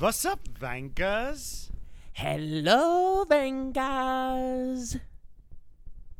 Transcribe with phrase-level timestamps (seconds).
[0.00, 1.68] What's up, Vankas?
[2.14, 4.98] Hello, Vengas.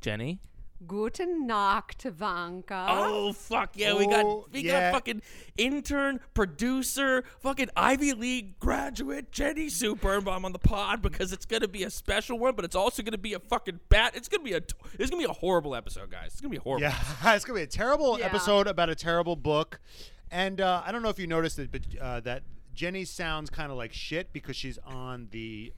[0.02, 0.38] Jeni.
[0.86, 2.86] Guten Nacht, Vanka.
[2.90, 4.90] Oh fuck yeah, we Oh, got we yeah.
[4.90, 5.22] got fucking
[5.56, 11.82] intern, producer, fucking Ivy League graduate Jeni Superbomb on the pod because it's gonna be
[11.84, 14.12] a special one, but it's also gonna be a fucking bat.
[14.14, 14.60] It's gonna be a
[14.98, 16.32] it's gonna be a horrible episode, guys.
[16.32, 16.82] It's gonna be a horrible.
[16.82, 16.96] Yeah,
[17.34, 18.26] it's gonna be a terrible Yeah.
[18.26, 19.80] episode about a terrible book,
[20.30, 22.42] and uh, I don't know if you noticed it, but uh, that
[22.80, 25.74] Jeni sounds kind of like shit because she's on the.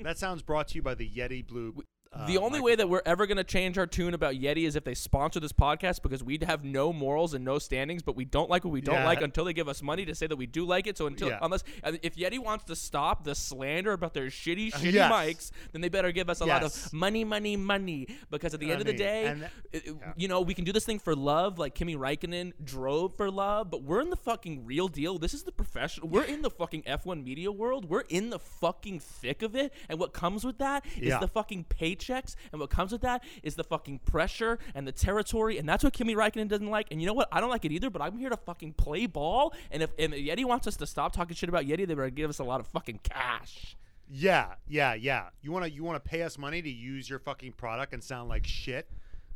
[0.00, 1.74] that sounds brought to you by the Yeti Blue.
[2.14, 4.76] Uh, the only way that we're ever going to change our tune about Yeti is
[4.76, 8.24] if they sponsor this podcast because we'd have no morals and no standings, but we
[8.24, 9.06] don't like what we don't Yeah.
[9.06, 10.98] like until they give us money to say that we do like it.
[10.98, 11.38] So until Yeah.
[11.40, 15.10] unless uh, if Yeti wants to stop the slander about their shitty shitty Yes.
[15.12, 18.06] mics, then they better give us a lot of money, money, money.
[18.30, 20.72] Because at the end of the day, And- it- it- you know, we can do
[20.72, 24.66] this thing for love, like Kimi Räikkönen drove for love, but we're in the fucking
[24.66, 25.18] real deal.
[25.18, 26.08] This is the professional.
[26.08, 27.86] We're in the fucking F1 media world.
[27.88, 31.18] We're in the fucking thick of it, and what comes with that is Yeah.
[31.18, 31.64] the fucking
[32.02, 35.84] paychecks, and what comes with that is the fucking pressure and the territory, and that's
[35.84, 36.88] what Kimi Räikkönen doesn't like.
[36.90, 37.28] And you know what?
[37.32, 39.54] I don't like it either, but I'm here to fucking play ball.
[39.70, 42.10] And if, and if Yeti wants us to stop talking shit about Yeti, they better
[42.10, 43.76] give us a lot of fucking cash.
[44.08, 45.28] Yeah, yeah, yeah.
[45.40, 48.46] You wanna you wanna pay us money to use your fucking product and sound like
[48.46, 48.90] shit?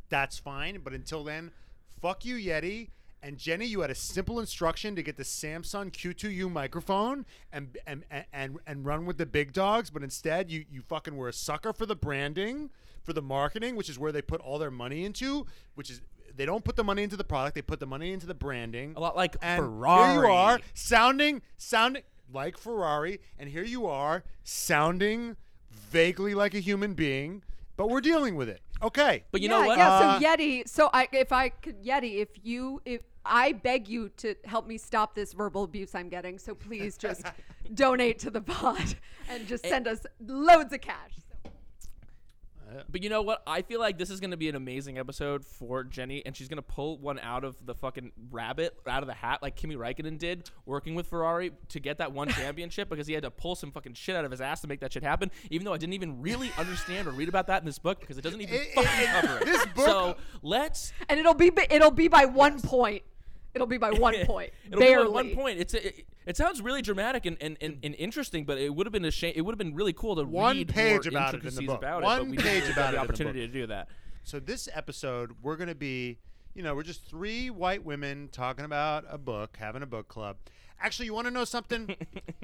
[0.09, 0.81] That's fine.
[0.83, 1.51] But until then,
[2.01, 2.89] fuck you, Yeti.
[3.21, 8.03] And Jeni, you had a simple instruction to get the Samson Q2U microphone and and
[8.31, 9.89] and and run with the big dogs.
[9.89, 12.69] But instead, you you fucking were a sucker for the branding,
[13.03, 15.45] for the marketing, which is where they put all their money into.
[15.75, 16.01] Which is
[16.35, 18.93] they don't put the money into the product; they put the money into the branding.
[18.95, 20.13] A lot like and Ferrari.
[20.13, 25.37] Here you are, sounding sounding like Ferrari, and here you are, sounding
[25.71, 27.43] vaguely like a human being,
[27.75, 28.61] but we're dealing with it.
[28.81, 29.23] Okay.
[29.31, 29.77] But you yeah, know what?
[29.77, 33.87] Yeah, Uh, so Yeti, so I if I could Yeti, if you if I beg
[33.87, 37.25] you to help me stop this verbal abuse I'm getting, so please just
[37.73, 38.95] donate to the pod
[39.29, 41.13] and just send us loads of cash.
[42.89, 43.41] But you know what?
[43.47, 46.47] I feel like this is going to be an amazing episode for Jeni, and she's
[46.47, 49.75] going to pull one out of the fucking rabbit, out of the hat, like Kimi
[49.75, 53.55] Räikkönen did, working with Ferrari to get that one championship because he had to pull
[53.55, 55.31] some fucking shit out of his ass to make that shit happen.
[55.51, 58.17] Even though I didn't even really understand or read about that in this book because
[58.17, 59.45] it doesn't even It- fucking it- cover it.
[59.45, 60.93] this book- So let's.
[61.09, 63.03] And it'll be it'll be by one point.
[63.57, 64.51] It'll be by one point.
[64.67, 65.05] It'll barely.
[65.05, 65.59] be like one point.
[65.59, 68.91] It's it, it sounds really dramatic and, and, and, and interesting, but it would have
[68.93, 69.33] been a shame.
[69.35, 71.19] It would have been really cool to One read page more about it in the
[71.47, 71.77] intricacies book.
[71.77, 72.35] about One it.
[72.35, 73.87] But page didn't about have it the in the opportunity to do that.
[74.23, 76.17] So this episode, we're going to be,
[76.53, 80.37] you know, we're just three white women talking about a book, having a book club.
[80.81, 81.95] Actually, you want to know something?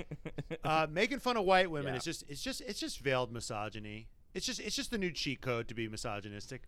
[0.64, 1.98] uh, making fun of white women Yeah.
[1.98, 4.08] is just, it's just, it's just veiled misogyny.
[4.34, 6.64] It's just, it's just the new cheat code to be misogynistic.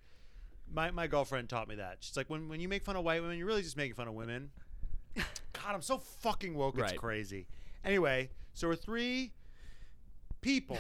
[0.72, 1.98] My, my girlfriend taught me that.
[2.02, 4.08] She's like, when, when you make fun of white women, you're really just making fun
[4.08, 4.50] of women.
[5.16, 5.26] God,
[5.74, 6.78] I'm so fucking woke.
[6.78, 7.48] It's crazy.
[7.84, 9.32] Anyway, so we're three
[10.42, 10.80] people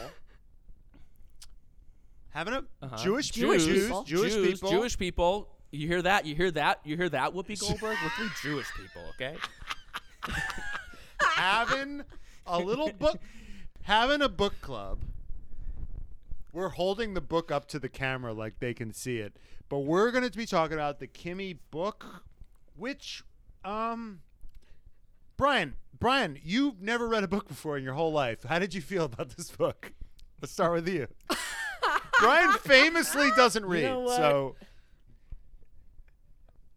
[2.29, 2.97] having a Uh-huh.
[2.97, 4.03] Jewish, Jews, Jews, people.
[4.03, 5.50] Jewish Jews, people, Jewish people.
[5.72, 6.25] You hear that?
[6.25, 6.79] You hear that?
[6.84, 7.34] You hear that?
[7.34, 7.97] Whoopi Goldberg.
[8.03, 9.02] We're three Jewish people.
[9.12, 9.35] Okay.
[11.19, 12.03] having
[12.46, 13.19] a little book,
[13.84, 15.00] having a book club.
[16.53, 19.35] We're holding the book up to the camera like they can see it,
[19.69, 22.23] but we're going to be talking about the Kimi book,
[22.75, 23.23] which,
[23.63, 24.21] um,
[25.37, 28.43] Brian, Brian, you've never read a book before in your whole life.
[28.43, 29.93] How did you feel about this book?
[30.41, 31.07] Let's start with you.
[32.19, 34.55] Brian famously doesn't read, know so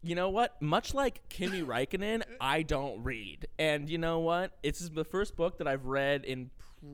[0.03, 0.60] You know what?
[0.62, 3.47] Much like Kimi Räikkönen, I don't read.
[3.59, 4.53] And you know what?
[4.62, 6.50] It's the first book that I've read in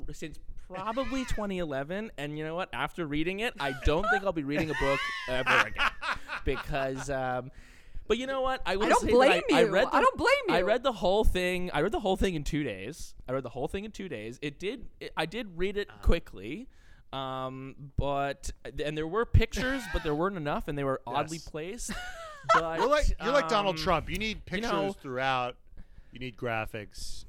[0.07, 0.39] pr- since
[0.69, 2.13] probably 2011.
[2.19, 2.69] And you know what?
[2.73, 5.91] After reading it, I don't think I'll be reading a book ever again
[6.45, 7.11] because.
[7.11, 7.51] Um,
[8.07, 8.61] but you know what?
[8.67, 9.71] I, will don't say blame I, I you.
[9.71, 10.55] read the, I don't blame you.
[10.55, 11.71] I read the whole thing.
[11.73, 13.15] I read the whole thing in two days.
[13.27, 14.39] I read the whole thing in two days.
[14.43, 14.87] It did.
[15.01, 16.69] It, I did read it quickly.
[17.15, 18.51] Um, but
[18.85, 21.49] and there were pictures, but there weren't enough, and they were oddly Yes.
[21.49, 21.93] placed.
[22.53, 24.11] But You're like you're like Donald um, Trump.
[24.11, 25.57] You need pictures know- throughout.
[26.13, 27.25] You need graphics,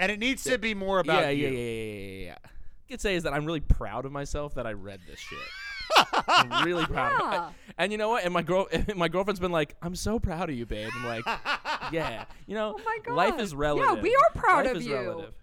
[0.00, 1.46] and it needs to be more about yeah, you.
[1.46, 2.36] yeah, yeah, yeah, yeah, yeah.
[2.88, 5.38] I could say is that I'm really proud of myself that I read this shit.
[6.26, 7.20] I'm really proud.
[7.20, 7.74] Of it.
[7.76, 8.24] And you know what?
[8.24, 11.24] And my girl, my girlfriend's been like, "I'm so proud of you, babe." I'm like,
[11.92, 13.40] "Yeah, you know, Oh my life God.
[13.42, 14.94] is Yeah, we are proud Life of is you.
[14.94, 15.34] relative.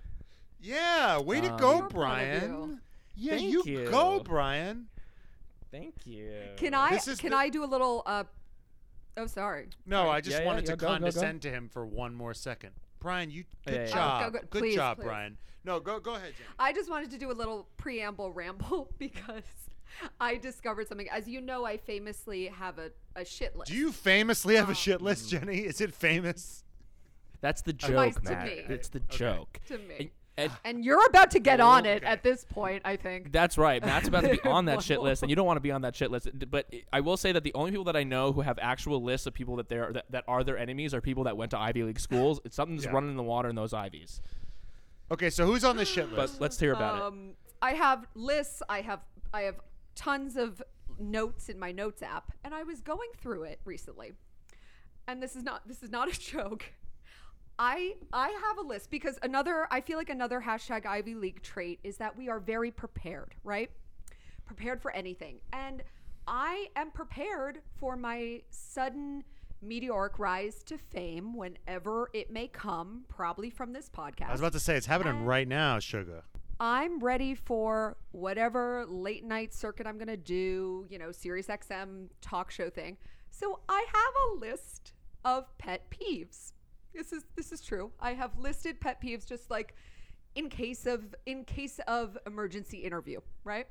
[0.59, 2.42] Yeah, way to Um, go, We're proud of Brian.
[2.51, 2.80] you.
[3.15, 3.89] Yeah, Thank you, you.
[3.92, 4.88] go, Brian.
[5.71, 6.31] Thank you.
[6.57, 8.24] Can I can the- I do a little uh
[9.18, 9.69] Oh, sorry.
[9.86, 10.94] No, I just Yeah, yeah, wanted yeah, to go, go, go.
[10.94, 12.71] condescend to him for one more second.
[13.00, 13.94] Brian, you good Yeah, yeah, yeah.
[13.94, 14.33] job.
[14.33, 14.45] Go, go.
[14.62, 15.03] Good job, please.
[15.03, 15.38] Brian.
[15.66, 16.46] No, go go ahead, Jeni.
[16.60, 19.44] I just wanted to do a little preamble ramble because
[20.20, 21.10] I discovered something.
[21.10, 23.72] As you know, I famously have a, a shit list.
[23.72, 25.64] Do you famously have a Um, shit list, Jeni?
[25.64, 26.64] Is it famous?
[27.42, 28.46] That's the Nice joke, to Matt.
[28.48, 28.52] me.
[28.70, 29.18] It's the Okay.
[29.18, 29.60] joke.
[29.68, 29.96] to me?
[30.00, 32.06] And And And you're about to get on it Okay.
[32.06, 33.32] at this point, I think.
[33.32, 33.82] That's right.
[33.82, 35.82] Matt's about to be on that shit list, and you don't want to be on
[35.84, 36.28] that shit list.
[36.52, 39.28] But I will say that the only people that I know who have actual lists
[39.28, 41.84] of people that they're that, that are their enemies are people that went to Ivy
[41.84, 42.42] League schools.
[42.44, 42.92] It's something's Yeah.
[42.92, 44.20] running in the water in those Ivies.
[45.12, 46.42] Okay, so who's on the shit But list?
[46.42, 47.02] let's hear about it.
[47.04, 47.30] Um,
[47.62, 48.62] I have lists.
[48.69, 49.02] I have
[49.34, 49.60] I have
[49.96, 50.62] tons of
[51.00, 54.13] notes in my notes app, and I was going through it recently.
[55.07, 56.66] And this is not this is not a joke.
[57.60, 61.80] I I have a list because another I feel like another hashtag Ivy League trait
[61.84, 63.69] is that we are very prepared, right?
[64.46, 65.84] Prepared for anything, and
[66.28, 69.24] I am prepared for my sudden
[69.66, 74.28] meteoric rise to fame whenever it may come, probably from this podcast.
[74.30, 76.24] I was about to say it's happening And- right now, sugar.
[76.60, 82.08] I'm ready for whatever late night circuit I'm going to do, you know, Sirius XM
[82.22, 82.96] talk show thing.
[83.30, 84.94] So I have a list
[85.26, 86.54] of pet peeves.
[86.94, 87.92] This is this is true.
[88.00, 89.76] I have listed pet peeves just like
[90.36, 93.68] in case of in case of emergency interview, right?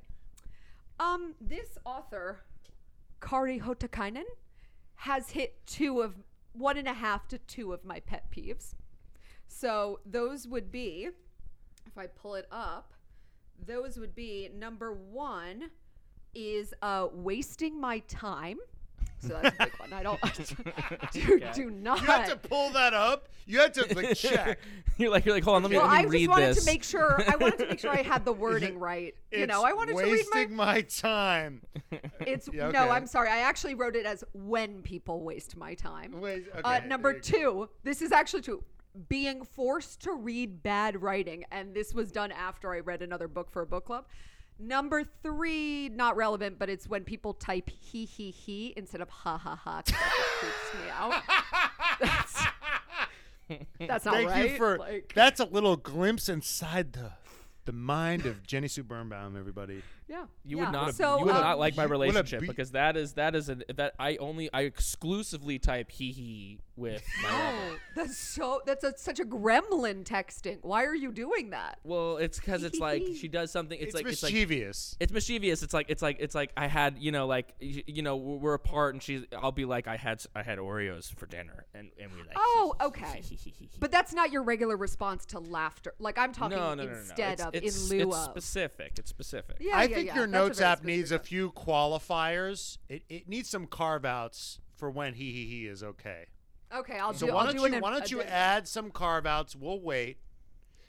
[1.01, 2.41] Um this author
[3.23, 4.25] Kari Hotakainen
[4.97, 6.15] has hit two of
[6.53, 8.75] one and a half to two of my pet peeves.
[9.47, 11.09] So those would be
[11.87, 12.95] if I pull it up,
[13.65, 15.71] those would be number one
[16.35, 18.59] is uh, wasting my time.
[19.21, 19.93] So that's a big one.
[19.93, 20.21] I don't
[21.13, 21.51] do, Okay.
[21.55, 22.01] do not.
[22.01, 23.29] You had to pull that up.
[23.47, 24.59] You had to like check.
[24.99, 26.47] you're like you're like hold on, let me, well, let me I read just wanted
[26.57, 26.65] this.
[26.65, 27.23] to make sure.
[27.31, 29.15] I wanted to make sure I had the wording right.
[29.33, 30.75] You know, I wanted to read wasting my.
[30.75, 31.63] my time.
[32.21, 32.91] It's Yeah, no.
[32.91, 33.29] I'm sorry.
[33.31, 36.21] I actually wrote it as when people waste my time.
[36.21, 37.65] Wait, Uh, number there go.
[37.65, 38.63] two, this is actually true.
[39.09, 43.51] Being forced to read bad writing, and this was done after I read another book
[43.51, 44.07] for a book club.
[44.59, 49.37] Number three, not relevant, but it's when people type he he he instead of ha
[49.37, 49.83] ha ha.
[49.85, 49.95] That
[50.41, 51.23] freaks me out.
[52.01, 52.43] That's,
[53.79, 54.51] that's not Thank right.
[54.51, 57.13] you for like, that's a little glimpse inside the
[57.67, 59.83] the mind of Jeni Sue Birnbaum, everybody.
[60.09, 60.25] Yeah.
[60.45, 60.65] You yeah.
[60.65, 60.95] would not.
[60.95, 63.15] So, you would um, not like my you- what a relationship be- because that is
[63.15, 67.53] that is an that I only I exclusively type he he with my lover.
[67.71, 68.61] No, that's so.
[68.67, 70.59] That's a, such a gremlin texting.
[70.63, 71.79] Why are you doing that?
[71.85, 73.79] Well, it's because it's like she does something.
[73.79, 74.97] It's, It's, like it's like mischievous.
[75.01, 75.63] it's mischievous.
[75.63, 78.55] It's like it's like it's like I had you know like you know we're we're
[78.55, 82.11] apart and she's I'll be like I had I had Oreos for dinner and and
[82.13, 83.23] we like Oh, okay.
[83.81, 85.95] But that's not your regular response to laughter.
[85.99, 86.99] Like I'm talking no no no no, no.
[86.99, 88.25] instead It's, of it's, in lieu it's of.
[88.25, 88.93] specific.
[88.99, 89.57] It's specific.
[89.61, 90.15] Yeah, I yeah, think yeah.
[90.17, 92.79] your That's notes app needs a few qualifiers.
[92.89, 96.27] It, it needs some carve outs for when he he he is okay.
[96.75, 97.33] Okay, I'll So do.
[97.33, 98.37] why I'll don't do you why don't you addendum.
[98.39, 99.55] add some carve outs?
[99.55, 100.19] We'll wait.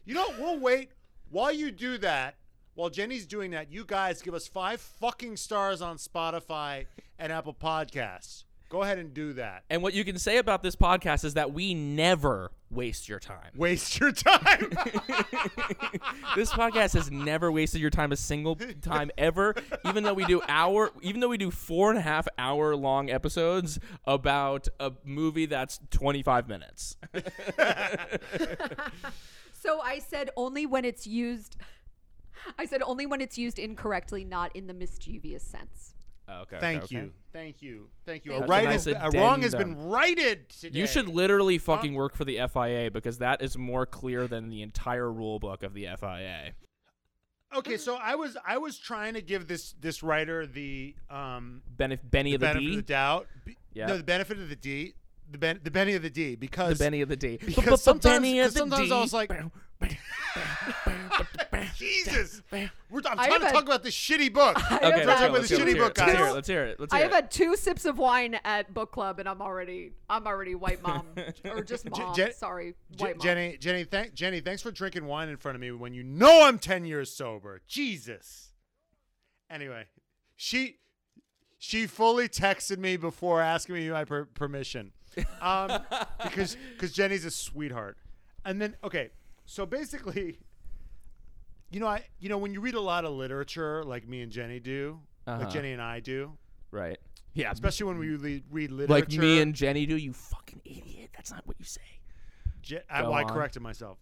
[0.06, 0.92] You know, we'll wait
[1.30, 2.36] while you do that.
[2.74, 6.88] While Jeni's doing that, you guys give us five fucking stars on Spotify
[7.18, 8.44] and Apple Podcasts.
[8.69, 9.63] Go ahead and do that.
[9.69, 13.51] And what you can say about this podcast is that we never waste your time.
[13.56, 14.69] Waste your time.
[16.35, 19.56] this podcast has never wasted your time a single time ever.
[19.85, 23.09] Even though we do hour, even though we do four and a half hour long
[23.09, 26.97] episodes about a movie that's twenty five minutes.
[29.65, 31.56] So I said only when it's used.
[32.59, 35.94] I said only when it's used incorrectly, not in the mischievous sense.
[36.27, 36.57] Okay.
[36.60, 37.12] Thank you.
[37.31, 37.88] Thank you.
[38.06, 38.33] Thank you.
[38.33, 38.69] A, right you.
[38.72, 40.80] is, Nice a wrong has been righted today.
[40.80, 44.62] You should literally fucking work for the FIA because that is more clear than the
[44.62, 46.54] entire rule book of the FIA.
[47.56, 51.99] Okay, so I was I was trying to give this this writer the um Benef-
[52.04, 52.69] Benny the of the benefit D.
[52.71, 53.28] of the doubt.
[53.45, 53.85] Be- Yeah.
[53.88, 54.94] No, the benefit of the D.
[55.31, 57.38] The ben, the Benny of the D because the because Benny of the D.
[57.38, 59.31] because sometimes- because sometimes I was like-
[61.77, 64.56] Jesus, We're, I'm I trying to have talk about this shitty book.
[64.71, 65.33] I Okay, have let's had go.
[65.33, 65.77] with Let's the hear it.
[65.77, 66.33] book, Let's hear it.
[66.33, 66.80] Let's hear it.
[66.80, 67.15] Let's I hear have it.
[67.15, 71.07] had two sips of wine at book club, and I'm already I'm already white mom
[71.45, 72.13] or just mom.
[72.15, 73.27] Je- Sorry, Je- white mom.
[73.27, 76.45] Jeni, Jeni, thank Jeni, thanks for drinking wine in front of me when you know
[76.45, 77.61] I'm ten years sober.
[77.68, 78.54] Jesus.
[79.49, 79.85] Anyway,
[80.35, 80.77] she
[81.57, 84.92] she fully texted me before asking me my per- permission,
[85.42, 85.81] um,
[86.23, 87.97] because because Jeni's a sweetheart.
[88.44, 89.09] And then okay,
[89.45, 90.40] so basically,
[91.71, 94.31] you know, I you know when you read a lot of literature like me and
[94.31, 95.44] Jeni do, Uh-huh.
[95.45, 96.37] like Jeni and I do,
[96.71, 96.97] Right.
[97.33, 97.52] Yeah.
[97.52, 98.94] especially when we read, read literature.
[98.94, 99.95] like me and Jeni do.
[99.97, 101.09] You fucking idiot.
[101.16, 101.81] That's not what you say.
[102.61, 103.30] Je- I, Go well, I on.
[103.30, 103.97] corrected myself.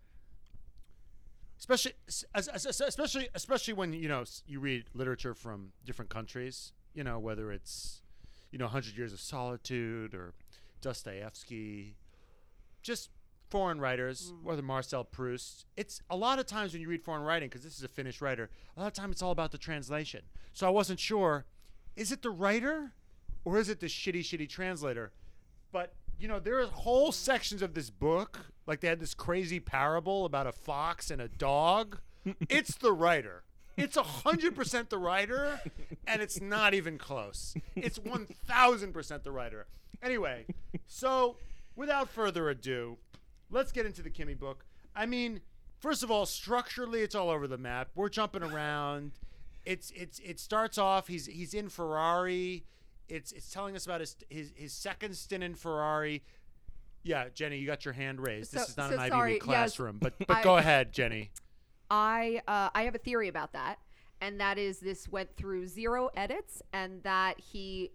[1.60, 1.94] Especially,
[2.36, 6.74] especially, especially when you know s- you read literature from different countries.
[6.94, 8.02] You know whether it's,
[8.52, 10.34] you know, Hundred Years of Solitude or
[10.82, 11.96] Dostoevsky,
[12.82, 13.10] just
[13.54, 14.42] foreign writers, mm.
[14.42, 15.68] whether Marcel Proust.
[15.78, 18.20] It's a lot of times when you read foreign writing, because this is a Finnish
[18.20, 18.50] writer.
[18.76, 20.22] A lot of time it's all about the translation.
[20.54, 21.46] So I wasn't sure,
[21.96, 22.94] is it the writer,
[23.46, 25.12] or is it the shitty, shitty translator?
[25.72, 29.60] But you know, there are whole sections of this book, like they had this crazy
[29.60, 32.00] parable about a fox and a dog.
[32.50, 33.44] it's the writer.
[33.78, 35.62] It's a hundred percent the writer,
[36.08, 37.54] and it's not even close.
[37.76, 39.68] It's one thousand percent the writer.
[40.02, 40.48] Anyway,
[40.88, 41.38] so
[41.76, 42.98] without further ado,
[43.54, 44.66] let's get into the Kimi book.
[44.96, 45.42] I mean,
[45.80, 47.90] first of all, structurally, it's all over the map.
[47.96, 49.12] We're jumping around.
[49.66, 51.08] It's it's it starts off.
[51.08, 52.66] He's he's in Ferrari.
[53.08, 56.24] It's it's telling us about his his, his second stint in Ferrari.
[57.04, 58.54] Yeah, Jeni, you got your hand raised.
[58.54, 59.46] this is not so an Ivy sorry, League yes.
[59.46, 61.30] classroom, but but I- go ahead, Jeni.
[61.90, 63.78] I uh, I have a theory about that,
[64.20, 67.92] and that is this went through zero edits, and that he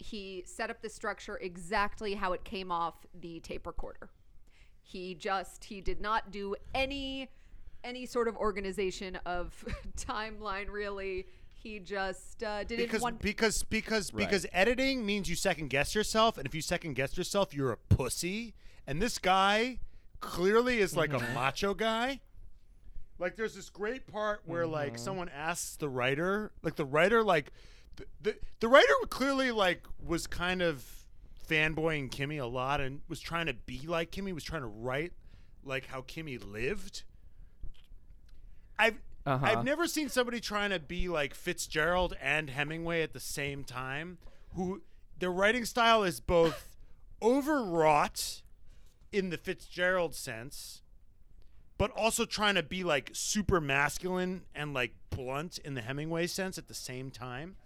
[0.00, 4.10] he set up the structure exactly how it came off the tape recorder.
[4.88, 7.28] He just he did not do any
[7.84, 9.52] any sort of organization of
[9.98, 11.26] timeline really.
[11.52, 13.18] He just uh, did it because one.
[13.20, 14.24] because because Right.
[14.26, 17.76] because editing means you second guess yourself, and if you second guess yourself, you're a
[17.76, 18.54] pussy.
[18.86, 19.80] And this guy
[20.20, 22.20] clearly is like a macho guy.
[23.18, 27.52] Like there's this great part where like someone asks the writer, like the writer, like
[27.96, 30.97] the, the the writer clearly like was kind of
[31.48, 35.12] fanboying Kimi a lot and was trying to be like Kimi, was trying to write
[35.64, 37.02] like how Kimi lived.
[38.78, 39.44] I've Uh-huh.
[39.44, 44.18] I've never seen somebody trying to be like Fitzgerald and Hemingway at the same time.
[44.54, 44.82] Who
[45.18, 46.76] their writing style is both
[47.22, 48.42] overwrought
[49.12, 50.82] in the Fitzgerald sense,
[51.76, 56.58] but also trying to be like super masculine and like blunt in the Hemingway sense
[56.58, 57.56] at the same time.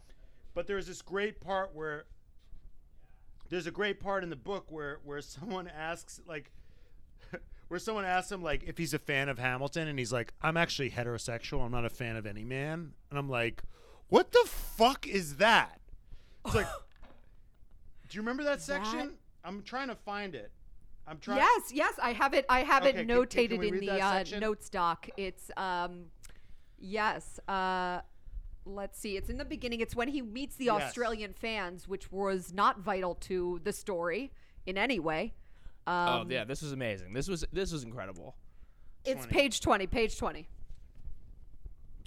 [0.54, 2.04] But there's this great part where
[3.52, 6.50] there's a great part in the book where where someone asks like
[7.68, 10.56] where someone asks him like if he's a fan of Hamilton and he's like I'm
[10.56, 13.62] actually heterosexual I'm not a fan of any man and I'm like
[14.08, 15.80] what the fuck is that
[16.46, 16.66] it's like
[18.08, 20.50] do you remember that section That- I'm trying to find it
[21.06, 22.46] I'm trying Yes, yes, I have it.
[22.48, 25.08] I have Okay, it can- can- can notated in the uh, notes doc.
[25.16, 26.04] It's um,
[26.78, 27.40] yes.
[27.48, 28.02] Uh,
[28.64, 29.16] let's see.
[29.16, 29.80] It's in the beginning.
[29.80, 30.82] It's when he meets the Yes.
[30.82, 34.32] Australian fans, which was not vital to the story
[34.66, 35.34] in any way.
[35.86, 35.92] oh
[36.22, 37.12] Um, yeah, this was amazing.
[37.12, 38.36] This was this was incredible.
[39.04, 39.32] It's 20.
[39.32, 39.86] page twenty.
[39.86, 40.48] Page twenty.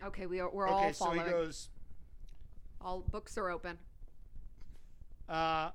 [0.04, 0.50] Okay, we are.
[0.50, 1.26] We're okay all so following.
[1.26, 1.70] he goes
[2.82, 3.78] all books are open.
[5.28, 5.72] Uh,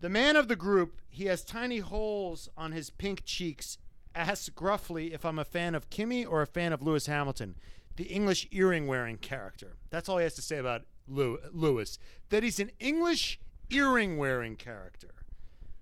[0.00, 3.78] the man of the group, he has tiny holes on his pink cheeks,
[4.14, 7.56] asks gruffly if I'm a fan of Kimi or a fan of Lewis Hamilton,
[7.96, 9.76] the English earring wearing character.
[9.90, 11.98] That's all he has to say about Lew- Lewis.
[12.28, 13.38] That he's an English
[13.70, 15.14] earring wearing character.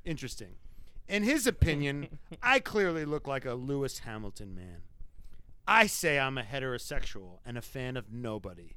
[0.04, 0.56] Interesting.
[1.08, 4.82] In his opinion, I clearly look like a Lewis Hamilton man.
[5.66, 8.76] I say I'm a heterosexual and a fan of nobody.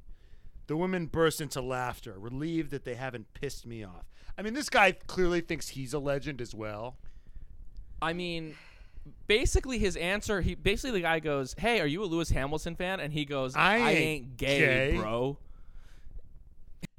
[0.66, 4.06] The women burst into laughter, relieved that they haven't pissed me off.
[4.36, 6.96] I mean, this guy clearly thinks he's a legend as well.
[8.00, 8.54] I mean,
[9.26, 10.40] basically his answer.
[10.40, 13.54] He basically the guy goes, "Hey, are you a Lewis Hamilton fan?" And he goes,
[13.56, 15.38] I "I, ain't gay, gay." bro."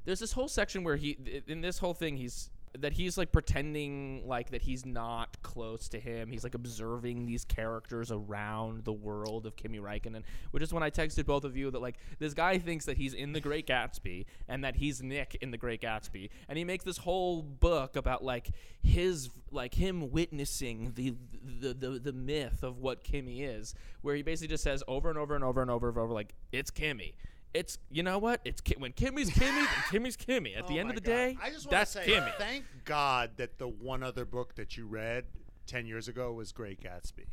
[0.04, 4.22] There's this whole section where he, in this whole thing, he's that he's like pretending
[4.26, 6.30] like that he's not close to him.
[6.30, 10.22] He's like observing these characters around the world of Kimi Räikkönen,
[10.52, 13.12] which is when I texted both of you that like this guy thinks that he's
[13.12, 16.84] in The Great Gatsby and that he's Nick in The Great Gatsby, and he makes
[16.84, 18.50] this whole book about like
[18.82, 24.22] his like him witnessing the the the, the myth of what Kimi is, where he
[24.22, 27.14] basically just says over and over and over and over and over like it's Kimi.
[27.52, 28.40] It's you know what?
[28.44, 30.54] It's Ki- when Kimi's Kimi, then Kimi's Kimi.
[30.54, 31.16] At the Oh end my of the God.
[31.16, 32.30] day, I just wanna that's say, Kimi.
[32.38, 35.24] Thank God that the one other book that you read
[35.66, 37.26] 10 years ago was Great Gatsby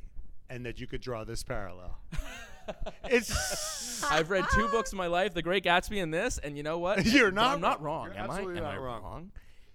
[0.49, 1.99] and that you could draw this parallel.
[3.09, 4.03] it's.
[4.11, 6.77] I've read two books in my life, The Great Gatsby and this, and you know
[6.79, 7.05] what?
[7.05, 8.07] You're not I'm not wrong.
[8.07, 8.15] wrong.
[8.15, 8.33] You're am I?
[8.35, 9.31] absolutely Am not I wrong.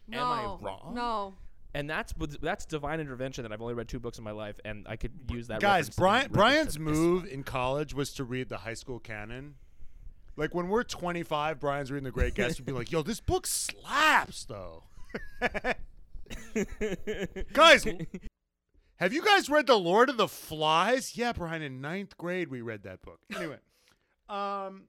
[0.09, 0.93] No, Am I wrong?
[0.95, 1.35] No.
[1.75, 4.61] And that's what- that's divine intervention that I've only read two books in my life,
[4.65, 5.61] and I could use that.
[5.61, 8.59] Guys, reference to Brian, reference Brian's to this move in college was to read the
[8.59, 9.55] high school canon.
[10.37, 14.45] Like when we're 25, Brian's reading The Great Gatsby, be like, "Yo, this book slaps,
[14.45, 14.85] though."
[17.53, 17.87] guys,
[18.97, 21.17] have you guys read The Lord of the Flies?
[21.17, 21.61] Yeah, Brian.
[21.61, 23.21] In ninth grade, we read that book.
[23.37, 23.59] Anyway,
[24.29, 24.85] um,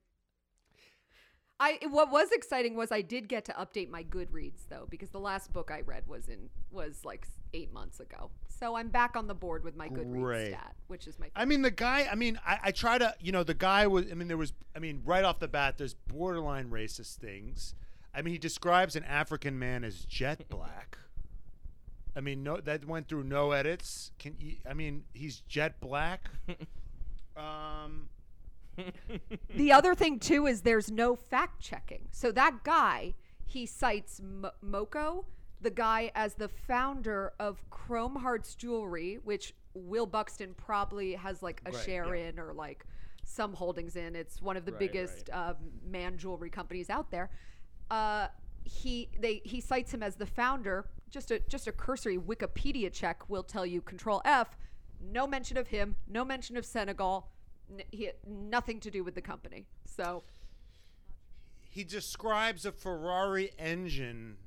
[1.60, 5.20] I what was exciting was I did get to update my Goodreads though because the
[5.20, 8.32] last book I read was in was like eight months ago.
[8.48, 10.48] So I'm back on the board with my Goodreads Great.
[10.50, 11.30] stat, which is my.
[11.36, 12.08] I mean, the guy.
[12.12, 13.16] I mean, I, I try to.
[13.20, 14.06] You know, the guy was.
[14.12, 14.54] I mean, there was.
[14.76, 17.76] I mean, right off the bat, there's borderline racist things.
[18.14, 20.98] I mean, he describes an African man as jet black.
[22.16, 24.12] I mean, no, that went through no edits.
[24.20, 26.30] Can you, I mean, he's jet black.
[27.38, 28.10] um,
[29.56, 32.08] the other thing too is there's no fact checking.
[32.12, 33.14] So that guy
[33.46, 35.26] he cites M- Moko,
[35.62, 41.62] the guy as the founder of Chrome Hearts Jewelry, which Will Buxton probably has like
[41.66, 42.30] a Right, share yeah.
[42.30, 42.86] in or like
[43.24, 44.16] some holdings in.
[44.16, 45.54] It's one of the Right, biggest Uh,
[45.86, 47.30] man jewelry companies out there.
[47.90, 48.28] Uh,
[48.66, 50.88] he they he cites him as the founder.
[51.10, 54.58] Just a just a cursory Wikipedia check will tell you Control F.
[55.02, 55.96] No mention of him.
[56.08, 57.28] No mention of Senegal.
[57.72, 59.66] N- he had nothing to do with the company.
[59.86, 60.24] So
[61.70, 64.38] he describes a Ferrari engine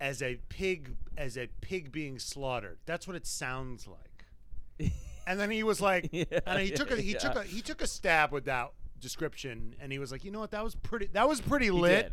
[0.00, 2.78] as a pig as a pig being slaughtered.
[2.86, 4.92] That's what it sounds like.
[5.26, 7.18] and then he was like, Yeah, and he took a he yeah.
[7.18, 10.40] took a he took a stab with that description, and he was like, you know
[10.40, 12.12] what, that was pretty that was pretty lit.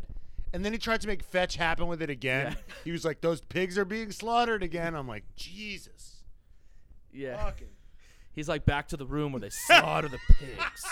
[0.52, 2.52] And then he tried to make fetch happen with it again.
[2.52, 2.74] Yeah.
[2.84, 4.94] He was like, those pigs are being slaughtered again.
[4.94, 6.22] I'm like, Jesus.
[7.12, 7.44] Yeah.
[7.44, 7.66] Fucking.
[8.34, 10.84] He's like back to the room where they slaughter the pigs.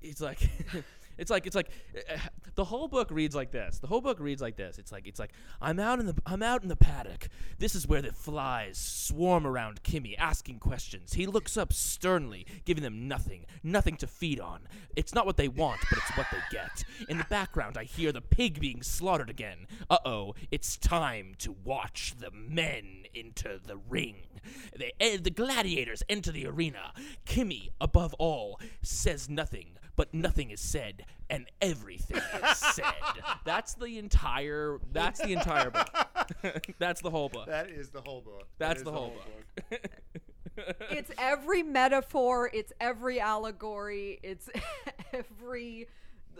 [0.00, 0.38] He's like,
[1.18, 2.16] it's like it's like uh,
[2.54, 3.78] the whole book reads like this.
[3.78, 4.78] The whole book reads like this.
[4.78, 7.28] It's like it's like I'm out in the I'm out in the paddock.
[7.58, 11.14] This is where the flies swarm around Kimi, asking questions.
[11.14, 14.60] He looks up sternly, giving them nothing, nothing to feed on.
[14.94, 16.84] It's not what they want, but it's what they get.
[17.08, 19.66] In the background, I hear the pig being slaughtered again.
[19.90, 24.16] Uh oh, it's time to watch the men into the ring.
[24.76, 26.92] The, eh, the gladiators enter the arena.
[27.24, 32.84] Kimi, above all, says nothing, but nothing is said, and everything is said.
[33.44, 34.78] That's the entire.
[34.92, 35.88] That's the entire book.
[36.78, 37.46] that's the whole book.
[37.46, 38.46] That is the whole book.
[38.58, 39.14] That That's is the whole
[39.70, 39.90] book.
[40.90, 44.48] it's every metaphor, it's every allegory, it's
[45.12, 45.88] every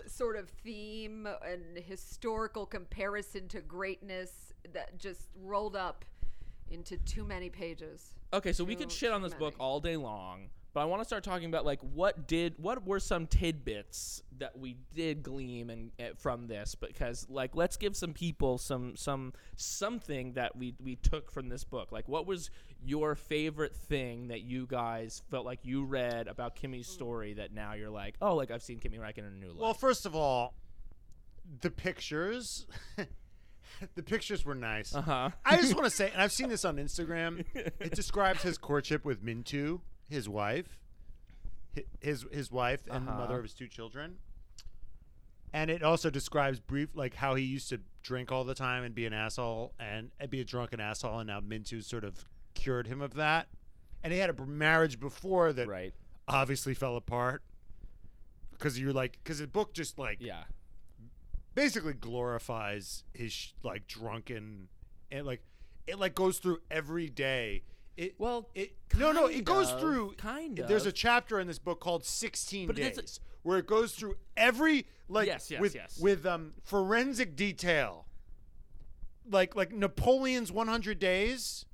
[0.07, 6.05] sort of theme and historical comparison to greatness that just rolled up
[6.71, 8.15] into too many pages.
[8.33, 11.07] Okay, so we could shit on this book all day long, but I want to
[11.07, 15.91] start talking about like what did what were some tidbits that we did glean and
[15.99, 20.97] uh, from this because like let's give some people some some something that we we
[20.97, 21.93] took from this book.
[21.93, 22.51] Like what was
[22.85, 27.73] your favorite thing that you guys felt like you read about Kimi's story that now
[27.73, 30.15] you're like, "Oh, like I've seen Kimi Räikkönen in a new light." Well, first of
[30.15, 30.53] all,
[31.63, 32.67] the pictures.
[33.95, 34.95] the pictures were nice.
[34.95, 35.31] uh-huh.
[35.43, 37.47] I just want to say, and I've seen this on Instagram.
[37.55, 40.79] It describes his courtship with Minttu, his wife,
[42.01, 43.21] his his wife, and the Uh-huh.
[43.21, 44.19] mother of his two children.
[45.53, 48.95] And it also describes brief, like how he used to drink all the time and
[48.95, 52.87] be an asshole and, and be a drunken asshole, and now Minttu sort of cured
[52.87, 53.49] him of that.
[54.03, 55.95] And he had a marriage before that right.
[56.29, 57.43] obviously fell apart
[58.53, 60.45] because you're like, because the book just like Yeah.
[61.55, 64.69] basically glorifies his sh- like drunken
[65.11, 65.43] and like
[65.87, 67.63] it like goes through every day.
[67.97, 70.69] It Well, it no no it goes of, through kind of.
[70.69, 74.87] There's a chapter in this book called 16 But days where it goes through every
[75.09, 75.99] like Yes, yes, with yes.
[75.99, 78.07] with um forensic detail.
[79.31, 81.65] Like like Napoleon's 100 days.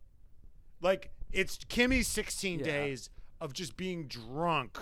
[0.80, 2.64] Like it's Kimi's 16 Yeah.
[2.64, 4.78] days of just being drunk.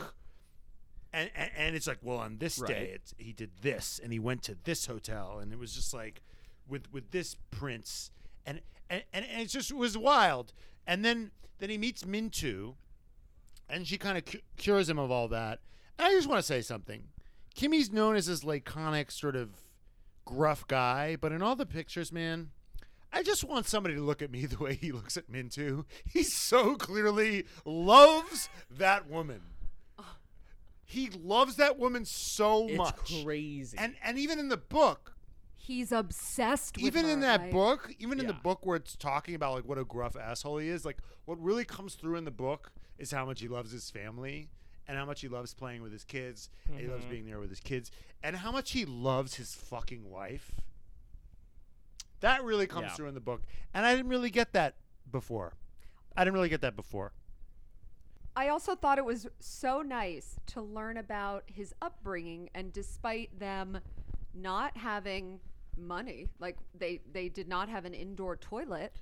[1.13, 2.77] And, and, and it's like, well, on this day, Right.
[2.95, 6.23] it's, he did this, and he went to this hotel, and it was just like,
[6.69, 8.13] with with this prince,
[8.47, 10.53] and and, and, and it just was wild.
[10.91, 12.75] And then then he meets Minttu,
[13.69, 15.61] and she kind of cu- cures him of all that.
[15.99, 17.05] And I just want to say something.
[17.55, 19.51] Kimi's known as this laconic sort of
[20.25, 22.51] gruff guy, but in all the pictures, man,
[23.13, 25.85] I just want somebody to look at me the way he looks at Minttu.
[26.05, 29.43] He so clearly loves that woman.
[30.85, 33.23] He loves that woman so It's much.
[33.23, 33.79] crazy.
[33.79, 35.15] And and even in the book,
[35.71, 39.37] He's obsessed with even in that like- book, even in the book where it's talking
[39.37, 42.33] about like what a gruff asshole he is, like what really comes through in the
[42.33, 44.51] book is how much he loves his family
[44.89, 47.11] and how much he loves playing with his kids and he loves Mhm.
[47.11, 50.61] being there with his kids and how much he loves his fucking wife.
[52.19, 52.95] That really comes Yeah.
[52.95, 54.75] through in the book, and I didn't really get that
[55.09, 55.55] before.
[56.17, 57.13] I didn't really get that before.
[58.35, 63.81] I also thought it was so nice to learn about his upbringing and despite them
[64.35, 65.41] not having
[65.77, 69.01] money, like they they did not have an indoor toilet,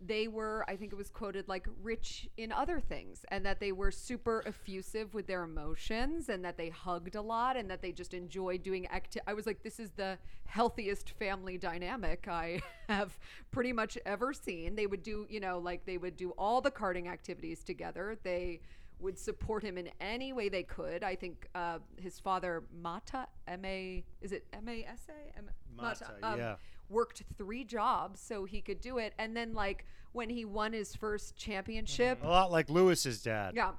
[0.00, 3.72] they were I think it was quoted like rich in other things and that they
[3.72, 7.90] were super effusive with their emotions and that they hugged a lot and that they
[7.90, 13.18] just enjoyed doing acti- I was like this is the healthiest family dynamic I have
[13.50, 14.76] pretty much ever seen.
[14.76, 18.16] They would do, you know, like they would do all the karting activities together.
[18.22, 18.60] They
[19.00, 21.04] would support him in any way they could.
[21.04, 25.50] I think uh, his father Mata M A is it M A S A M-
[25.76, 26.56] Mata, yeah.
[26.88, 29.14] worked three jobs so he could do it.
[29.18, 33.54] And then like when he won his first championship, A lot like Lewis's dad.
[33.54, 33.72] yeah.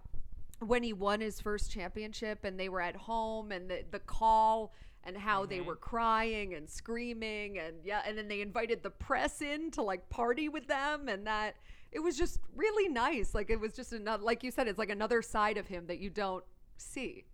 [0.65, 4.73] When he won his first championship and they were at home and the, the call
[5.05, 5.67] and how they Mm-hmm.
[5.67, 10.09] were crying and screaming and yeah and then they invited the press in to like
[10.09, 11.55] party with them and that
[11.91, 14.89] it was just really nice like it was just another like you said it's like
[14.89, 16.43] another side of him that you don't
[16.77, 17.25] see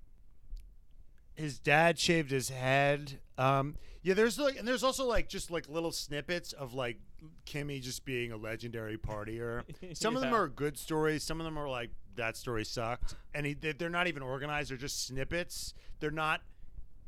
[1.36, 3.20] his dad shaved his head.
[3.38, 6.98] Um, yeah, there's like, and there's also like just like little snippets of like
[7.46, 9.64] Kimi just being a legendary partier.
[9.98, 11.24] Some of them are good stories.
[11.24, 14.70] Some of them are like that story sucked, and he, they- they're not even organized.
[14.72, 15.74] They're just snippets.
[16.00, 16.42] They're not.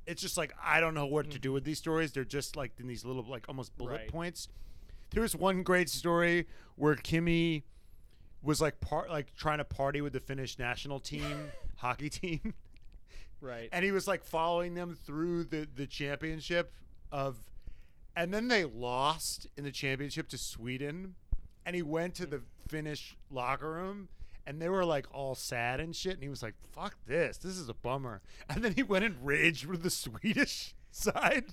[0.05, 2.12] It's just like I don't know what to do with these stories.
[2.12, 4.07] They're just like in these little like almost bullet Right.
[4.10, 4.49] points.
[5.11, 7.63] There was one great story where Kimi
[8.41, 12.53] was like part like trying to party with the Finnish national team hockey team.
[13.39, 13.69] Right.
[13.71, 16.73] and he was like following them through the the championship
[17.11, 17.37] of
[18.15, 21.15] and then they lost in the championship to Sweden.
[21.65, 24.07] And he went to the Finnish locker room
[24.45, 26.13] and they were like all sad and shit.
[26.13, 27.37] And he was like fuck this.
[27.37, 28.21] This is a bummer.
[28.49, 31.45] And then he went and raged with the Swedish side.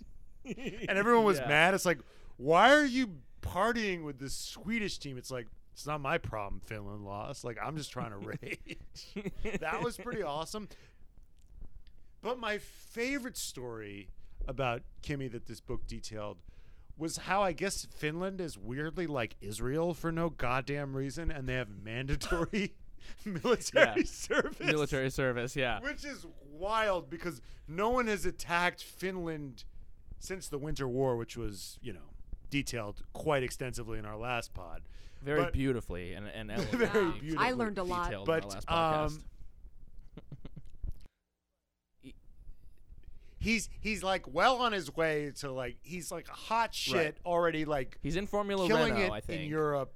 [0.44, 1.48] And everyone was Yeah.
[1.48, 1.74] mad.
[1.74, 1.98] It's like
[2.36, 3.10] why are you
[3.44, 7.76] partying with the Swedish team it's like it's not my problem Finland lost like I'm
[7.76, 10.68] just trying to rage that was pretty awesome
[12.22, 14.08] but my favorite story
[14.48, 16.38] about Kimi that this book detailed
[16.96, 21.54] was how I guess Finland is weirdly like Israel for no goddamn reason, and they
[21.54, 22.72] have mandatory
[23.24, 24.04] military Yeah.
[24.06, 24.60] service.
[24.60, 25.80] Military service, yeah.
[25.80, 29.64] Which is wild because no one has attacked Finland
[30.20, 32.13] since the Winter War, which was, you know,
[32.62, 34.82] detailed quite extensively in our last pod.
[35.22, 38.04] Very But- beautifully and, and Very elegantly beautifully I learned a lot.
[38.10, 39.24] detailed in our But last um,
[43.40, 47.14] he's he's like well on his way to like he's like hot shit Right.
[47.26, 49.42] already like He's in Formula killing Renault, it I think.
[49.42, 49.92] in Europe.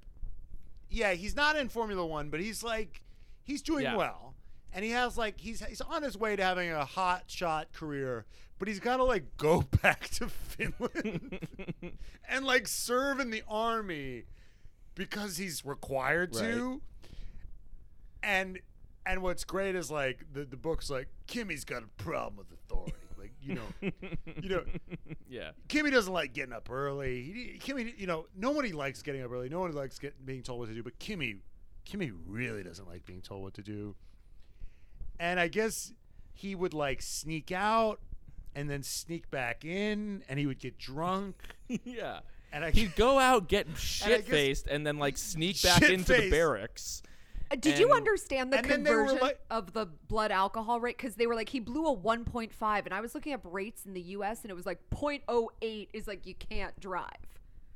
[0.90, 3.02] Yeah, he's not in Formula One, but he's like
[3.44, 3.96] he's doing Yeah.
[3.96, 4.34] well,
[4.72, 8.24] and he has like he's he's on his way to having a hot shot career,
[8.58, 11.46] but he's got to like go back to Finland
[12.28, 14.24] and like serve in the army
[14.94, 16.80] because he's required to.
[18.22, 18.60] And
[19.06, 22.94] and what's great is like the the book's like Kimi's got a problem with authority,
[23.16, 23.90] like you know.
[24.40, 24.64] You know,
[25.28, 25.50] yeah.
[25.66, 27.22] Kimi doesn't like getting up early.
[27.22, 29.48] He, Kimi, you know, nobody likes getting up early.
[29.48, 30.82] No one likes get, being told what to do.
[30.82, 31.38] But Kimi,
[31.84, 33.96] Kimi really doesn't like being told what to do.
[35.18, 35.92] And I guess
[36.32, 38.00] he would like sneak out
[38.58, 41.40] and then sneak back in, and he would get drunk.
[41.84, 42.20] yeah.
[42.52, 46.28] And I He'd go out, get shit faced, and then like sneak back into the
[46.28, 47.02] barracks.
[47.50, 50.80] Uh, Did you understand the and then they were conversion like- of the blood alcohol
[50.80, 50.96] rate?
[50.96, 53.94] Because they were like, he blew a 1.5, and I was looking up rates in
[53.94, 54.42] the U.S.
[54.42, 57.06] and it was like 0.08 is like you can't drive.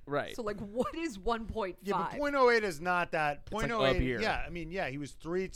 [0.05, 0.35] Right.
[0.35, 1.77] So like, what is 1.5?
[1.85, 3.43] yeah, but 0.08 is not that.
[3.53, 4.43] like 0.08, a yeah.
[4.45, 5.49] I mean, yeah, he was three.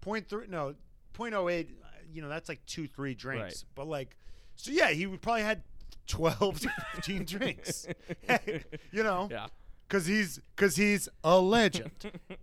[0.00, 0.46] Point three.
[0.48, 0.74] No,
[1.14, 1.34] 0.08.
[1.66, 1.72] uh,
[2.10, 3.42] You know, that's like two, three drinks.
[3.42, 3.64] Right.
[3.74, 4.16] But like,
[4.56, 5.62] so yeah, he would probably had
[6.06, 7.86] 12 to 15 drinks.
[8.92, 9.28] you know.
[9.30, 9.46] yeah.
[9.88, 11.90] because he's because he's a legend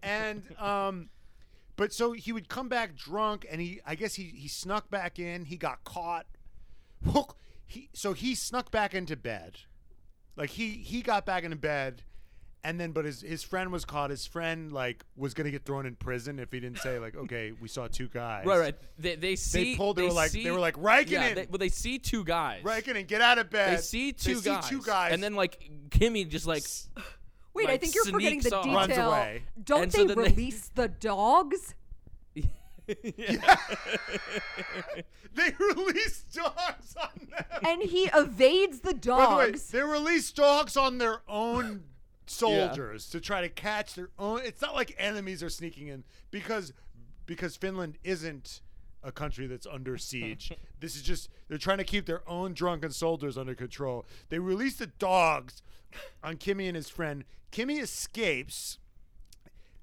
[0.02, 1.10] and um
[1.76, 5.18] but so he would come back drunk and he i guess he he snuck back
[5.20, 6.26] in he got caught
[7.66, 9.58] he so he snuck back into bed
[10.38, 12.04] like he he got back into bed
[12.64, 15.86] and then but his his friend was caught his friend like was gonna get thrown
[15.86, 18.76] in prison if he didn't say like okay we saw two guys Right, right.
[18.98, 19.76] They, they see.
[19.76, 22.24] pulled- they were like- see- they were like, "Riken Yeah, they, well, they see two
[22.24, 22.64] guys.
[22.64, 24.70] Riken and get out of bed They see two see guys.
[24.70, 26.64] two guys And then like Kimi just like
[27.54, 28.74] Wait, I think you're forgetting the sneaks detail.
[28.76, 29.44] Runs away.
[29.64, 31.76] Don't And they so then they- release the dogs?
[33.04, 33.56] Yeah.
[35.36, 39.26] they release dogs on them And he evades the dogs.
[39.26, 39.68] By the way, dogs.
[39.70, 41.84] they release dogs on their own
[42.26, 44.42] soldiers to try to catch their own.
[44.44, 46.74] It's not like enemies are sneaking in because
[47.26, 48.62] because Finland isn't
[49.04, 50.52] a country that's under siege.
[50.80, 54.06] this is just they're trying to keep their own drunken soldiers under control.
[54.30, 55.62] They release the dogs
[56.24, 57.24] on Kimi and his friend.
[57.52, 58.80] Kimi escapes.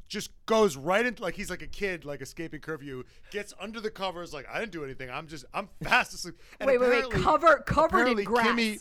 [0.08, 3.04] Just goes right into like he's like a kid, like escaping curfew.
[3.30, 5.08] Gets under the covers, like I didn't do anything.
[5.08, 6.34] I'm just I'm fast asleep.
[6.58, 7.04] And wait, wait, wait.
[7.04, 8.46] apparently- Cover, covered in grass.
[8.48, 8.78] Kimi-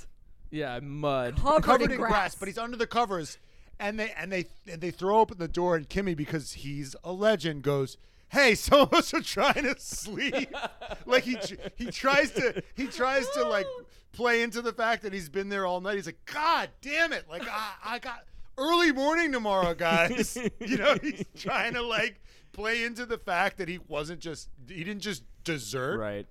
[0.49, 1.35] yeah mud.
[1.37, 2.33] covered, covered in, in grass.
[2.33, 3.37] but he's under the covers,
[3.79, 7.11] and they and they and they throw open the door, and Kimi, because he's a
[7.11, 7.97] legend, goes,
[8.29, 10.53] "Hey, some of us are trying to sleep."
[11.05, 11.37] like he
[11.75, 13.67] he tries to he tries to like
[14.11, 15.95] play into the fact that he's been there all night.
[15.95, 17.25] He's like, "God damn it!
[17.29, 18.25] Like I, I got
[18.57, 22.19] early morning tomorrow, guys." you know, he's trying to like
[22.51, 26.27] play into the fact that he wasn't just he didn't just desert Right.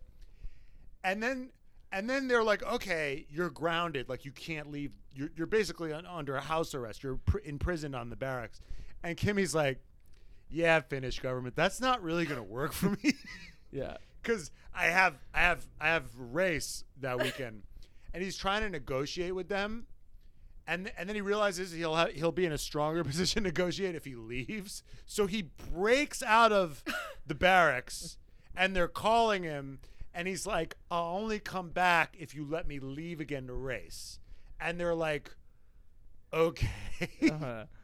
[1.03, 1.51] and then
[1.93, 4.09] and then they're like okay you're grounded.
[4.09, 4.93] Like you can't leave.
[5.15, 7.03] You're, you're basically un, under a house arrest.
[7.03, 8.61] You're pr- imprisoned on the barracks.
[9.03, 9.81] And kimi's like
[10.51, 11.57] yeah finnish government.
[11.57, 13.15] That's not really going to work for me.
[13.71, 13.99] Yeah.
[14.23, 17.63] because I have I have I have race that weekend,
[18.15, 19.87] and he's trying to negotiate with them,
[20.67, 24.05] and and then he realizes he'll he'll be in a stronger position to negotiate if
[24.05, 24.83] he leaves.
[25.07, 26.85] So he breaks out of
[27.27, 28.19] the barracks,
[28.57, 29.81] and they're calling him,
[30.15, 34.19] and he's like, "I'll only come back if you let me leave again to race,"
[34.61, 35.31] and they're like,
[36.33, 36.69] "Okay."
[37.31, 37.65] Uh-huh.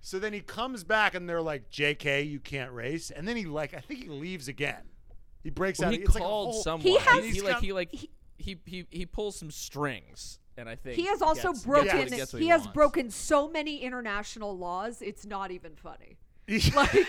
[0.00, 3.46] So then he comes back and they're like, "JK, you can't race." And then he
[3.46, 4.82] like, I think he leaves again.
[5.42, 5.94] He breaks Well, out.
[5.94, 6.82] he it's like a called whole- someone.
[6.88, 10.76] He has- he, like he like he- he, he he pulls some strings, and I
[10.76, 11.86] think He has also gets- broken.
[11.98, 12.74] gets what gets what he has wants.
[12.74, 15.02] broken so many international laws.
[15.02, 16.16] It's not even funny.
[16.46, 16.76] Yeah.
[16.76, 17.06] Like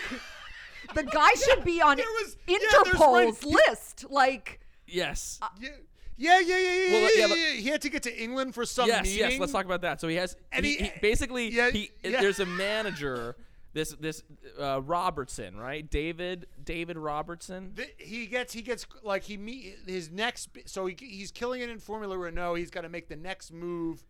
[0.96, 4.06] the guy should be on was- Interpol's right- list.
[4.10, 5.40] Like Yes.
[5.60, 5.70] yeah,
[6.18, 7.52] yeah, yeah, yeah, yeah, Well, yeah, yeah, yeah.
[7.62, 9.20] He had to get to England for some yes, meeting.
[9.32, 9.40] yes.
[9.40, 10.02] Let's talk about that.
[10.02, 12.22] So he has, And he, he- he- basically, yeah, he, yeah.
[12.22, 13.36] there's a manager,
[13.74, 14.24] this this
[14.60, 15.88] uh, Robertson, right?
[15.90, 17.74] David David Robertson.
[17.76, 21.70] Th- he gets he gets like he meet his next so he, he's killing it
[21.70, 22.56] in Formula Renault.
[22.56, 24.04] He's got to make the next move.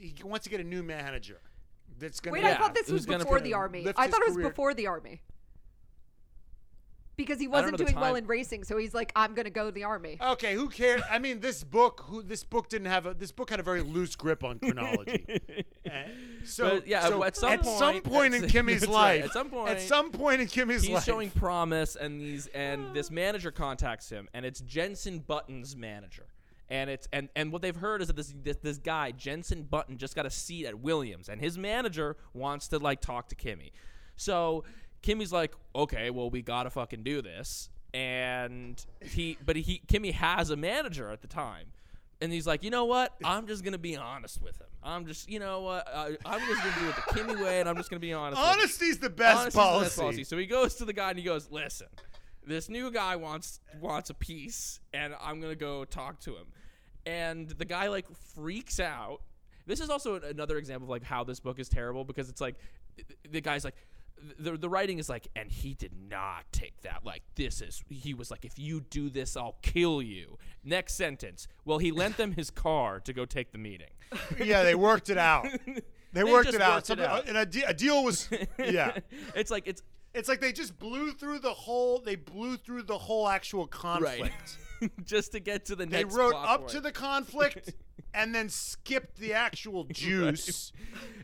[0.00, 1.38] He wants to get a new manager.
[1.98, 3.86] That's gonna wait, be- I thought this was before the army.
[3.96, 4.48] I thought it was career.
[4.48, 5.20] before the army.
[7.16, 9.84] Because he wasn't doing well in racing, so he's like, I'm gonna go to the
[9.84, 10.18] army.
[10.20, 11.00] Okay, who cares?
[11.08, 13.82] I mean, this book, who this book didn't have a this book had a very
[13.82, 15.24] loose grip on chronology.
[15.86, 15.90] Uh,
[16.44, 19.24] so But, yeah, so at some some point- point in Kimi's life, right.
[19.24, 22.92] At some point, at some point in Kimi's He's life, showing promise, and these and
[22.94, 26.26] this manager contacts him, and it's Jensen Button's manager.
[26.68, 29.98] And it's and, and what they've heard is that this, this this guy Jensen Button
[29.98, 33.70] just got a seat at Williams, and his manager wants to like talk to Kimi.
[34.16, 34.64] So
[35.04, 40.48] Kimi's like, okay, well we gotta fucking do this, and he but he Kimi has
[40.50, 41.66] a manager at the time.
[42.20, 43.12] And he's like, you know what?
[43.22, 44.68] I'm just gonna be honest with him.
[44.82, 45.86] I'm just, you know what?
[45.88, 48.40] I, I'm just gonna do it the Kimi way, and I'm just gonna be honest.
[48.40, 48.58] with him.
[48.60, 50.24] honesty's the best Honesty's the best policy.
[50.24, 51.88] So he goes to the guy and he goes, "Listen,
[52.46, 56.46] this new guy wants wants a piece, and I'm gonna go talk to him."
[57.04, 59.20] And the guy like freaks out.
[59.66, 62.54] This is also another example of like how this book is terrible because it's like
[63.28, 63.74] the guy's like.
[64.38, 67.00] The, the writing is like, and he did not take that.
[67.04, 70.38] Like, this is, he was like, if you do this, I'll kill you.
[70.64, 71.46] Next sentence.
[71.64, 73.90] Well, he lent them his car to go take the meeting.
[74.42, 75.46] yeah, they worked it out.
[76.14, 76.74] They, They worked it out.
[76.76, 77.26] worked it out.
[77.26, 78.98] And a, de- a deal was, yeah.
[79.34, 79.82] it's like, it's,
[80.14, 81.98] It's like they just blew through the whole.
[81.98, 84.20] They blew through the whole actual conflict.
[84.80, 84.90] right.
[85.04, 86.70] Just to get to the They next They wrote up point.
[86.70, 87.72] to the conflict
[88.14, 90.70] and then skipped the actual juice.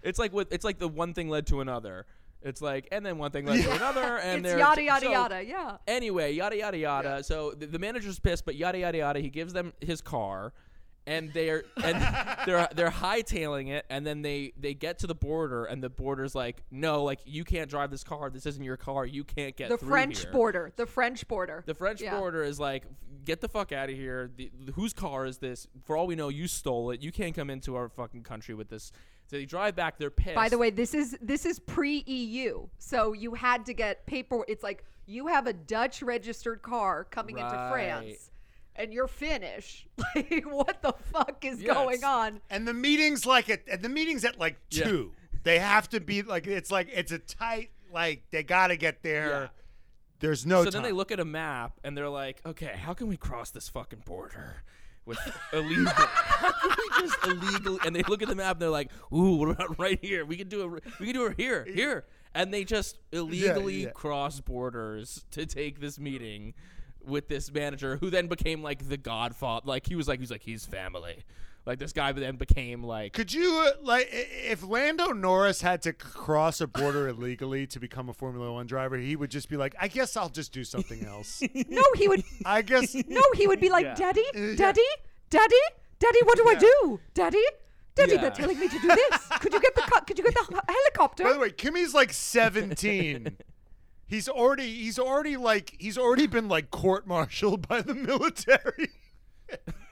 [0.02, 2.06] It's like with it's like the one thing led to another.
[2.42, 5.44] It's like and then one thing led to another and it's yada yada so- yada.
[5.44, 5.76] Yeah.
[5.86, 7.22] Anyway, yada yada yada.
[7.22, 9.20] So the, the manager's pissed, but yada yada yada.
[9.20, 10.52] He gives them his car,
[11.06, 11.96] and they're and
[12.46, 16.34] they're they're hightailing it, and then they they get to the border, and the border's
[16.34, 18.30] like, no, like you can't drive this car.
[18.30, 19.04] This isn't your car.
[19.04, 20.72] You can't get The French here." border.
[20.76, 21.62] The French border.
[21.66, 22.18] The French Yeah.
[22.18, 22.84] border is like,
[23.24, 24.30] get the fuck out of here.
[24.34, 25.66] The, whose car is this?
[25.84, 27.02] For all we know, you stole it.
[27.02, 28.92] You can't come into our fucking country with this.
[29.30, 29.96] So they drive back.
[29.96, 30.34] They're pissed.
[30.34, 34.44] By the way, this is this is pre EU, so you had to get paper.
[34.48, 38.32] It's like you have a Dutch registered car coming into France,
[38.74, 39.86] and you're Finnish.
[40.16, 42.40] Like, what the fuck is Yeah, going on?
[42.50, 44.84] And the meeting's like at and the meeting's at like Yeah.
[44.84, 45.12] two.
[45.44, 49.04] They have to be like it's like it's a tight like they got to get
[49.04, 49.28] there.
[49.28, 49.48] Yeah.
[50.18, 50.82] There's no so time.
[50.82, 53.68] then they look at a map and they're like, okay, how can we cross this
[53.68, 54.64] fucking border?
[55.06, 55.18] With
[55.52, 57.78] illegal, how can we just illegal?
[57.84, 60.24] And they look at the map and they're like, "Ooh, what about right here?
[60.24, 60.84] We can do it.
[61.00, 63.90] We can do it here, here." And they just illegally yeah.
[63.90, 66.54] cross borders to take this meeting
[67.04, 69.62] with this manager, who then became like the Godfather.
[69.66, 71.24] Like he was like, he's like, he's family.
[71.66, 75.92] Like this guy then became like, Could you uh, like if Lando Norris had to
[75.92, 79.74] cross a border illegally to become a Formula One driver, he would just be like,
[79.78, 82.24] "I guess I'll just do something else." No, he would.
[82.46, 82.94] I guess.
[83.08, 83.94] No, he would be like, Yeah.
[83.94, 84.54] Daddy, Yeah.
[84.56, 84.80] Daddy,
[85.28, 85.54] Daddy,
[85.98, 86.18] Daddy.
[86.24, 87.44] What do I do, Daddy?
[87.94, 88.20] Daddy, Yeah.
[88.22, 89.26] they're telling me to do this.
[89.40, 91.24] Could you get the co- could you get the helicopter?
[91.24, 93.36] By the way, Kimi's like 17.
[94.06, 98.88] He's already he's already like he's already been like court-martialed by the military.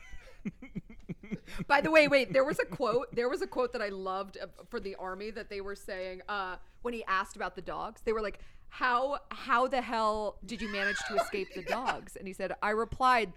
[1.67, 3.15] By the way, wait, there was a quote.
[3.15, 6.23] There was a quote that I loved uh, for the army that they were saying
[6.29, 8.01] uh, when he asked about the dogs.
[8.05, 12.27] They were like, "How how the hell did you manage to escape the dogs?" And
[12.29, 13.33] he said, "I replied."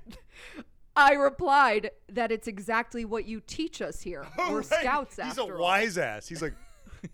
[0.95, 4.25] I replied that it's exactly what you teach us here.
[4.37, 4.65] We're Right.
[4.65, 5.61] scouts He's after a all.
[5.61, 6.27] wise ass.
[6.27, 6.53] He's like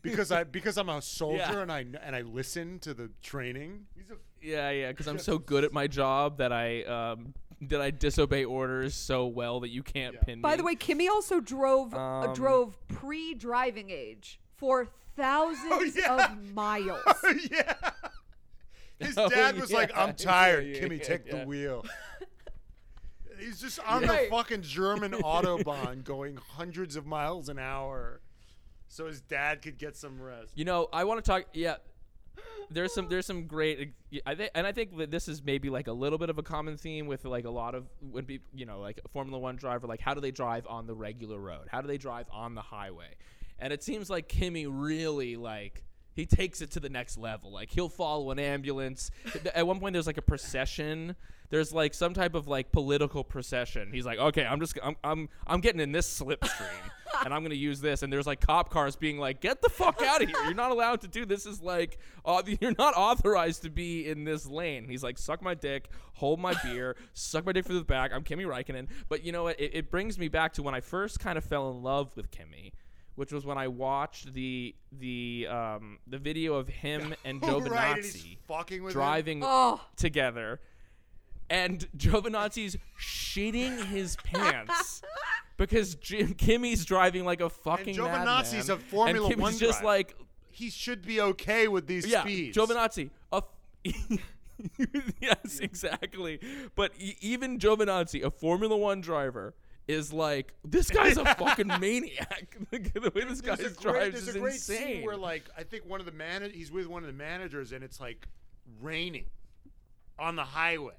[0.02, 1.60] because I because I'm a soldier Yeah.
[1.62, 3.86] and I and I listen to the training.
[3.96, 7.82] He's a yeah, yeah, because I'm so good at my job that I um that
[7.82, 10.22] I disobey orders so well that you can't Yeah.
[10.24, 10.42] pin me.
[10.42, 16.26] By the way, Kimi also drove uh, Um, drove pre-driving age for thousands Oh, yeah.
[16.34, 17.02] of miles.
[17.50, 17.74] yeah.
[19.00, 21.40] His Oh, dad was like, "I'm tired, yeah, Kimi, yeah, take yeah.
[21.40, 21.86] the wheel."
[23.40, 24.30] He's just on Right.
[24.30, 28.22] the fucking German autobahn going hundreds of miles an hour
[28.88, 30.52] so his dad could get some rest.
[30.56, 31.44] You know, I want to talk.
[31.54, 31.76] Yeah,
[32.70, 33.94] there's some there's some great.
[34.26, 36.44] I think, and I think that this is maybe like a little bit of a
[36.44, 39.56] common theme with like a lot of when people, you know, like a Formula One
[39.56, 41.68] driver, like how do they drive on the regular road?
[41.70, 43.16] How do they drive on the highway?
[43.60, 45.84] And it seems like Kimi really like
[46.18, 47.52] he takes it to the next level.
[47.52, 49.12] Like he'll follow an ambulance.
[49.56, 51.16] At one point, there's like a procession.
[51.50, 53.92] There's like some type of like political procession.
[53.94, 56.90] He's like, okay, I'm just I'm I'm I'm getting in this slipstream.
[57.24, 58.04] and I'm gonna use this.
[58.04, 60.44] And there's like cop cars being like, "Get the fuck out of here!
[60.44, 61.46] You're not allowed to do this.
[61.46, 65.54] Is like, uh, you're not authorized to be in this lane." He's like, "Suck my
[65.54, 68.88] dick, hold my beer, suck my dick through the back." I'm Kimi Räikkönen.
[69.08, 69.60] But you know what?
[69.60, 72.32] It, it brings me back to when I first kind of fell in love with
[72.32, 72.74] Kimi.
[73.18, 77.96] Which was when I watched the the um, the video of him and Joe right,
[77.98, 78.90] and Benazzi fucking him.
[78.92, 80.62] driving Oh, together,
[81.50, 85.02] and Giovinazzi's shitting his pants
[85.58, 89.80] because Jim, Kimi's driving like a fucking Giovinazzi's madman, a Formula and Kimi's One just
[89.82, 89.86] driver.
[89.86, 90.16] like
[90.52, 92.56] He should be okay with these yeah, speeds.
[92.56, 93.10] Giovinazzi.
[93.34, 94.20] A f-
[95.22, 96.40] yes, exactly.
[96.76, 99.56] But e- even Giovinazzi, a Formula One driver,
[99.88, 102.58] is like this guy's a fucking maniac.
[102.72, 104.78] the way this guy There's great, drives there's is a great insane.
[104.98, 107.72] scene where like I think one of the man he's with one of the managers
[107.72, 108.28] and it's like
[108.82, 109.26] raining
[110.20, 110.94] on the highway.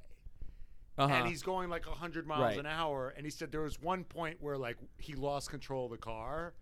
[0.97, 1.13] uh-huh.
[1.13, 2.59] and he's going like 100 miles Right.
[2.59, 5.91] an hour and he said there was one point where like he lost control of
[5.91, 6.55] the car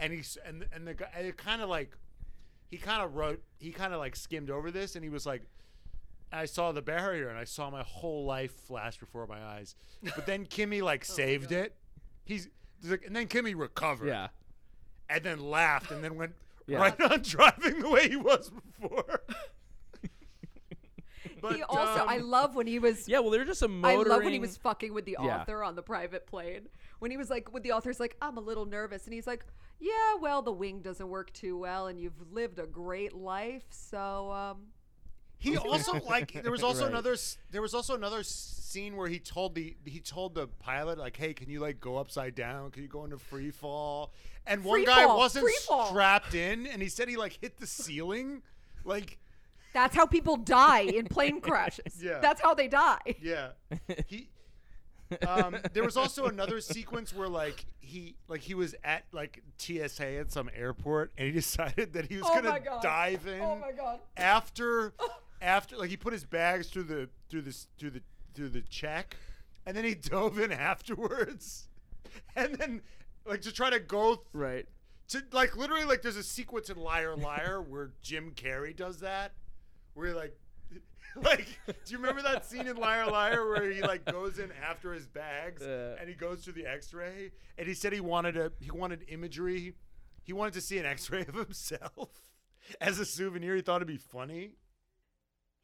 [0.00, 1.96] and he's and and the guy it kind of like
[2.70, 5.42] he kind of wrote he kind of like skimmed over this and he was like
[6.32, 10.26] I saw the barrier and I saw my whole life flash before my eyes but
[10.26, 11.74] then Kimi like saved it
[12.24, 12.48] he's
[12.84, 14.28] like- and then Kimi recovered yeah.
[15.08, 16.32] and then laughed and then went
[16.66, 16.78] Yeah.
[16.78, 19.22] right on driving the way he was before
[21.40, 22.04] but he also.
[22.06, 23.08] I um, love when he was.
[23.08, 24.06] Yeah, well, they're just a I motoring.
[24.06, 25.40] I love when he was fucking with the Yeah.
[25.40, 26.68] author on the private plane.
[26.98, 29.44] When he was like, with the author's like, I'm a little nervous, and he's like,
[29.78, 34.30] Yeah, well, the wing doesn't work too well, and you've lived a great life, so
[34.32, 34.62] um,
[35.38, 36.90] He also like there was also Right.
[36.92, 37.16] another
[37.50, 41.34] there was also another scene where he told the he told the pilot like, "Hey,
[41.34, 42.70] can you like go upside down?
[42.70, 44.12] Can you go into free fall?"
[44.46, 47.66] And one Free guy fall, wasn't strapped in, and he said he like hit the
[47.66, 48.42] ceiling,
[48.84, 49.18] like
[49.72, 51.82] that's how people die in plane crashes.
[52.02, 52.18] Yeah.
[52.20, 53.16] That's how they die.
[53.20, 53.48] yeah.
[54.06, 54.28] He
[55.26, 60.16] um, there was also another sequence where like he like he was at like TSA
[60.18, 62.82] at some airport, and he decided that he was Oh gonna my God.
[62.82, 63.40] dive in.
[63.40, 64.00] Oh my god.
[64.16, 64.94] after
[65.40, 68.02] after like he put his bags through the through this through the
[68.34, 69.16] through the check
[69.66, 71.68] and then he dove in afterwards.
[72.34, 72.80] And then
[73.26, 74.66] like to try to go right.
[75.08, 79.32] to like literally like there's a sequence in liar liar where jim carrey does that
[79.92, 80.38] where he like
[81.16, 84.92] like do you remember that scene in liar liar where he like goes in after
[84.92, 88.70] his bags and he goes through the x-ray and he said he wanted a he
[88.70, 89.74] wanted imagery
[90.22, 92.08] he wanted to see an x-ray of himself
[92.80, 94.52] as a souvenir he thought it'd be funny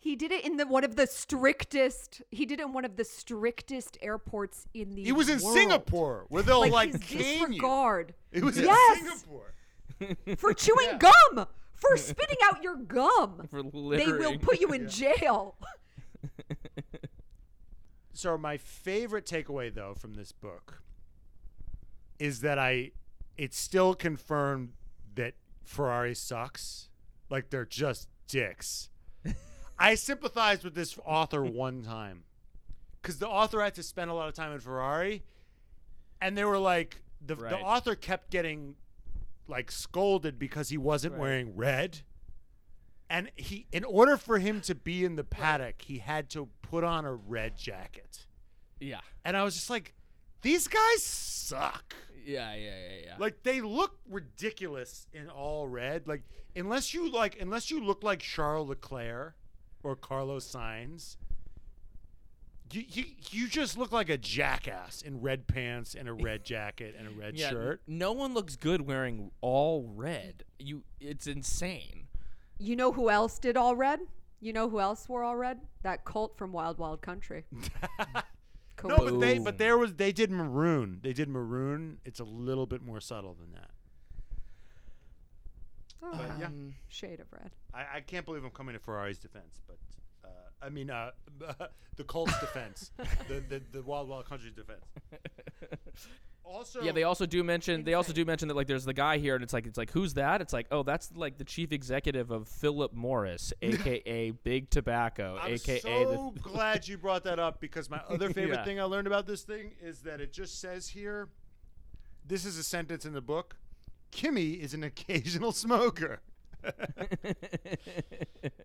[0.03, 2.23] He did it in the one of the strictest.
[2.33, 5.05] He did it in one of the strictest airports in the.
[5.05, 5.57] He was in world.
[5.57, 7.47] Singapore where they'll like, his cane you.
[7.47, 8.99] disregard It was Yes!
[8.99, 9.55] in Singapore.
[10.39, 13.47] for chewing gum, for spitting out your gum.
[13.49, 15.55] For They will put you in jail.
[18.15, 20.83] So my favorite takeaway though from this book
[22.19, 22.93] is that I
[23.37, 24.75] it still confirmed
[25.15, 25.35] that
[25.65, 26.89] Ferrari sucks.
[27.31, 28.91] Like they're just dicks.
[29.83, 32.25] I sympathized with this author one time.
[33.03, 35.25] Cuz the author had to spend a lot of time in Ferrari
[36.21, 38.77] and they were like the, the author kept getting
[39.49, 41.21] like scolded because he wasn't Right.
[41.21, 42.01] wearing red.
[43.11, 46.85] And he in order for him to be in the paddock, he had to put
[46.85, 48.27] on a red jacket.
[48.81, 49.01] Yeah.
[49.25, 49.95] And I was just like,
[50.43, 51.95] these guys suck.
[52.25, 53.17] Yeah, yeah, yeah, yeah.
[53.19, 56.07] Like they look ridiculous in all red.
[56.07, 56.23] Like
[56.55, 59.35] unless you like unless you look like Charles Leclerc
[59.83, 61.17] or Carlos Sainz,
[62.73, 66.95] you, you you just look like a jackass in red pants and a red jacket
[66.99, 67.83] and a red yeah, n- shirt.
[67.87, 70.45] No one looks good wearing all red.
[70.59, 72.09] You, it's insane.
[72.59, 74.01] You know who else did all red?
[74.41, 75.61] You know who else wore all red?
[75.83, 77.45] That cult from Wild Wild Country.
[78.85, 80.99] No, but they but there was they did maroon.
[81.03, 81.99] They did maroon.
[82.05, 83.71] It's a little bit more subtle than that.
[86.03, 86.47] Oh, But yeah.
[86.47, 87.51] Um, shade of red.
[87.73, 89.79] I, I can't believe I'm coming to Ferrari's defense, but
[90.25, 90.29] uh,
[90.61, 91.11] I mean, uh,
[91.97, 92.91] the Colts defense,
[93.29, 94.85] the, the the Wild Wild Country's defense.
[96.45, 99.17] Also, Yeah, they also do mention they also do mention that like there's the guy
[99.19, 100.41] here and it's like it's like who's that?
[100.41, 105.55] It's like, "Oh, that's like the chief executive of Philip Morris, aka Big Tobacco, I'm
[105.55, 108.65] aka so the glad you brought that up because my other favorite Yeah.
[108.65, 111.29] thing I learned about this thing is that it just says here.
[112.25, 113.57] This is a sentence in the book.
[114.13, 116.21] Kimi is an occasional smoker.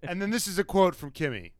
[0.03, 1.53] and then this is a quote from Kimi.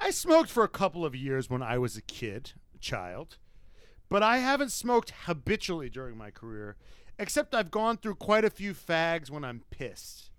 [0.00, 3.38] I smoked for a couple of years when I was a kid, a child,
[4.08, 6.76] but I haven't smoked habitually during my career,
[7.20, 10.30] except I've gone through quite a few fags when I'm pissed.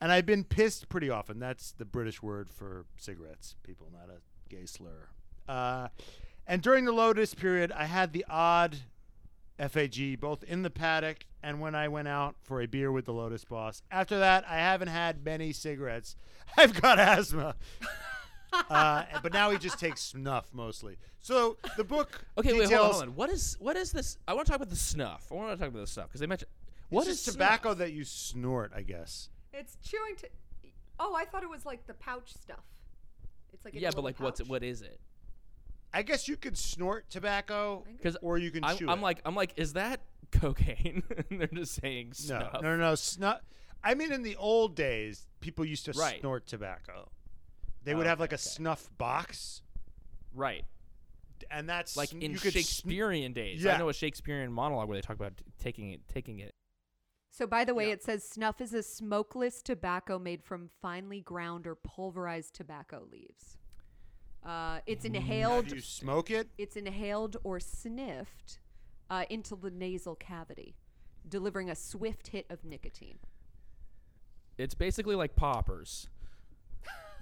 [0.00, 1.40] And I've been pissed pretty often.
[1.40, 5.08] That's the British word for cigarettes, people, not a gay slur.
[5.48, 5.88] Uh,
[6.46, 8.78] and during the Lotus period, I had the odd
[9.58, 13.12] FAG both in the paddock and when I went out for a beer with the
[13.12, 13.82] Lotus boss.
[13.90, 16.16] After that, I haven't had many cigarettes.
[16.56, 17.54] I've got asthma.
[18.70, 20.98] uh, but now he just takes snuff mostly.
[21.20, 23.14] So the book Okay, wait, hold on, hold on.
[23.14, 24.18] What is what is this?
[24.26, 25.26] I want to talk about the snuff.
[25.30, 26.50] I want to talk about the snuff because they mentioned
[26.88, 27.78] what It's is tobacco snuff?
[27.78, 29.30] that you snort, I guess.
[29.52, 30.16] It's chewing.
[30.16, 30.28] To,
[31.00, 32.64] oh, I thought it was like the pouch stuff.
[33.52, 34.48] It's like a Yeah, but little like what's it?
[34.48, 35.00] What is it?
[35.94, 39.02] I guess you could snort tobacco, Because or you can I'm, chew I'm it.
[39.02, 40.00] like I'm like, is that
[40.32, 41.02] cocaine?
[41.30, 42.52] and they're just saying no, snuff.
[42.54, 43.40] no, no, no, snuff.
[43.84, 46.20] I mean, in the old days, people used to Right.
[46.20, 47.10] snort tobacco.
[47.84, 48.50] They oh, would Oh, have like okay, a okay.
[48.50, 49.62] snuff box,
[50.34, 50.64] Right,
[51.50, 53.62] and that's like in you could sn- Shakespearean days.
[53.62, 53.74] Yeah.
[53.74, 56.52] I know a Shakespearean monologue where they talk about t- taking it, taking it.
[57.30, 57.94] So, by the way, Yeah.
[57.94, 63.58] it says snuff is a smokeless tobacco made from finely ground or pulverized tobacco leaves.
[64.44, 65.68] Uh, it's inhaled.
[65.68, 66.48] do you smoke it?
[66.58, 68.58] It's inhaled or sniffed
[69.08, 70.74] uh, into the nasal cavity,
[71.28, 73.18] delivering a swift hit of nicotine.
[74.58, 76.08] It's basically like poppers.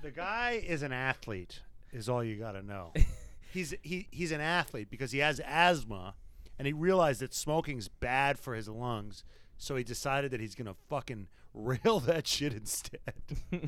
[0.03, 1.61] The guy is an athlete.
[1.93, 2.93] Is all you got to know.
[3.53, 6.15] he's he he's an athlete because he has asthma,
[6.59, 9.25] and he realized that smoking's bad for his lungs.
[9.59, 13.01] So he decided that he's gonna fucking rail that shit instead.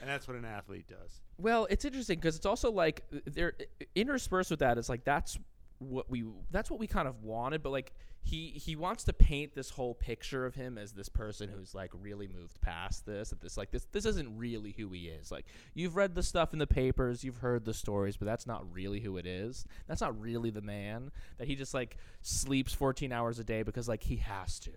[0.00, 1.20] and that's what an athlete does.
[1.38, 3.54] Well, it's interesting because it's also like they're
[3.94, 4.78] interspersed with that.
[4.78, 5.38] It's like that's
[5.78, 7.92] what we that's what we kind of wanted, but like
[8.22, 11.90] he he wants to paint this whole picture of him as this person who's like
[11.94, 13.30] really moved past this.
[13.30, 15.30] That this like this this isn't really who he is.
[15.30, 18.64] Like you've read the stuff in the papers, you've heard the stories, but that's not
[18.72, 19.64] really who it is.
[19.86, 21.10] That's not really the man.
[21.38, 24.72] That he just like sleeps 14 hours a day because like he has to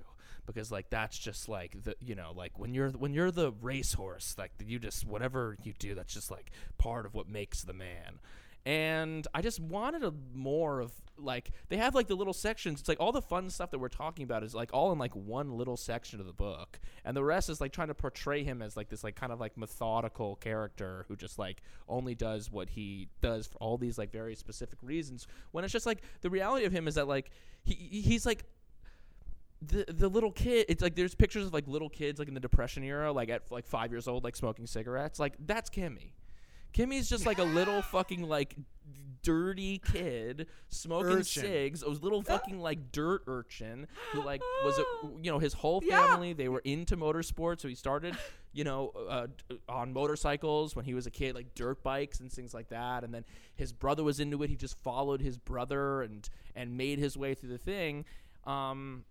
[0.45, 4.35] because like that's just like the you know like when you're when you're the racehorse
[4.37, 8.19] like you just whatever you do that's just like part of what makes the man.
[8.63, 10.91] And i just wanted a more of
[11.23, 12.79] like they have like the little sections.
[12.79, 15.15] It's like all the fun stuff that we're talking about is like all in like
[15.15, 16.79] one little section of the book.
[17.05, 19.39] And the rest is like trying to portray him as like this like kind of
[19.39, 24.11] like methodical character who just like only does what he does for all these like
[24.11, 25.27] very specific reasons.
[25.51, 27.31] When it's just like the reality of him is that like
[27.63, 28.45] he he's like
[29.61, 32.39] the the little kid it's like there's pictures of like little kids like in the
[32.39, 36.13] depression era like at like five years old like smoking cigarettes like that's kimi
[36.73, 38.55] kimi's just like a little fucking like
[39.21, 41.43] dirty kid smoking Urchin.
[41.43, 44.83] cigs a little fucking like dirt urchin who like was a
[45.21, 46.07] you know his whole Yeah.
[46.07, 48.17] family they were into motorsports so he started
[48.53, 49.27] you know uh,
[49.69, 53.13] on motorcycles when he was a kid like dirt bikes and things like that and
[53.13, 53.23] then
[53.55, 57.35] his brother was into it he just followed his brother and and made his way
[57.35, 58.03] through the thing
[58.47, 59.03] um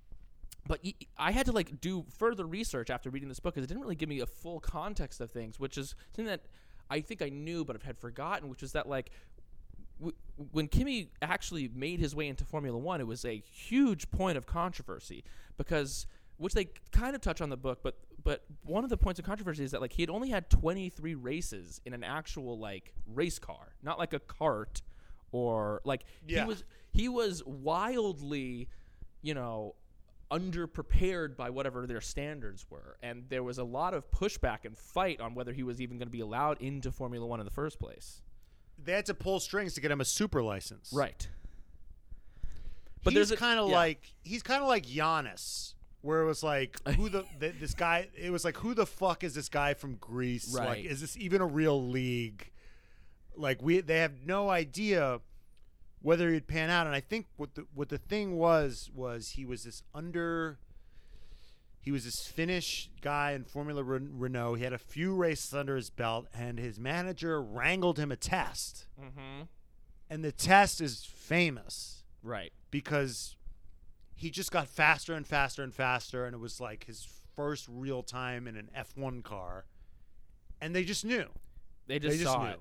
[0.67, 0.81] but
[1.19, 3.97] I had to like do further research after reading this book because it didn't really
[3.97, 6.43] give me a full context of things, which is something that
[6.91, 9.11] I think I knew but i had forgotten, which is that like
[9.99, 10.17] w-
[10.53, 14.47] when Kimi actually made his way into Formula One, it was a huge point of
[14.47, 15.25] controversy
[15.57, 16.07] because
[16.37, 19.25] which they kind of touch on the book, but but one of the points of
[19.27, 23.39] controversy is that like he had only had 23 races in an actual like race
[23.39, 24.83] car, not like a cart
[25.33, 26.43] or like Yeah.
[26.43, 28.69] he was he was wildly,
[29.23, 29.75] you know,
[30.31, 35.21] underprepared by whatever their standards were, and there was a lot of pushback and fight
[35.21, 37.79] on whether he was even going to be allowed into Formula One in the first
[37.79, 38.23] place.
[38.83, 40.91] They had to pull strings to get him a super license.
[40.93, 41.29] Right.
[43.03, 43.77] But he's there's kind of yeah.
[43.77, 48.09] like he's kind of like Giannis, where it was like who the th- this guy.
[48.17, 50.55] It was like who the fuck is this guy from Greece?
[50.55, 52.51] Like, is this even a real league?
[53.37, 55.21] Like we, they have no idea
[56.03, 56.87] whether he'd pan out.
[56.87, 60.59] And I think what the what the thing was was he was this under.
[61.83, 64.55] He was this Finnish guy in Formula Renault.
[64.57, 68.87] He had a few races under his belt, and his manager wrangled him a test.
[69.01, 69.45] Mm-hmm.
[70.11, 72.53] And the test is famous Right.
[72.71, 73.37] because
[74.15, 78.03] he just got faster and faster and faster and it was like his first real
[78.03, 79.65] time in an F1 car
[80.61, 81.25] and they just knew
[81.87, 82.61] They just, they just saw knew it.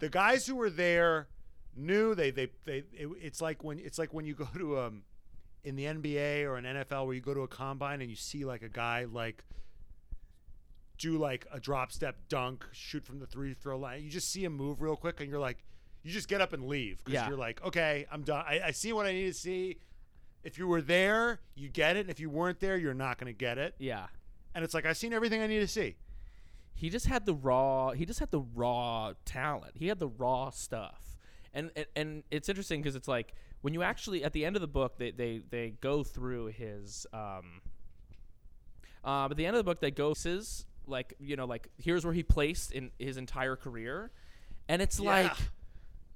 [0.00, 1.28] the guys who were there
[1.76, 2.78] knew they they they.
[2.92, 5.02] It, it's like when it's like when you go to um
[5.64, 8.44] in the NBA or an NFL where you go to a combine and you see
[8.44, 9.44] like a guy like
[10.98, 14.02] do like a drop step dunk, shoot from the three throw line.
[14.02, 15.58] You just see him move real quick, and you're like,
[16.02, 17.28] you just get up and leave because Yeah.
[17.28, 18.44] you're like, okay, I'm done.
[18.46, 19.78] I, I see what I need to see.
[20.42, 22.00] If you were there, you get it.
[22.00, 23.74] And if you weren't there, you're not going to get it.
[23.78, 24.06] Yeah.
[24.54, 25.96] And it's like I've seen everything I need to see.
[26.74, 30.48] he just had the raw he just had the raw talent he had the raw
[30.50, 31.09] stuff
[31.54, 34.62] and and, and it's interesting because it's like when you actually at the end of
[34.62, 37.60] the book they they, they go through his um
[39.04, 42.04] um at the end of the book they go says like you know like here's
[42.04, 44.10] where he placed in his entire career
[44.68, 45.10] and it's Yeah.
[45.22, 45.36] like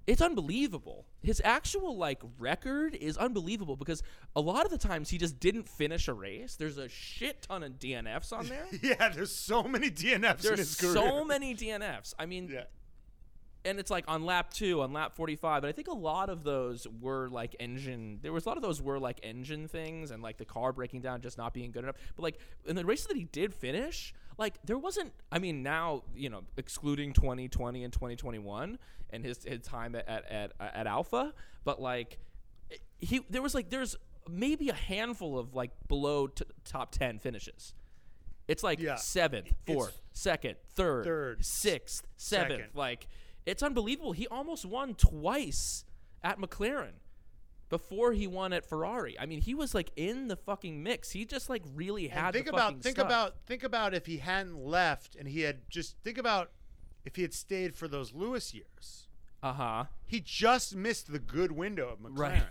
[0.06, 1.06] it's unbelievable.
[1.22, 4.02] His actual like record is unbelievable because
[4.36, 6.56] a lot of the times he just didn't finish a race.
[6.56, 8.66] There's a shit ton of DNFs on there.
[8.82, 10.92] Yeah, there's so many DNFs in There's his career.
[10.92, 12.12] so many DNFs.
[12.18, 12.64] I mean, Yeah.
[13.66, 15.62] And it's like on lap two, on lap 45.
[15.62, 18.18] But I think a lot of those were like engine.
[18.22, 21.00] There was a lot of those were like engine things and like the car breaking
[21.00, 21.96] down, just not being good enough.
[22.16, 25.12] But like in the races that he did finish, like there wasn't.
[25.32, 28.78] I mean, now you know, excluding 2020 and 2021
[29.10, 31.32] and his his time at at at, uh, at Alfa,
[31.64, 32.18] but like
[32.98, 33.96] he there was like there's
[34.28, 37.74] maybe a handful of like below t- top 10 finishes.
[38.48, 38.96] It's like Yeah.
[38.96, 42.50] seventh, It's- fourth, second, third, Third, sixth, seventh.
[42.60, 42.70] second.
[42.74, 43.06] Like
[43.46, 44.12] it's unbelievable.
[44.12, 45.84] He almost won twice
[46.22, 46.94] at McLaren
[47.68, 49.18] before he won at Ferrari.
[49.18, 51.10] I mean, he was like in the fucking mix.
[51.10, 53.06] He just like really And had think the about think stuff.
[53.06, 56.50] about think about if he hadn't left and he had just think about
[57.04, 59.08] if he had stayed for those Lewis years.
[59.42, 59.84] uh huh.
[60.06, 62.18] He just missed the good window of McLaren.
[62.18, 62.42] Right.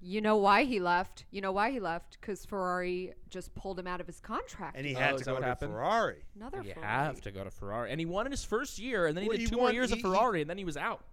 [0.00, 1.24] You know why he left?
[1.32, 2.18] You know why he left?
[2.20, 4.76] Because Ferrari just pulled him out of his contract.
[4.76, 5.72] And he Oh, had is to that go what to happened?
[5.72, 6.24] Ferrari.
[6.36, 6.86] Another You Ferrari.
[6.88, 9.28] have to go to Ferrari, and he won in his first year, and then he
[9.28, 10.76] Well, did he two won- more years he- at he- Ferrari, and then he was
[10.76, 11.04] out.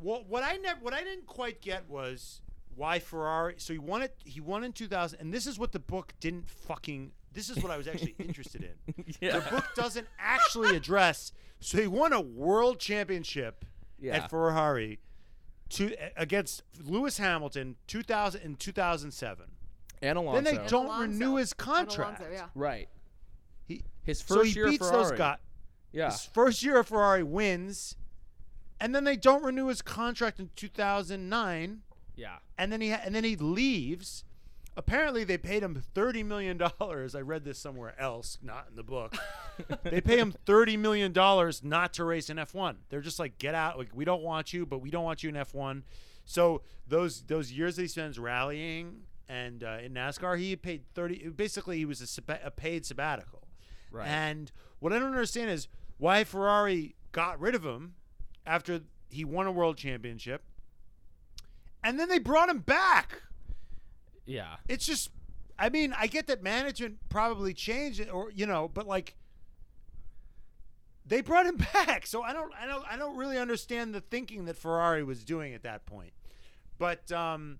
[0.00, 2.42] Well, what I never, what I didn't quite get was
[2.74, 3.54] why Ferrari.
[3.58, 4.14] So he won it.
[4.24, 7.12] He won in 2000, and this is what the book didn't fucking.
[7.32, 9.04] This is what I was actually interested in.
[9.20, 9.38] Yeah.
[9.38, 11.32] The book doesn't actually address.
[11.60, 13.64] So he won a world championship
[13.98, 14.16] Yeah.
[14.16, 14.98] at Ferrari
[15.70, 19.46] to against Lewis Hamilton 2000 in 2007.
[20.02, 20.40] And Alonso.
[20.42, 21.00] Then they don't Alonso.
[21.12, 22.20] renew his contract.
[22.20, 22.46] Alonso, yeah.
[22.54, 22.88] right.
[23.66, 25.08] He, His so first he year beats Ferrari.
[25.08, 25.38] those guys.
[25.92, 26.10] Yeah.
[26.10, 27.96] His first year of Ferrari wins,
[28.78, 31.80] and then they don't renew his contract in 2009.
[32.14, 32.36] Yeah.
[32.58, 34.24] and then he ha- and then he leaves.
[34.78, 37.14] Apparently, they paid him thirty million dollars.
[37.14, 39.16] I read this somewhere else, not in the book.
[39.84, 42.78] they pay him thirty million dollars not to race in F one.
[42.90, 43.78] They're just like, get out.
[43.78, 45.84] Like, we don't want you, but we don't want you in F one.
[46.26, 51.28] So those those years that he spends rallying and uh, in NASCAR, he paid thirty.
[51.28, 53.48] Basically, he was a, sab- a paid sabbatical.
[53.90, 54.06] Right.
[54.06, 57.94] And what I don't understand is why Ferrari got rid of him
[58.44, 60.42] after he won a world championship,
[61.82, 63.22] and then they brought him back
[64.26, 64.56] Yeah.
[64.68, 65.10] it's just
[65.58, 69.14] I mean, I get that management probably changed it or you know, but like
[71.06, 72.06] they brought him back.
[72.06, 75.54] So I don't I don't I don't really understand the thinking that Ferrari was doing
[75.54, 76.12] at that point.
[76.78, 77.58] But um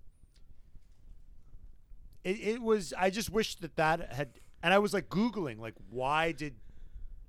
[2.25, 5.75] it, it was I just wish that that had and I was like googling like
[5.91, 6.57] why did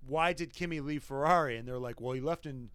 [0.05, 2.69] why did Kimi leave Ferrari and they're like, "Well, he left in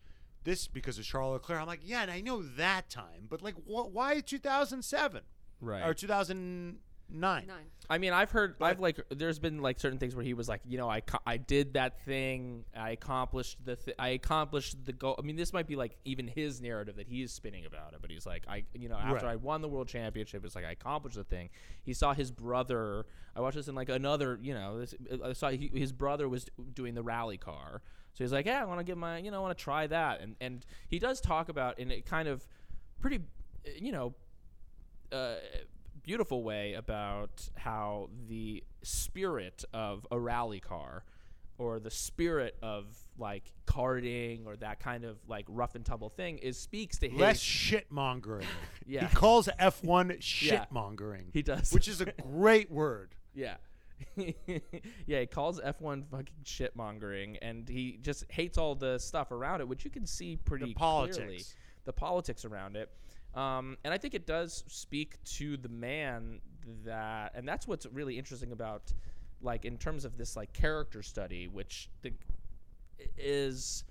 [0.45, 3.55] this because of Charles Leclerc." I'm like, "Yeah, and I know that time, but like
[3.65, 5.23] wh- why 2007?"
[5.63, 5.83] Right.
[5.87, 6.79] or 2009.
[7.15, 7.47] Nine.
[7.91, 10.49] I mean, I've heard, But- I've like, there's been like certain things where he was
[10.49, 14.83] like, you know, I, co- I did that thing, I accomplished the, th- I accomplished
[14.87, 15.17] the goal.
[15.19, 18.11] I mean, this might be like even his narrative that he's spinning about it, but
[18.11, 19.33] he's like, I, you know, after Right.
[19.33, 21.51] I won the world championship, it's like I accomplished the thing.
[21.83, 23.05] He saw his brother.
[23.37, 26.47] I watched this in like another, you know, this, I saw he, his brother was
[26.73, 27.83] doing the rally car,
[28.15, 29.87] so he's like, yeah, I want to get my, you know, I want to try
[29.87, 32.47] that, and and he does talk about in a kind of
[33.01, 33.21] pretty,
[33.67, 34.15] uh, you know,
[35.13, 35.35] uh,
[36.03, 41.05] beautiful way about how the spirit of a rally car
[41.59, 42.87] or the spirit of
[43.19, 47.21] like karting or that kind of like rough and tumble thing is speaks to his
[47.21, 48.47] Less shit mongering.
[48.87, 49.07] Yeah.
[49.07, 50.17] He calls F1 Yeah.
[50.21, 51.27] shit mongering.
[51.33, 51.73] He does.
[51.73, 53.15] Which is a great word.
[53.35, 53.57] yeah
[54.17, 59.61] yeah he calls f1 fucking shit mongering and he just hates all the stuff around
[59.61, 61.17] it which you can see pretty politics.
[61.19, 61.43] clearly
[61.85, 62.91] the politics around it
[63.35, 66.41] um, and i think it does speak to the man
[66.85, 68.93] that and that's what's really interesting about
[69.41, 72.13] like in terms of this like character study which the,
[73.19, 73.85] is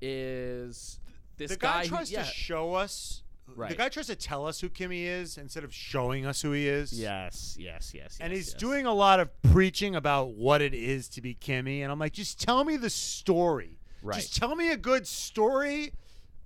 [0.00, 1.00] is
[1.36, 2.22] this the guy, who- tries yeah.
[2.22, 3.22] to show us.
[3.56, 3.70] Right.
[3.70, 6.66] The guy tries to tell us who Kimi is instead of showing us who he
[6.66, 6.98] is.
[6.98, 8.60] yes yes yes And yes, he's yes.
[8.60, 11.82] doing a lot of preaching about what it is to be Kimi.
[11.82, 13.78] And I'm like, just tell me the story.
[14.02, 14.16] Right.
[14.16, 15.92] Just tell me a good story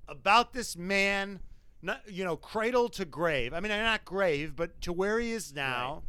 [0.08, 1.40] about this man,
[1.82, 3.52] not you know, cradle to grave.
[3.54, 6.02] I mean, not grave, but to where he is now.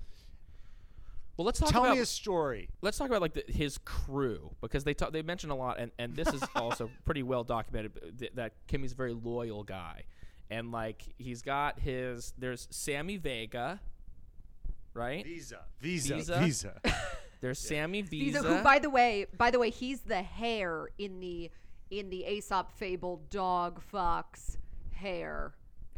[1.37, 2.67] Well, let's talk Tell about me a story.
[2.81, 5.89] let's talk about like the, his crew because they talk they mention a lot and,
[5.97, 10.03] and this is also pretty well documented uh, th- that Kimi's a very loyal guy
[10.49, 13.79] and like he's got his there's Sami Vega
[14.93, 16.39] right Visa, Visa, Visa?
[16.39, 16.81] Visa.
[17.41, 21.19] there's Sami Visa, Visa who, by the way, by the way, he's the hair in
[21.19, 21.49] the
[21.89, 24.57] in the Aesop fable dog fox
[24.93, 25.53] hare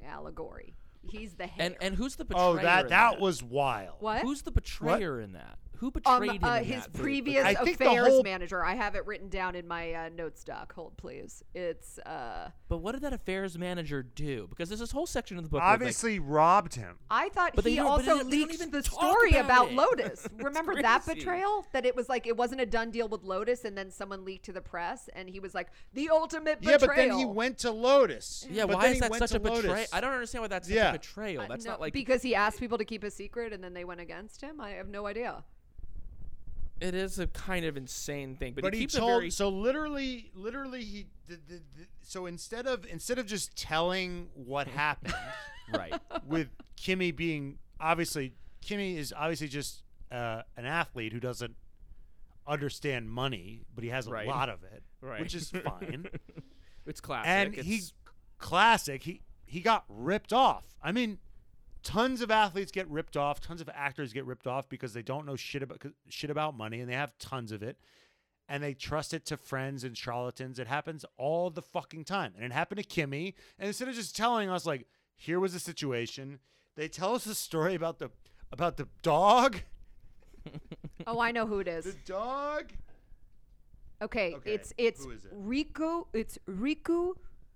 [0.06, 0.74] allegory.
[1.04, 1.66] He's the hare.
[1.66, 3.96] and and who's the betrayer oh, that in that was wild.
[4.00, 4.22] what?
[4.22, 6.94] who's the betrayer in that who um, betrayed him uh, his that?
[6.94, 8.64] Previous I think affairs whole- manager.
[8.64, 10.74] I have it written down in my uh, notes doc.
[10.74, 11.44] Hold, please.
[11.54, 15.44] It's uh, but what did that affairs manager do because there's this whole section of
[15.44, 16.98] the book where, like, Obviously robbed him.
[17.10, 19.72] I thought But he they also don't- they leaked even the story about about.
[19.82, 20.26] Lotus.
[20.26, 21.66] It's Remember that betrayal?
[21.74, 24.46] That it was like it wasn't a done deal with Lotus, and then someone leaked
[24.46, 26.80] to the press, and he was like the ultimate betrayal.
[26.80, 28.46] Yeah, but then he went to Lotus.
[28.50, 30.90] yeah But why is that such a betrayal I don't understand why that's such Yeah.
[30.90, 33.52] a betrayal Uh, that's no, not like because he asked people to keep a secret,
[33.54, 34.62] and then they went against him.
[34.62, 35.44] I have no idea.
[36.82, 39.30] It is a kind of insane thing but, But he he keeps told a very
[39.30, 41.06] so literally, literally he.
[41.28, 45.14] The, the, the, so instead of instead of just telling what happened
[45.74, 45.94] right
[46.26, 51.56] with Kimi being obviously Kimi is obviously just uh, an athlete who doesn't
[52.48, 54.28] understand money, but he has a Right.
[54.28, 55.22] lot of it, Right.
[55.22, 56.08] which is fine.
[56.88, 57.30] It's classic.
[57.30, 57.82] and it's, he
[58.40, 59.04] classic.
[59.04, 60.64] He he got ripped off.
[60.82, 61.20] I mean,
[61.84, 63.40] tons of athletes get ripped off.
[63.40, 66.80] Tons of actors get ripped off because they don't know shit about shit about money,
[66.80, 67.78] and they have tons of it,
[68.48, 70.60] and they trust it to friends and charlatans.
[70.60, 73.36] It happens all the fucking time, and it happened to Kimi.
[73.60, 76.40] And instead of just telling us like, here was the situation,
[76.76, 78.10] they tell us a story about the
[78.52, 79.58] about the dog.
[81.08, 81.86] Oh, I know who it is.
[81.86, 82.74] The dog.
[84.02, 85.34] Okay, Okay, it's it's it?
[85.36, 86.06] Riku.
[86.14, 87.14] It's Riku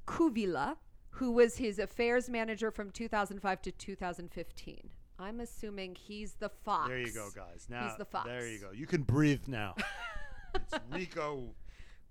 [0.08, 0.78] Kuvila,
[1.16, 4.90] who was his affairs manager from 2005 to 2015.
[5.18, 6.90] I'm assuming he's the fox.
[6.90, 7.68] There you go, guys.
[7.70, 8.28] Now he's the fox.
[8.28, 8.72] There you go.
[8.74, 9.76] You can breathe now.
[10.56, 11.56] it's Rico.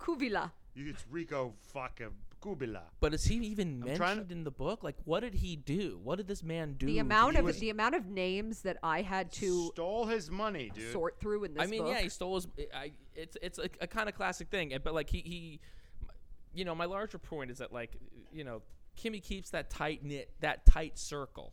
[0.00, 0.50] Kuvila.
[0.74, 2.10] It's Rico fucking
[2.42, 2.82] Kubila.
[3.00, 4.82] but is he even I'm trying mentioned in the book?
[4.82, 5.98] Like, what did he do?
[6.02, 6.86] What did this man do?
[6.86, 10.70] The amount of get- the amount of names that I had to stole his money,
[10.74, 10.92] dude.
[10.92, 11.92] sort through in this I mean, book.
[11.92, 12.48] yeah, he stole his.
[12.74, 15.60] I, it's it's a, a kind of classic thing, and- but like he he,
[16.54, 17.92] you know, my larger point is that like
[18.32, 18.60] you know,
[18.96, 21.52] Kimi keeps that tight knit, that tight circle,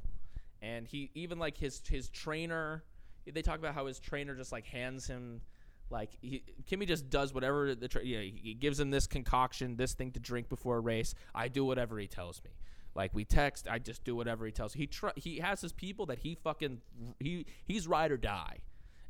[0.62, 2.84] and he even like his his trainer.
[3.32, 5.42] They talk about how his trainer just like hands him.
[5.90, 9.76] Like he, Kimi just does whatever the tra- you know, he gives him this concoction,
[9.76, 11.14] this thing to drink before a race.
[11.36, 12.52] I do whatever he tells me.
[12.96, 14.74] Like we text, I just do whatever he tells.
[14.74, 16.82] He tr- he has his people that he fucking
[17.20, 18.60] he he's ride or die,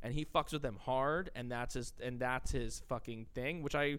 [0.03, 3.75] and he fucks with them hard, and that's his and that's his fucking thing, which
[3.75, 3.97] I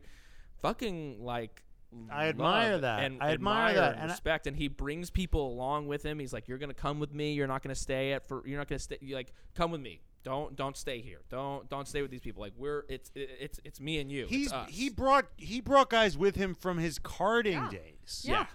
[0.60, 1.62] fucking like.
[2.10, 3.02] I admire that.
[3.04, 6.18] and I admire that, and, and I- respect, and he brings people along with him.
[6.18, 7.32] He's like, "You're gonna come with me.
[7.32, 8.42] You're not gonna stay at for.
[8.46, 8.98] You're not gonna stay.
[9.00, 10.00] You like, come with me.
[10.24, 11.20] Don't don't stay here.
[11.28, 12.40] Don't don't stay with these people.
[12.42, 14.26] Like we're it's it's it's me and you.
[14.26, 14.68] He's it's us.
[14.70, 17.70] he brought he brought guys with him from his karting Yeah.
[17.70, 18.24] days.
[18.26, 18.46] yeah.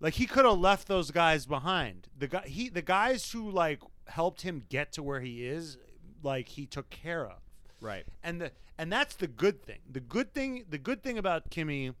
[0.00, 2.08] Like he could have left those guys behind.
[2.18, 5.78] The guy he the guys who like helped him get to where he is,
[6.22, 7.38] like he took care of.
[7.80, 8.04] right.
[8.22, 9.78] And the and that's the good thing.
[9.90, 11.92] The good thing the good thing about Kimi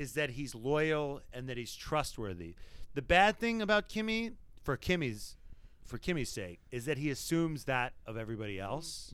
[0.00, 2.54] is that he's loyal and that he's trustworthy.
[2.94, 4.32] The bad thing about Kimi
[4.62, 5.36] for Kimi's
[5.84, 9.12] for Kimi's sake is that he assumes that of everybody else.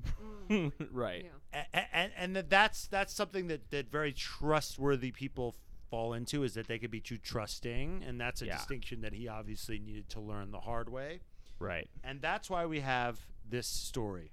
[0.93, 1.25] right.
[1.53, 1.65] Yeah.
[1.75, 5.57] A- and and that that's that's something that that very trustworthy people
[5.91, 8.57] fall into is that they could be too trusting and that's a Yeah.
[8.57, 11.21] distinction that he obviously needed to learn the hard way
[11.59, 11.89] Right.
[12.05, 14.33] and that's why we have this story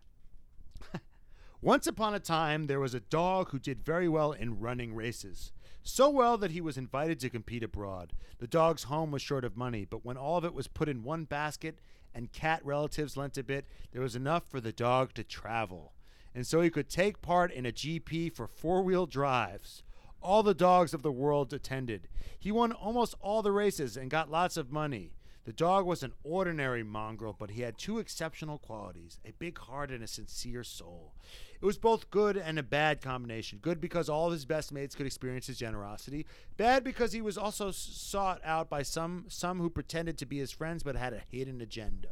[1.61, 5.51] once upon a time there was a dog who did very well in running races
[5.83, 9.57] so well that he was invited to compete abroad the dog's home was short of
[9.57, 11.79] money but when all of it was put in one basket
[12.15, 15.93] and cat relatives lent a bit there was enough for the dog to travel
[16.35, 19.83] and so he could take part in a GP for four-wheel drives.
[20.21, 22.07] All the dogs of the world attended.
[22.39, 25.11] He won almost all the races and got lots of money.
[25.45, 29.91] The dog was an ordinary mongrel, but he had two exceptional qualities a big heart
[29.91, 31.13] and a sincere soul.
[31.61, 33.59] It was both good and a bad combination.
[33.61, 36.25] Good because all of his best mates could experience his generosity.
[36.57, 40.51] Bad because he was also sought out by some some who pretended to be his
[40.51, 42.09] friends but had a hidden agenda.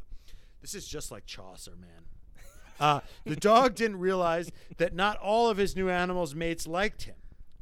[0.61, 2.05] This is just like Chaucer, man.
[2.79, 7.15] Uh, the dog didn't realize that not all of his new animals' mates liked him.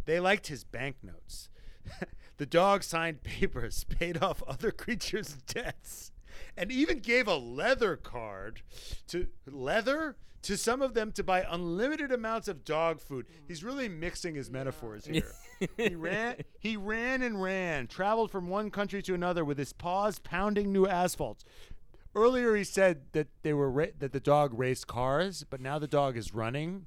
[0.05, 1.49] They liked his banknotes.
[2.37, 6.11] the dog signed papers, paid off other creatures' debts,
[6.57, 8.61] and even gave a leather card
[9.07, 13.25] to leather to some of them to buy unlimited amounts of dog food.
[13.47, 15.33] He's really mixing his metaphors here.
[15.77, 20.19] he ran he ran and ran, traveled from one country to another with his paws
[20.19, 21.43] pounding new asphalt.
[22.15, 25.87] Earlier he said that they were ra- that the dog raced cars, but now the
[25.87, 26.85] dog is running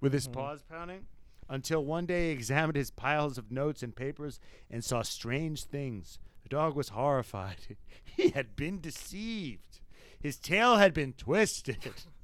[0.00, 0.40] with his mm-hmm.
[0.40, 1.06] paws pounding
[1.50, 4.38] until one day he examined his piles of notes and papers
[4.70, 6.20] and saw strange things.
[6.44, 7.76] The dog was horrified.
[8.04, 9.80] he had been deceived.
[10.20, 11.78] His tail had been twisted.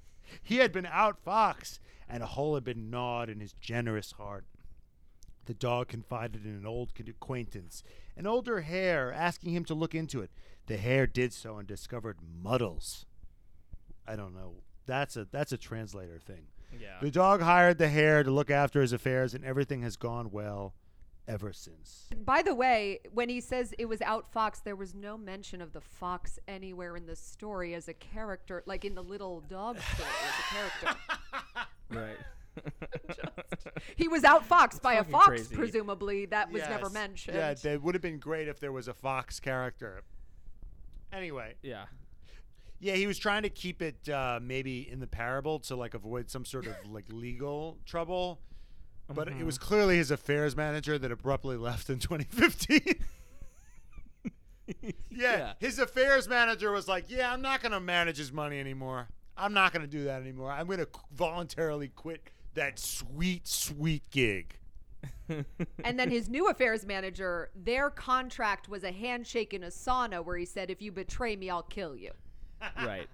[0.43, 4.45] he had been outfoxed, and a hole had been gnawed in his generous heart.
[5.47, 7.83] The dog confided in an old acquaintance,
[8.17, 10.31] an older hare, asking him to look into it.
[10.67, 13.07] The hare did so and discovered muddles.
[14.07, 14.63] I don't know.
[14.87, 16.47] That's a that's a translator thing.
[16.73, 16.99] Yeah.
[17.01, 20.75] The dog hired the hare to look after his affairs, and everything has gone well
[21.29, 22.09] ever since.
[22.25, 25.81] By the way, when he says it was outfox, there was no mention of the
[25.81, 30.35] fox anywhere in the story as a character, like in the little dog story as
[30.39, 31.01] a character.
[31.91, 32.17] right.
[33.97, 35.55] He was outfoxed by a fox, crazy.
[35.55, 36.27] presumably.
[36.27, 37.37] That was never mentioned.
[37.37, 40.03] Yeah, that would have been great if there was a fox character.
[41.13, 41.85] Anyway, yeah.
[42.81, 46.31] Yeah, he was trying to keep it uh, maybe in the parable to like avoid
[46.31, 48.41] some sort of like legal trouble,
[49.13, 52.81] but it was clearly his affairs manager that abruptly left in 2015.
[54.83, 55.53] yeah, Yeah.
[55.61, 59.09] his affairs manager was like, "Yeah, I'm not going to manage his money anymore.
[59.37, 60.51] I'm not going to do that anymore.
[60.51, 64.59] I'm going to voluntarily quit that sweet, sweet gig."
[65.85, 70.37] And then his new affairs manager, their contract was a handshake in a sauna where
[70.37, 72.13] he said, if you betray me, I'll kill you.
[72.85, 73.09] Right.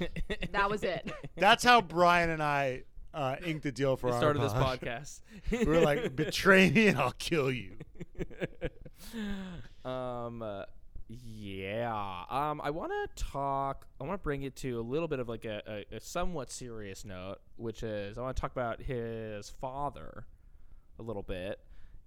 [0.52, 1.10] That was it.
[1.36, 4.80] That's how Brian and I uh, inked the deal for our Started this pod.
[4.80, 5.22] podcast.
[5.50, 7.72] We were like, "Betray me and I'll kill you."
[9.84, 10.64] um uh,
[11.08, 15.18] yeah um i want to talk i want to bring it to a little bit
[15.20, 18.82] of like a, a, a somewhat serious note which is i want to talk about
[18.82, 20.26] his father
[20.98, 21.60] a little bit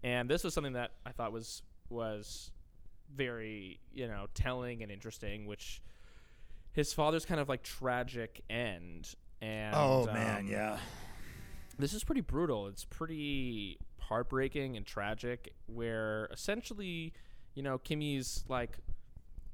[0.03, 2.51] and this was something that i thought was was
[3.16, 5.82] very you know telling and interesting which
[6.74, 10.78] his father's kind of like tragic end and Oh man, um, yeah.
[11.78, 12.67] this is pretty brutal.
[12.67, 15.53] It's pretty heartbreaking and tragic.
[15.65, 17.13] Where essentially,
[17.55, 18.78] you know, Kimi's like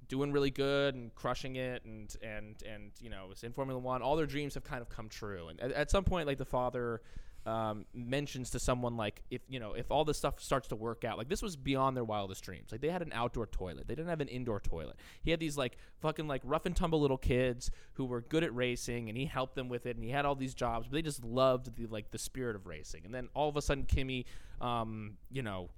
[0.09, 4.01] doing really good and crushing it, and and and you know, is in Formula One.
[4.01, 5.47] All their dreams have kind of come true.
[5.47, 7.01] And at, at some point, like the father.
[7.47, 11.05] Um, mentions to someone like if you know if all this stuff starts to work
[11.05, 12.73] out like this was beyond their wildest dreams.
[12.73, 13.87] Like they had an outdoor toilet.
[13.87, 14.97] They didn't have an indoor toilet.
[15.23, 18.53] He had these like fucking like rough and tumble little kids who were good at
[18.53, 21.01] racing and he helped them with it and he had all these jobs but they
[21.01, 23.03] just loved the like the spirit of racing.
[23.05, 24.25] And then all of a sudden Kimi
[24.59, 25.69] um you know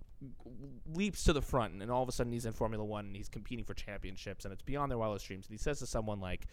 [0.91, 3.30] leaps to the front and all of a sudden he's in Formula 1 and he's
[3.30, 5.45] competing for championships and it's beyond their wildest dreams.
[5.45, 6.47] And he says to someone like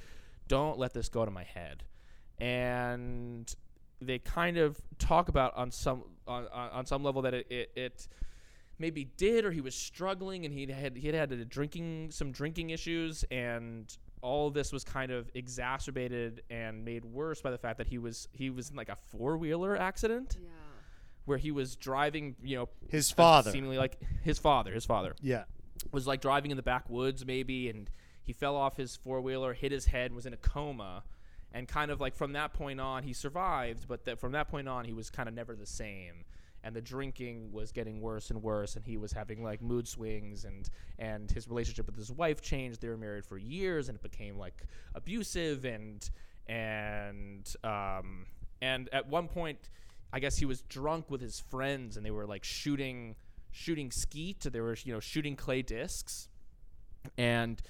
[0.47, 1.85] don't let this go to my head.
[2.39, 3.55] And
[4.01, 7.71] they kind of talk about on some on, on on some level that it, it,
[7.77, 8.09] it
[8.79, 12.31] maybe did or he was struggling and he had he had had a drinking some
[12.33, 17.79] drinking issues and all this was kind of exacerbated and made worse by the fact
[17.79, 20.49] that he was he was in like a four-wheeler accident Yeah.
[21.25, 23.51] where he was driving you know His father.
[23.51, 25.45] seemingly like his father his father Yeah.
[25.93, 27.89] was like driving in the backwoods maybe and
[28.23, 31.03] he fell off his four-wheeler hit his head was in a coma
[31.57, 34.69] and kind of like from that point on he survived but that from that point
[34.69, 36.25] on he was kind of never the same
[36.63, 40.45] and the drinking was getting worse and worse and he was having like mood swings
[40.45, 44.03] and and his relationship with his wife changed they were married for years and it
[44.03, 46.11] became like abusive and
[46.47, 48.27] and um
[48.61, 49.71] and at one point
[50.13, 53.17] i guess he was drunk with his friends and they were like shooting
[53.51, 56.29] shooting skeet they were you know shooting clay discs
[57.17, 57.63] and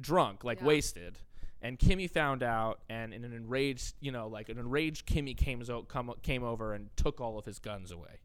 [0.00, 0.66] drunk, like Yeah.
[0.66, 1.18] wasted.
[1.62, 5.62] And Kimi found out, and in an enraged, you know, like an enraged Kimi came,
[5.86, 8.20] come, came over and took all of his guns away.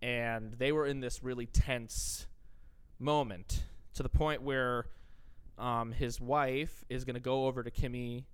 [0.00, 2.26] And they were in this really tense
[2.98, 4.86] moment to the point where
[5.58, 8.26] um, his wife is going to go over to Kimi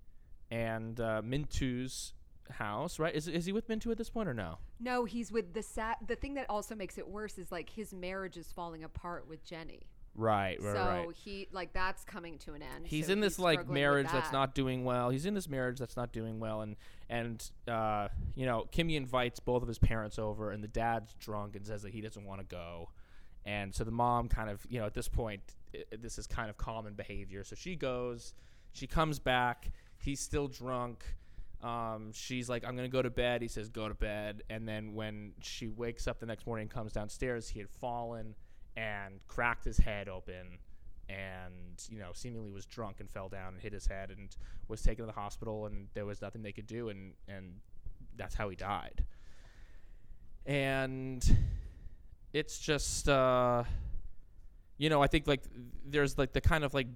[0.50, 2.14] and uh, Minttu's
[2.50, 3.14] house, right?
[3.14, 4.58] Is, is he with Minttu at this point or no?
[4.78, 5.96] No, he's with the sad.
[6.06, 9.44] The thing that also makes it worse is like his marriage is falling apart with
[9.44, 9.82] Jenni.
[10.16, 11.08] Right, right, so right.
[11.14, 12.86] he like that's coming to an end.
[12.86, 15.10] he's so in this like struggling with marriage that's not doing well.
[15.10, 16.76] He's in this marriage that's not doing well, and
[17.08, 21.54] and uh, you know, Kimi invites both of his parents over, and the dad's drunk
[21.54, 22.90] and says that he doesn't want to go,
[23.46, 25.42] and so the mom kind of you know at this point
[25.74, 27.44] i this is kind of common behavior.
[27.44, 28.34] So she goes,
[28.72, 31.04] she comes back, he's still drunk.
[31.62, 33.42] Um, she's like, I'm gonna go to bed.
[33.42, 34.42] He says, go to bed.
[34.50, 38.34] And then when she wakes up the next morning and comes downstairs, he had fallen
[38.76, 40.58] and cracked his head open
[41.08, 44.36] and you know seemingly was drunk and fell down and hit his head and
[44.68, 47.54] was taken to the hospital and there was nothing they could do and and
[48.16, 49.04] that's how he died.
[50.46, 51.24] And
[52.32, 53.64] it's just uh
[54.78, 55.42] you know i think like
[55.84, 56.86] there's like the kind of like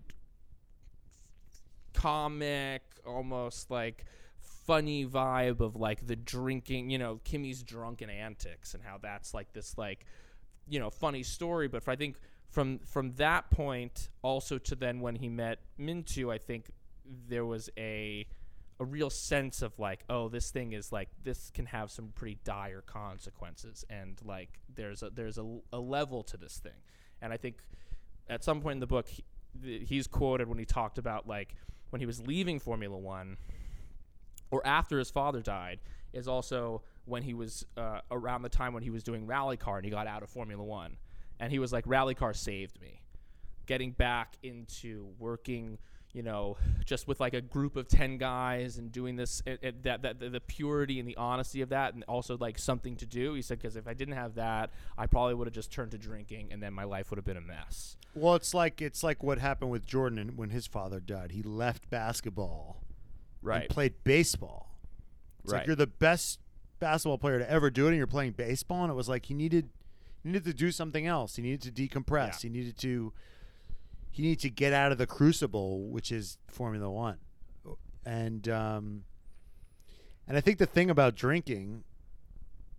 [1.92, 4.04] comic almost like
[4.38, 9.52] funny vibe of like the drinking you know kimi's drunken antics and how that's like
[9.52, 10.06] this like
[10.68, 12.16] you know funny story but i think
[12.50, 16.70] from from that point also to then when he met minttu i think
[17.28, 18.26] there was a
[18.80, 22.38] a real sense of like oh this thing is like this can have some pretty
[22.44, 26.72] dire consequences and like there's a there's a, a level to this thing.
[27.22, 27.58] And i think
[28.28, 29.24] at some point in the book he,
[29.62, 31.54] th- he's quoted when he talked about like
[31.90, 33.36] when he was leaving formula 1
[34.50, 35.78] or after his father died
[36.12, 39.76] is also when he was uh, around the time when he was doing rally car
[39.76, 40.96] and he got out of formula 1
[41.40, 43.02] and he was like rally car saved me
[43.66, 45.78] getting back into working
[46.12, 49.82] you know just with like a group of 10 guys and doing this it, it,
[49.82, 53.04] that, that the, the purity and the honesty of that and also like something to
[53.06, 55.90] do he said because if i didn't have that i probably would have just turned
[55.90, 59.02] to drinking and then my life would have been a mess Well, it's like it's
[59.02, 61.32] like what happened with Jordan when his father died.
[61.32, 62.84] He left basketball
[63.64, 64.78] and played baseball.
[65.42, 65.66] It's like Right.
[65.66, 66.38] you're the best
[66.84, 68.82] basketball player to ever do it, and you're playing baseball.
[68.82, 69.70] And it was like he needed
[70.22, 71.36] he needed to do something else.
[71.36, 72.42] He needed to decompress.
[72.42, 73.12] He needed to
[74.10, 77.18] he needed to get out of the crucible, which is Formula One.
[78.04, 79.04] And um,
[80.28, 81.84] and I think the thing about drinking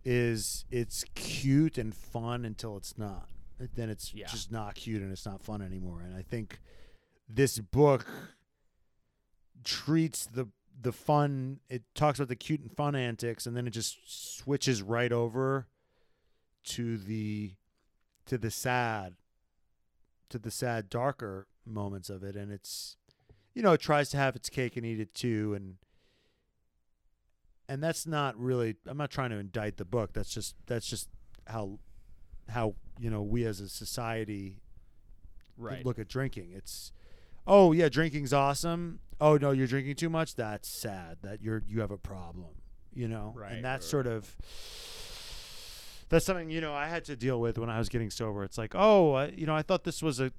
[0.03, 3.27] is it's cute and fun until it's not.
[3.75, 4.27] Then it's Yeah.
[4.27, 6.01] just not cute and it's not fun anymore.
[6.01, 6.59] And I think
[7.27, 8.05] this book
[9.63, 10.47] treats the
[10.79, 13.97] the fun it talks about the cute and fun antics and then it just
[14.37, 15.67] switches right over
[16.63, 17.53] to the
[18.25, 19.13] to the sad
[20.29, 22.97] to the sad darker moments of it and it's
[23.53, 25.75] you know it tries to have its cake and eat it too and
[27.67, 31.09] and that's not really I'm not trying to indict the book that's just that's just
[31.47, 31.79] how
[32.49, 34.61] how you know we as a society
[35.57, 36.51] right look at drinking.
[36.55, 36.91] It's
[37.47, 38.99] oh yeah, drinking's awesome.
[39.19, 40.35] Oh no, you're drinking too much.
[40.35, 41.17] That's sad.
[41.21, 42.47] That you're you have a problem.
[42.93, 44.35] You know, Right, and that's right, sort of
[46.09, 48.43] that's something you know I had to deal with when I was getting sober.
[48.43, 50.31] It's like oh, I, you know, I thought this was a,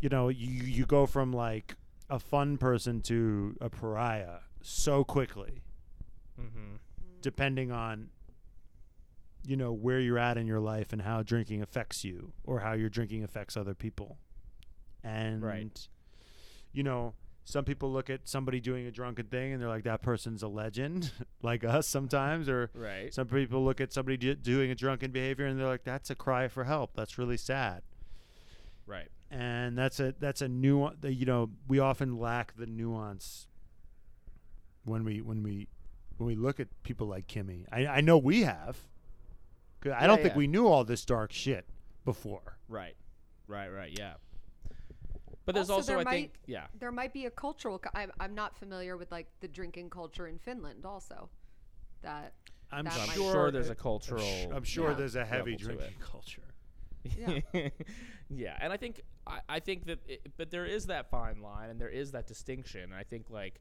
[0.00, 1.76] you know, you you go from like
[2.10, 5.62] a fun person to a pariah so quickly,
[6.40, 6.76] mm-hmm.
[7.20, 8.10] depending on
[9.46, 12.72] you know where you're at in your life and how drinking affects you or how
[12.72, 14.18] your drinking affects other people
[15.04, 15.88] and right.
[16.72, 17.14] you know
[17.48, 20.48] some people look at somebody doing a drunken thing and they're like that person's a
[20.48, 23.14] legend like us sometimes or right.
[23.14, 26.16] some people look at somebody do- doing a drunken behavior and they're like that's a
[26.16, 26.90] cry for help.
[26.96, 27.82] That's really sad.
[28.84, 29.06] Right.
[29.30, 33.46] And that's a that's a new you know we often lack the nuance
[34.84, 35.68] when we when we
[36.16, 37.64] when we look at people like Kimi.
[37.70, 38.76] I, I know we have.
[39.80, 41.64] 'Cause I Yeah, don't think we knew all this dark shit
[42.04, 42.56] before.
[42.68, 42.96] Right.
[43.46, 44.14] Right right yeah
[45.46, 47.80] but there's Also, also, there i might- think yeah There might be a cultural.
[47.94, 50.84] I'm, I'm not familiar with like the drinking culture in Finland.
[50.84, 51.30] Also,
[52.02, 52.34] that
[52.70, 54.94] I'm That i'm might- sure there's a I'm cultural I'm sure Yeah.
[54.96, 55.76] there's a heavy level to it.
[55.78, 56.42] drinking culture
[57.16, 57.68] Yeah.
[58.28, 61.70] yeah, and I think I, I think that, it, but there is that fine line,
[61.70, 62.82] and there is that distinction.
[62.82, 63.60] And I think like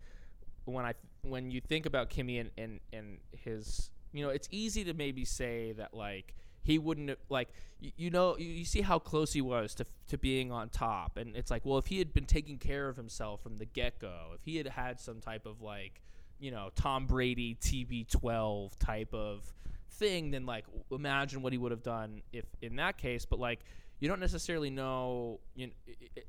[0.65, 4.83] when I when you think about Kimi and and and his, you know, it's easy
[4.85, 6.33] to maybe say that like
[6.65, 7.49] he wouldn't have- like
[7.79, 11.15] you, you know you, you see how close he was to to being on top,
[11.17, 13.99] and it's like well if he had been taking care of himself from the get
[13.99, 16.01] go, if he had had some type of like
[16.39, 19.53] you know Tom Brady TB12 type of
[19.91, 23.25] thing, then like imagine what he would have done if in that case.
[23.25, 23.59] But like
[23.99, 26.23] you don't necessarily know you know, i- i-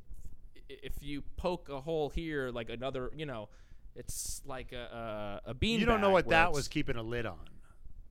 [0.69, 3.49] if you poke a hole here, like another you know.
[3.99, 5.81] It's like a a, a bean.
[5.81, 7.39] you don't know what that was keeping a lid on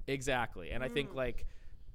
[0.07, 0.71] Exactly.
[0.71, 1.15] And I think mm.
[1.15, 1.45] like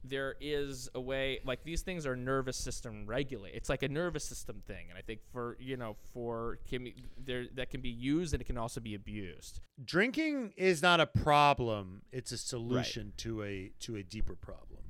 [0.03, 3.55] there is a way like these things are nervous system regulate.
[3.55, 4.86] It's like a nervous system thing.
[4.88, 8.44] And I think for you know, for Kimi there that can be used and it
[8.44, 9.61] can also be abused.
[9.84, 14.80] drinking is not a problem it's a solution to a to a deeper problem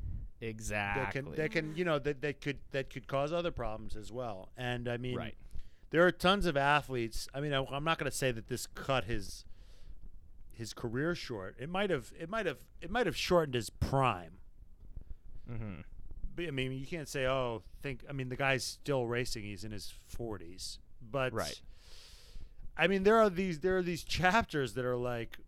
[0.40, 1.02] Exactly.
[1.02, 4.10] that can that can you know that, that could that could cause other problems as
[4.10, 5.34] well and i mean right.
[5.90, 8.66] there are tons of athletes i mean I, i'm not going to say that this
[8.66, 9.44] cut his
[10.50, 14.39] his career short it might have it might have it might have shortened his prime
[15.50, 15.80] Mm-hmm.
[16.36, 19.64] but i mean you can't say oh think i mean the guy's still racing he's
[19.64, 20.78] in his 40s
[21.10, 21.60] but Right.
[22.76, 25.38] i mean there are these there are these chapters that are like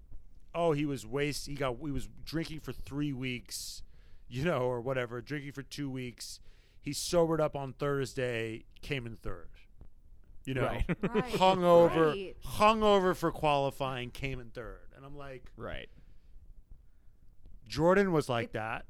[0.55, 3.83] oh he was waste he got he was drinking for three weeks
[4.29, 6.41] you know or whatever drinking for two weeks
[6.81, 9.49] he sobered up on thursday came in third
[10.45, 10.85] You know, Right.
[11.15, 11.37] Right.
[11.37, 12.37] hung over, Right.
[12.45, 15.89] hung over for qualifying, came in third, and I'm like, Right.
[17.69, 18.85] Jordan was like that.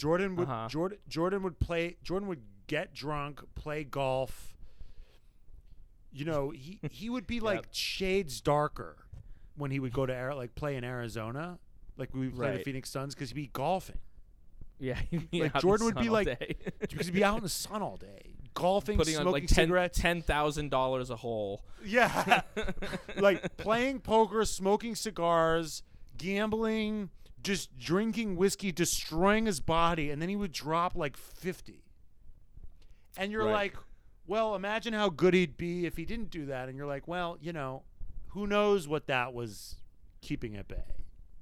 [0.00, 0.68] Jordan would Uh-huh.
[0.68, 4.56] Jordan Jordan would play Jordan would get drunk, play golf.
[6.12, 8.96] You know, he he would be like shades darker
[9.56, 11.58] when he would go to like play in Arizona,
[11.96, 13.98] like we would play the Phoenix Suns because he'd be golfing.
[14.78, 14.98] Yeah.
[15.32, 18.96] Like, Jordan would be like- because he'd be out in the sun all day, golfing,
[18.96, 19.98] putting smoking on like cigarettes.
[20.00, 21.62] ten thousand dollars a hole.
[21.84, 22.40] Yeah.
[23.18, 25.82] like playing poker, smoking cigars,
[26.16, 27.10] gambling,
[27.42, 31.84] just drinking whiskey, destroying his body, and then he would drop like 50.
[33.16, 33.52] And you're Right.
[33.52, 33.76] like,
[34.26, 36.68] well, imagine how good he'd be if he didn't do that.
[36.68, 37.82] And you're like, well, you know,
[38.28, 39.76] who knows what that was
[40.20, 40.84] keeping at bay.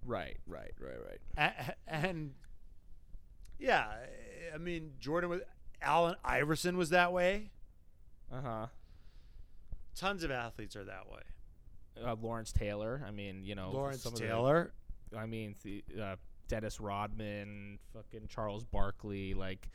[0.05, 0.39] Right.
[0.47, 0.73] Right.
[0.81, 0.97] Right.
[1.07, 1.21] Right.
[1.37, 2.35] A- And
[3.59, 3.89] yeah,
[4.55, 5.41] I mean, Jordan was,
[5.83, 7.51] Allen Iverson was that way.
[8.33, 8.67] Uh huh.
[9.95, 11.21] Tons of athletes are that way.
[12.03, 13.03] Uh, Lawrence Taylor.
[13.07, 14.73] I mean, you know, Lawrence some of the- Taylor.
[15.17, 16.17] I mean, the, uh,
[16.49, 19.69] Dennis Rodman, fucking Charles Barkley, like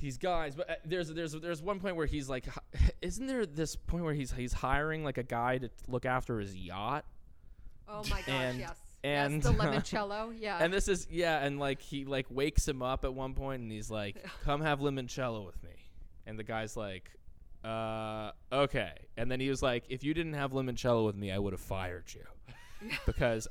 [0.00, 0.54] these guys.
[0.54, 4.04] But uh, there's there's there's one point where he's like, hi- isn't there this point
[4.04, 7.04] where he's he's hiring like a guy to look after his yacht?
[7.88, 8.76] Oh my gosh, And- yes.
[9.04, 10.58] and- yes, the limoncello, yeah.
[10.60, 13.70] And this is yeah, and like he like wakes him up at one point, and
[13.70, 15.70] he's like, "Come have limoncello with me,"
[16.26, 17.10] and the guy's like,
[17.64, 21.38] "Uh, okay." And then he was like, "If you didn't have limoncello with me, I
[21.38, 22.22] would have fired you
[23.06, 23.48] because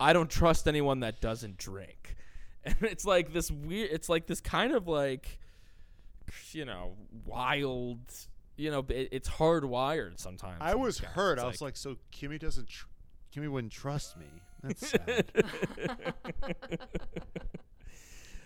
[0.00, 2.16] I don't trust anyone that doesn't drink."
[2.66, 3.90] And it's like this weird.
[3.92, 5.38] It's like this kind of like,
[6.52, 6.92] you know,
[7.26, 7.98] wild.
[8.56, 10.62] You know, it, it's hardwired sometimes.
[10.62, 11.10] I was guys.
[11.10, 11.32] hurt.
[11.34, 12.86] It's I was like, so Kimi doesn't, tr-
[13.32, 14.24] Kimi wouldn't trust me.
[14.62, 15.30] That's sad.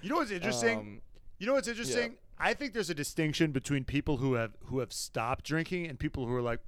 [0.03, 0.79] you know what's interesting?
[0.79, 1.01] um,
[1.39, 2.17] you know what's interesting?
[2.39, 6.27] I think there's a distinction between people who have who have stopped drinking and people
[6.27, 6.59] who are like,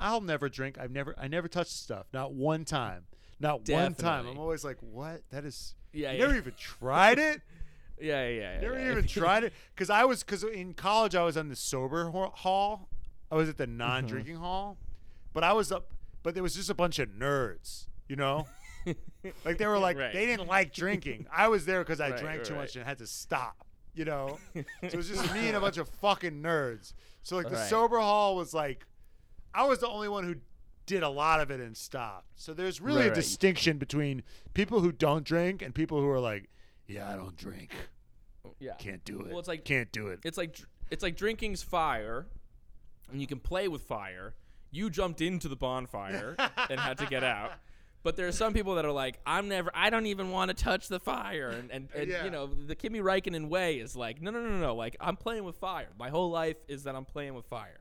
[0.00, 0.76] I'll never drink.
[0.78, 2.06] I've never, I never touched stuff.
[2.12, 3.04] Not one time.
[3.40, 4.26] Not one time.
[4.26, 5.22] I'm always like, what?
[5.30, 5.74] That is.
[5.92, 6.24] yeah, You yeah.
[6.24, 7.40] never even tried it.
[8.00, 8.60] yeah, yeah, yeah.
[8.60, 8.90] Never yeah.
[8.92, 12.88] even tried it because I was because in college I was on the sober hall.
[13.30, 13.72] I was at the uh-huh.
[13.72, 14.76] non-drinking hall,
[15.32, 15.92] but I was up.
[16.22, 18.46] But there was just a bunch of nerds, you know.
[19.44, 20.12] like they were like Right.
[20.12, 21.26] they didn't like drinking.
[21.34, 22.62] I was there because I Right, drank too right.
[22.62, 24.38] much and had to stop, you know.
[24.54, 26.92] so it was just me and a bunch of fucking nerds.
[27.22, 28.86] So like the sober hall was like,
[29.54, 30.36] I was the only one who
[30.86, 32.26] did a lot of it and stopped.
[32.36, 33.14] So there's really Right, a right.
[33.14, 36.50] distinction between people who don't drink and people who are like,
[36.86, 37.70] yeah, I don't drink.
[38.58, 38.74] yeah.
[38.74, 39.28] Can't do it.
[39.28, 40.20] Well, it's like- can't do it.
[40.24, 40.58] It's like
[40.90, 42.26] it's like drinking's fire,
[43.10, 44.34] and you can play with fire.
[44.70, 46.36] You jumped into the bonfire
[46.68, 47.52] and had to get out.
[48.02, 50.54] But there are some people that are like, I'm never, I don't even want to
[50.54, 52.24] touch the fire, and and, and Yeah.
[52.24, 55.16] you know the Kimi Räikkönen way is like, no, no, no, no, no, like I'm
[55.16, 55.88] playing with fire.
[55.98, 57.80] My whole life is that I'm playing with fire.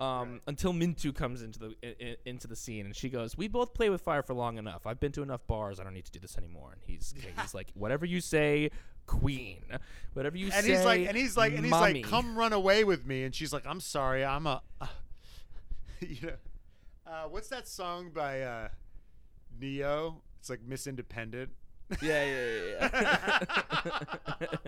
[0.00, 3.48] Um, Until Minttu comes into the i- i- into the scene, and she goes, "We
[3.48, 4.86] both play with fire for long enough.
[4.86, 5.78] I've been to enough bars.
[5.78, 8.70] I don't need to do this anymore." And he's he's like, "Whatever you say,
[9.06, 9.62] Queen.
[10.14, 12.54] Whatever you and say." he's like, and he's like, and he's mommy." like, come run
[12.54, 13.24] away with me.
[13.24, 14.62] And she's like, I'm sorry, I'm a,
[16.00, 16.32] you know,
[17.06, 18.68] uh, what's that song by uh,
[19.60, 20.22] Ne-Yo?
[20.38, 21.50] It's like Miss Independent.
[22.00, 22.46] Yeah, yeah,
[22.80, 23.38] yeah.
[24.40, 24.46] yeah.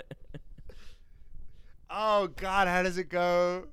[1.95, 3.67] Oh God, how does it go?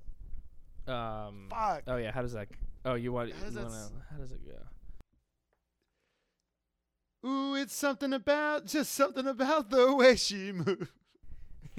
[0.89, 1.83] Um, Fuck.
[1.87, 2.47] Oh yeah, how does that?
[2.85, 3.31] Oh, you want?
[3.33, 4.57] How does you wanna, s- how does it go?
[7.29, 10.87] Ooh, it's something about, just something about the way she moves.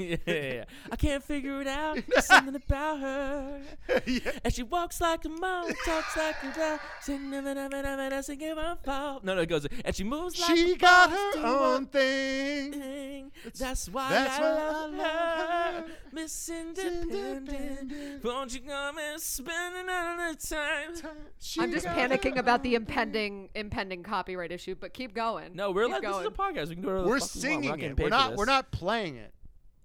[0.01, 0.65] Yeah, yeah, yeah.
[0.91, 1.99] I can't figure it out.
[2.09, 3.61] There's something about her.
[4.07, 4.33] yeah.
[4.45, 6.79] And she walks like a mom, talks like a girl.
[7.05, 9.25] She never, never, never doesn't give a fuck.
[9.25, 9.67] No, no, it goes.
[9.85, 12.73] And she moves like She a got her to own thing.
[12.73, 13.33] thing.
[13.59, 15.85] That's why that's I why love I love her, her.
[16.13, 17.49] Miss Independent.
[17.49, 18.25] Independent.
[18.25, 20.95] Won't you come and spend another time?
[21.39, 25.55] She I'm just panicking about the impending impending copyright issue, but keep going.
[25.55, 26.69] No, we're keep like, this is a podcast.
[26.69, 27.65] We can do whatever the We're fuck we want.
[27.65, 27.99] singing We're not it.
[27.99, 28.37] We're not.
[28.37, 29.33] We're not playing it.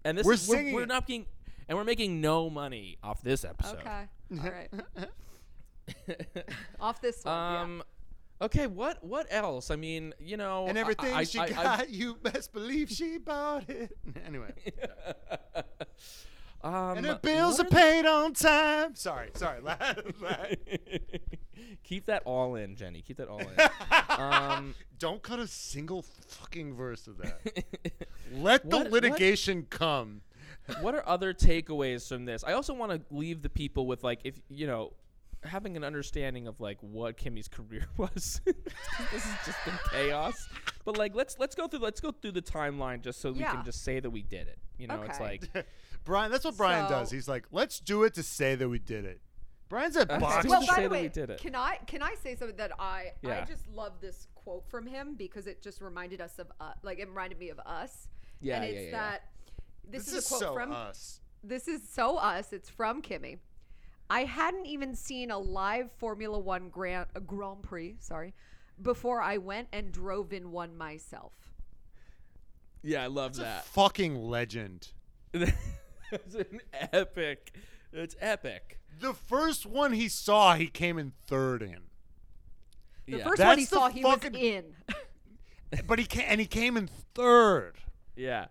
[0.05, 0.87] And this We're is we're, singing we're it.
[0.87, 1.25] not making
[1.67, 3.79] and we're making no money off this episode.
[3.79, 4.03] Okay.
[4.43, 4.69] All right.
[6.79, 7.33] Off this one.
[7.35, 7.61] yeah.
[7.61, 7.83] um
[8.41, 9.69] okay, what what else?
[9.71, 13.17] I mean, you know, And I- everything I, she I, got, you best believe she
[13.17, 13.91] bought it.
[14.25, 14.53] anyway,
[15.55, 15.63] I,
[16.65, 18.95] um, and her bills are paid on time.
[18.95, 19.61] Sorry, sorry.
[21.83, 23.03] Keep that all in, Jeni.
[23.05, 23.55] Keep that all in.
[24.19, 27.39] um, Don't cut a single fucking verse of that.
[28.33, 30.21] Let the What- what- litigation come.
[30.81, 32.43] what are other takeaways from this?
[32.43, 34.93] I also want to leave the people with like, if you know,
[35.43, 38.41] having an understanding of like what Kimi's career was.
[38.45, 40.47] this has just been chaos.
[40.83, 43.51] But like, let's let's go through let's go through the timeline just so we Yeah.
[43.53, 44.57] can just say that we did it.
[44.79, 45.39] You know, it's Okay.
[45.53, 45.65] like
[46.05, 47.11] Brian, that's what Brian does.
[47.11, 49.19] He's like, let's do it to say that we did it.
[49.67, 50.35] Brian's a Uh, box.
[50.35, 51.39] Let's well, by say the that way, we did it.
[51.39, 53.45] can I can I say something that I I Yeah.
[53.45, 57.07] just love this quote from him because it just reminded us of uh, like it
[57.09, 58.07] reminded me of us.
[58.41, 58.91] Yeah, and yeah, it's yeah, yeah.
[58.91, 59.23] that
[59.89, 61.19] this, this is, a quote so from us.
[61.43, 62.53] this is so us.
[62.53, 63.37] It's from Kimi.
[64.07, 68.35] I hadn't even seen a live Formula One Grand a Grand Prix, sorry,
[68.83, 71.33] before I went and drove in one myself.
[72.83, 73.65] Yeah, I love It's a that.
[73.65, 74.89] fucking legend.
[76.11, 77.55] it's an epic.
[77.93, 78.79] It's epic.
[78.99, 81.79] The first one he saw, he came in third in.
[83.07, 83.23] The yeah.
[83.23, 84.75] first one he saw, he fucking- was in.
[85.87, 87.73] But he came, and he came in third.
[88.15, 88.45] yeah.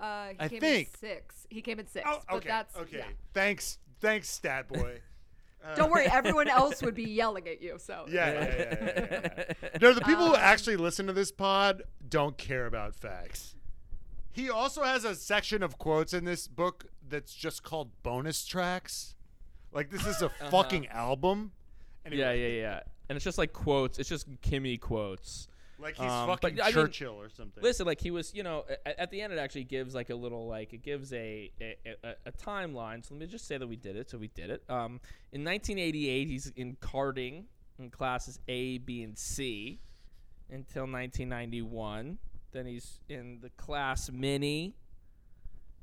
[0.00, 0.88] Uh, he I came think.
[0.88, 1.46] in six.
[1.50, 2.08] He came in six.
[2.10, 2.48] Oh, but okay.
[2.48, 2.96] that's okay.
[2.98, 3.04] yeah.
[3.34, 5.00] Thanks, thanks, stat boy.
[5.64, 7.76] Uh, Don't worry, everyone else would be yelling at you.
[7.78, 9.68] So Yeah, yeah, yeah, yeah, yeah, yeah.
[9.80, 13.54] No, the people who Um, actually listen to this pod don't care about facts.
[14.32, 19.14] He also has a section of quotes in this book that's just called bonus tracks.
[19.72, 21.52] Like this is a fucking album.
[22.04, 22.14] Uh-huh.
[22.14, 22.80] Yeah, Anyway, yeah, yeah.
[23.08, 23.98] And it's just like quotes.
[23.98, 25.48] It's just Kimi quotes.
[25.78, 27.62] Like he's Um, but, fucking I mean, Churchill or something.
[27.62, 30.14] Listen, like he was, you know, at, at the end it actually gives like a
[30.14, 33.04] little like it gives a a, a a timeline.
[33.04, 34.08] So let me just say that we did it.
[34.08, 34.62] So we did it.
[34.68, 35.00] Um,
[35.32, 37.44] in 1988, he's in karting
[37.78, 39.80] in classes A, B, and C
[40.50, 42.18] until 1991.
[42.52, 44.74] Then he's in the class mini.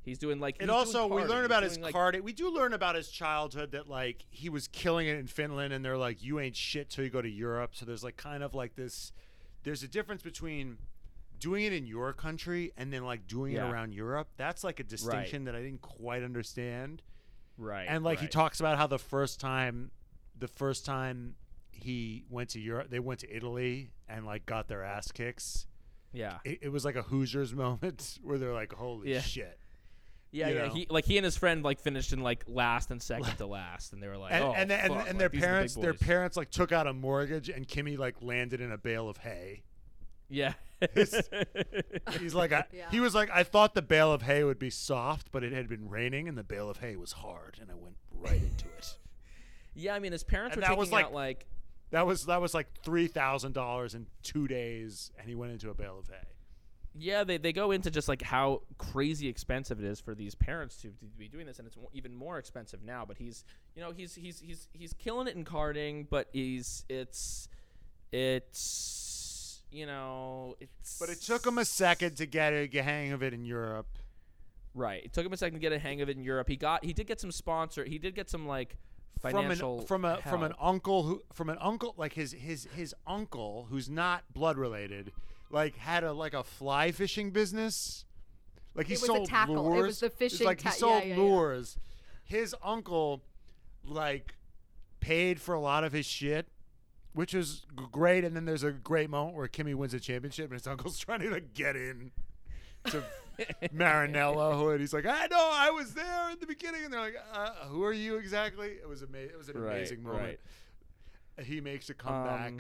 [0.01, 0.57] He's doing like.
[0.59, 2.21] And also, we learn He's about his doing, like, karting.
[2.21, 5.83] We do learn about his childhood that like he was killing it in Finland, and
[5.83, 8.53] they're like, "You ain't shit till you go to Europe." So there's like kind of
[8.55, 9.11] like this.
[9.63, 10.77] There's a difference between
[11.39, 13.67] doing it in your country and then like doing Yeah.
[13.67, 14.29] it around Europe.
[14.37, 17.01] That's like a distinction that I didn't quite understand.
[17.57, 17.85] Right.
[17.87, 19.91] And like he talks about how the first time,
[20.37, 21.35] the first time
[21.71, 25.65] he went to Europe, they went to Italy and like got their ass kicks.
[26.13, 26.37] Yeah.
[26.43, 29.21] It, it was like a Hoosiers moment where they're like, "Holy Yeah.
[29.21, 29.57] shit!"
[30.31, 30.67] Yeah, you yeah.
[30.67, 30.73] know.
[30.73, 33.93] He like he and his friend like finished in like last and second to last,
[33.93, 35.47] and they were like, and oh, and, and, fuck, and like, their these are the
[35.47, 39.09] parents their parents like took out a mortgage and Kimi like landed in a bale
[39.09, 39.63] of hay.
[40.29, 40.53] Yeah.
[42.19, 42.89] He's like I, Yeah.
[42.91, 45.67] he was like I thought the bale of hay would be soft, but it had
[45.67, 48.97] been raining and the bale of hay was hard and I went right into it.
[49.73, 51.47] yeah, I mean, his parents And were that taking was, like- out like
[51.91, 55.69] That was that was like three thousand dollars in two days, and he went into
[55.69, 56.27] a bale of hay.
[56.93, 60.77] yeah, they, they go into just like how crazy expensive it is for these parents
[60.81, 63.05] to, to be doing this, and it's even more expensive now.
[63.07, 63.43] But he's
[63.75, 67.47] you know he's he's he's he's killing it in karting, but he's it's
[68.11, 73.23] it's you know it's But it took him a second to get a hang of
[73.23, 73.87] it in Europe.
[74.73, 75.03] right.
[75.03, 76.49] It took him a second to get a hang of it in Europe.
[76.49, 77.83] He got he did get some sponsor.
[77.85, 78.77] He did get some like
[79.21, 82.67] financial from an from a from an uncle who from an uncle like his his
[82.75, 85.11] his uncle who's not blood related
[85.49, 88.05] like had a like a fly fishing business.
[88.75, 89.55] Like he It was a sold tackle.
[89.55, 89.87] It lures.
[89.87, 91.17] was the fishing like ta- he sold yeah, yeah.
[91.17, 91.77] lures.
[92.23, 93.23] His uncle
[93.83, 94.35] like
[94.99, 96.47] paid for a lot of his shit
[97.13, 100.53] which was great and then there's a great moment where Kimi wins a championship and
[100.53, 102.11] his uncle's trying to like get in
[102.85, 103.03] to
[103.73, 107.15] Maranello, and he's like, "I know, I was there in the beginning," and they're like,
[107.33, 109.29] uh, "Who are you exactly?" It was amazing.
[109.31, 110.39] It was an Right, amazing moment.
[111.37, 111.45] right.
[111.45, 112.59] He makes a comeback, Um,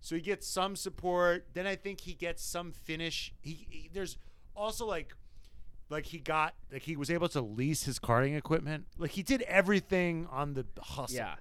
[0.00, 1.46] so he gets some support.
[1.54, 3.32] Then I think he gets some finish.
[3.40, 4.18] He, he there's
[4.56, 5.14] also like,
[5.90, 8.86] like he got like he was able to lease his karting equipment.
[8.98, 11.16] Like he did everything on the hustle.
[11.16, 11.36] yeah.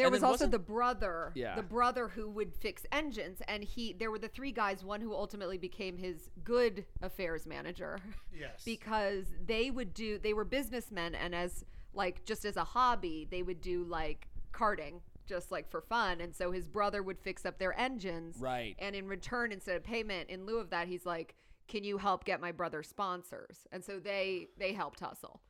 [0.00, 1.54] There And was also the brother, Yeah.
[1.56, 3.92] the brother who would fix engines, and he.
[3.92, 4.82] There were the three guys.
[4.82, 7.98] One who ultimately became his good affairs manager,
[8.32, 8.62] Yes.
[8.64, 10.18] because they would do.
[10.18, 15.00] They were businessmen, and as like just as a hobby, they would do like karting,
[15.26, 16.20] just like for fun.
[16.20, 18.76] And so his brother would fix up their engines, Right.
[18.78, 21.34] And in return, instead of payment, in lieu of that, he's like,
[21.68, 25.42] "Can you help get my brother sponsors?" And so they they helped hustle.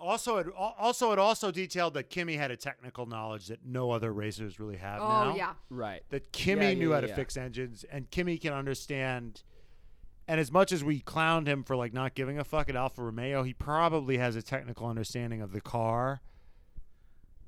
[0.00, 4.12] Also, it also it also detailed that Kimi had a technical knowledge that no other
[4.12, 5.34] racers really have Oh now.
[5.36, 6.02] yeah, Right.
[6.10, 9.42] that Kimi Yeah, knew yeah, how to fix engines, and Kimi can understand.
[10.28, 13.02] And as much as we clowned him for like not giving a fuck at Alfa
[13.02, 16.20] Romeo, he probably has a technical understanding of the car.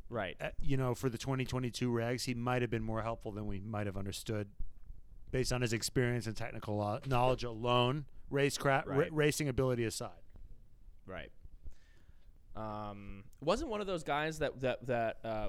[0.08, 0.36] Right.
[0.40, 3.60] Uh, you know, for the 2022 regs, he might have been more helpful than we
[3.60, 4.48] might have understood,
[5.30, 8.06] based on his experience and technical lo- knowledge alone.
[8.32, 9.12] Racecraft, ra- Right.
[9.12, 10.22] racing ability aside.
[11.06, 11.30] Right.
[12.56, 15.48] Um, wasn't one of those guys that that that uh,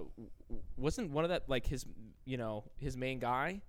[0.77, 1.85] wasn't one of that like his
[2.25, 3.61] you know his main guy,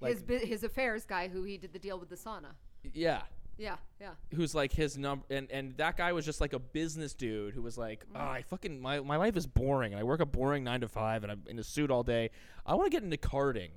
[0.00, 2.52] like his bu- his affairs guy who he did the deal with the sauna.
[2.94, 3.22] yeah,
[3.58, 4.10] Yeah, yeah.
[4.34, 7.60] who's like his number and and that guy was just like a business dude who
[7.62, 10.64] was like, oh, I fucking my my life is boring and I work a boring
[10.64, 12.30] nine to five and I'm in a suit all day.
[12.64, 13.70] I want to get into karting,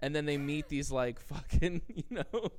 [0.00, 2.50] and then they meet these like fucking you know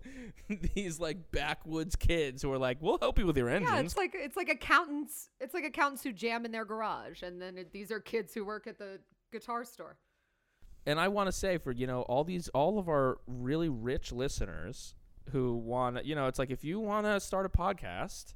[0.73, 3.97] these like backwoods kids who are like we'll help you with your engines Yeah, it's
[3.97, 5.29] like it's like accountants.
[5.39, 8.45] It's like accountants who jam in their garage, and then it, these are kids who
[8.45, 8.99] work at the
[9.31, 9.97] guitar store.
[10.85, 14.11] and I want to say for you know all these all of our really rich
[14.11, 14.95] listeners
[15.31, 18.33] who want you know it's like if you want to start a podcast,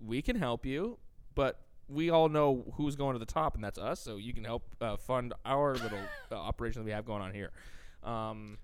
[0.00, 0.98] we can help you,
[1.34, 4.00] but we all know who's going to the top, and that's us.
[4.00, 6.00] So you can help uh, fund our little
[6.32, 7.52] uh, operation that we have going on here.
[8.06, 8.58] Um,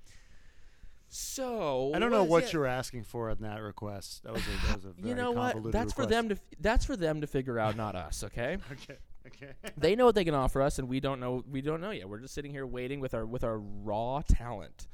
[1.08, 4.22] so I don't know what it- you're asking for in that request.
[4.22, 5.52] That was a, that was a very You know what?
[5.52, 6.34] convoluted That's for them to.
[6.36, 8.24] f- That's for them to figure out, not us.
[8.24, 8.56] Okay.
[8.72, 8.96] Okay.
[9.26, 9.52] Okay.
[9.76, 11.44] they know what they can offer us, and we don't know.
[11.48, 12.08] We don't know yet.
[12.08, 14.88] We're just sitting here waiting with our with our raw talent.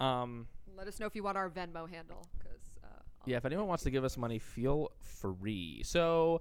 [0.00, 2.86] Um, Let us know if you want our Venmo handle, because uh,
[3.26, 5.82] yeah, if anyone wants to give us money, feel free.
[5.84, 6.40] So,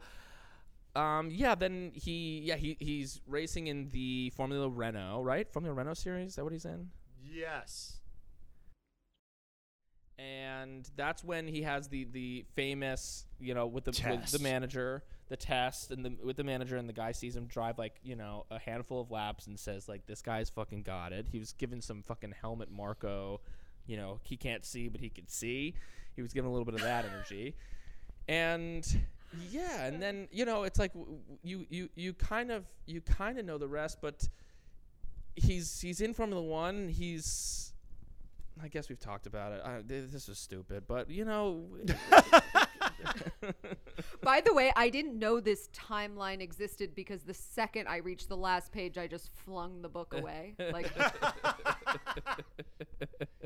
[0.95, 5.51] um, yeah, then he, yeah, he he's racing in the Formula Renault, right?
[5.51, 6.29] Formula Renault series.
[6.29, 6.89] Is that what he's in?
[7.31, 7.99] Yes.
[10.19, 14.33] and that's when he has the the famous you know with the with Test.
[14.33, 17.79] the manager the test and the with the manager and the guy sees him drive
[17.79, 21.27] like you know a handful of laps and says like this guy's fucking got it
[21.31, 23.41] he was given some fucking Helmut Marko
[23.87, 25.73] you know he can't see but he can see
[26.15, 27.55] he was given a little bit of that energy
[28.27, 28.99] and
[29.49, 33.01] yeah and then you know it's like w- w- you you you kind of you
[33.01, 34.27] kind of know the rest but
[35.35, 37.73] he's he's in formula 1 he's
[38.61, 39.61] I guess we've talked about it.
[39.65, 41.65] I, this is stupid, but you know,
[44.21, 48.37] By the way, I didn't know this timeline existed because the second I reached the
[48.37, 50.55] last page, I just flung the book away.
[50.71, 50.91] Like,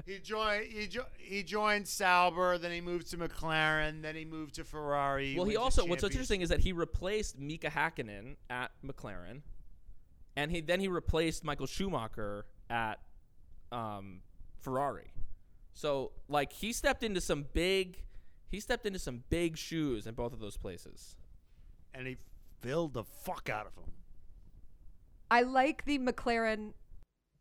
[0.06, 0.68] He joined.
[0.72, 2.58] He, jo- he joined Sauber.
[2.58, 4.02] Then he moved to McLaren.
[4.02, 5.36] Then he moved to Ferrari.
[5.36, 9.42] well, he also what's what's interesting is that he replaced Mika Häkkinen at McLaren,
[10.38, 13.00] and he then he replaced Michael Schumacher at
[13.72, 14.22] um,
[14.62, 15.12] Ferrari.
[15.74, 18.04] So like he stepped into some big,
[18.48, 21.18] he stepped into some big shoes in both of those places.
[21.94, 22.18] and he
[22.62, 23.92] filled the fuck out of them.
[25.30, 26.74] I like the McLaren,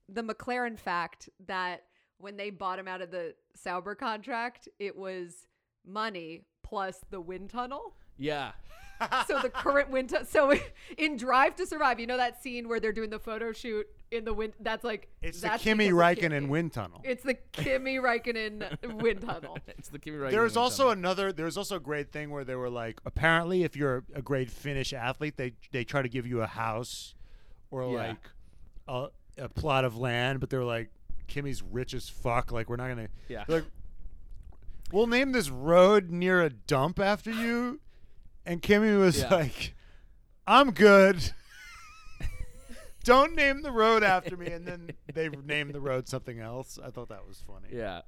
[0.08, 1.84] the McLaren fact that
[2.18, 5.46] when they bought him out of the Sauber contract, it was
[5.86, 7.94] money plus the wind tunnel.
[8.16, 8.52] Yeah,
[9.26, 10.52] so the current wind tu- so
[10.98, 14.24] in Drive to Survive, you know that scene where they're doing the photo shoot in
[14.24, 14.52] the wind.
[14.60, 16.46] That's like It's that's the Kimi because of Räikkönen Kimi.
[16.48, 17.00] wind tunnel.
[17.04, 19.58] It's the Kimi Räikkönen wind tunnel.
[19.66, 20.92] it's the Kimi Räikkönen There's also tunnel.
[20.98, 21.32] another.
[21.32, 24.92] There's also a great thing where they were like, apparently, if you're a great Finnish
[24.92, 27.14] athlete, they they try to give you a house
[27.70, 27.96] or Yeah.
[28.08, 28.16] like
[28.88, 29.08] a,
[29.38, 30.90] a plot of land, but they're like,
[31.26, 32.52] Kimi's rich as fuck.
[32.52, 33.08] Like we're not gonna.
[33.28, 33.44] Yeah.
[33.48, 33.64] Like,
[34.92, 37.80] we'll name this road near a dump after you,
[38.46, 39.28] and Kimi was Yeah.
[39.34, 39.74] like,
[40.46, 41.32] I'm good.
[43.04, 46.78] Don't name the road after me, and then they named the road something else.
[46.82, 47.68] I thought that was funny.
[47.72, 48.02] yeah.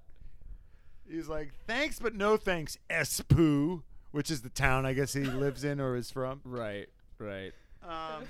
[1.09, 5.65] He's like, thanks, but no thanks, Espoo, which is the town I guess he lives
[5.65, 6.41] in or is from.
[6.45, 6.89] Right,
[7.19, 7.53] right.
[7.83, 8.25] Um,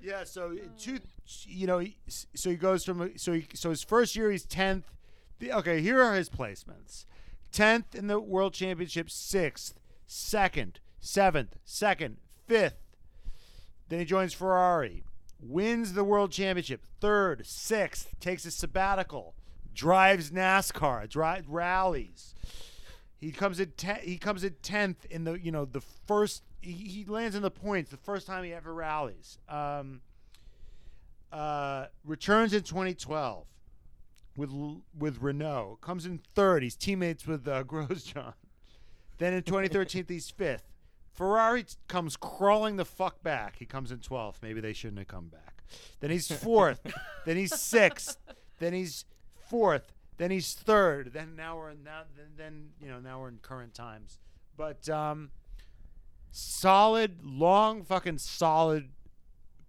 [0.00, 1.00] yeah, so two,
[1.46, 4.86] you know, so he goes from so he, so his first year he's tenth.
[5.44, 7.04] Okay, here are his placements:
[7.52, 9.74] tenth in the World Championship, sixth,
[10.12, 12.76] second, seventh, second, fifth.
[13.88, 15.04] Then he joins Ferrari,
[15.40, 19.34] wins the World Championship, third, sixth, takes a sabbatical,
[19.74, 22.34] drives NASCAR, drives rallies.
[23.20, 23.70] He comes in.
[23.76, 26.42] Te- he comes in tenth in the you know the first.
[26.60, 29.38] He, he lands in the points the first time he ever rallies.
[29.48, 30.00] Um,
[31.30, 33.46] uh, returns in 2012
[34.36, 34.50] with
[34.98, 35.78] with Renault.
[35.80, 36.64] Comes in third.
[36.64, 38.34] He's teammates with uh, Grosjean.
[39.22, 40.64] Then in 2013 he's fifth.
[41.14, 43.54] Ferrari comes crawling the fuck back.
[43.56, 44.36] He comes in 12th.
[44.42, 45.62] Maybe they shouldn't have come back.
[46.00, 46.80] Then he's fourth.
[47.24, 48.16] then he's sixth.
[48.58, 49.04] Then he's
[49.48, 49.92] fourth.
[50.16, 51.12] Then he's third.
[51.12, 54.18] Then now we're in now then, then you know now we're in current times.
[54.56, 55.30] But um,
[56.32, 58.88] solid, long, fucking solid,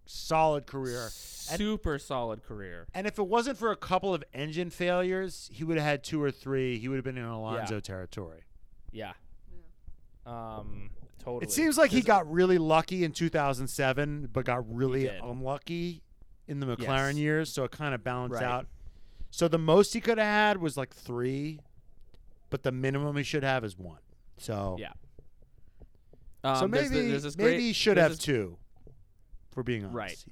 [0.08, 1.04] solid career.
[1.52, 2.88] And, Super solid career.
[2.96, 6.24] and if it wasn't for a couple of engine failures, he would have had two
[6.24, 6.80] or three.
[6.80, 7.80] He would have been in Alonso Yeah.
[7.82, 8.44] territory.
[8.92, 9.14] Yeah.
[10.26, 10.90] Um.
[11.20, 11.44] Totally.
[11.44, 16.04] It seems like he got really lucky in 2007, but got really unlucky
[16.50, 17.16] in the McLaren Yes.
[17.18, 17.54] years.
[17.54, 18.44] So it kind of balanced Right.
[18.44, 18.68] out.
[19.32, 21.62] So the most he could have had was like three,
[22.50, 24.02] but the minimum he should have is one.
[24.38, 24.92] So Yeah.
[26.44, 28.58] so Um, there's maybe the- there's this maybe great- he should have this- two.
[29.52, 30.26] For being honest, Right.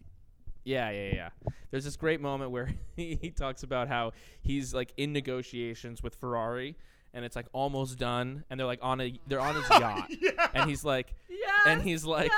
[0.65, 1.29] Yeah, yeah, yeah.
[1.69, 4.11] There's this great moment where he, he talks about how
[4.41, 6.75] he's like in negotiations with Ferrari,
[7.13, 10.09] and it's like almost done, and they're like on a they're on his yacht,
[10.53, 11.49] and he's like, Yes.
[11.65, 12.31] and he's like,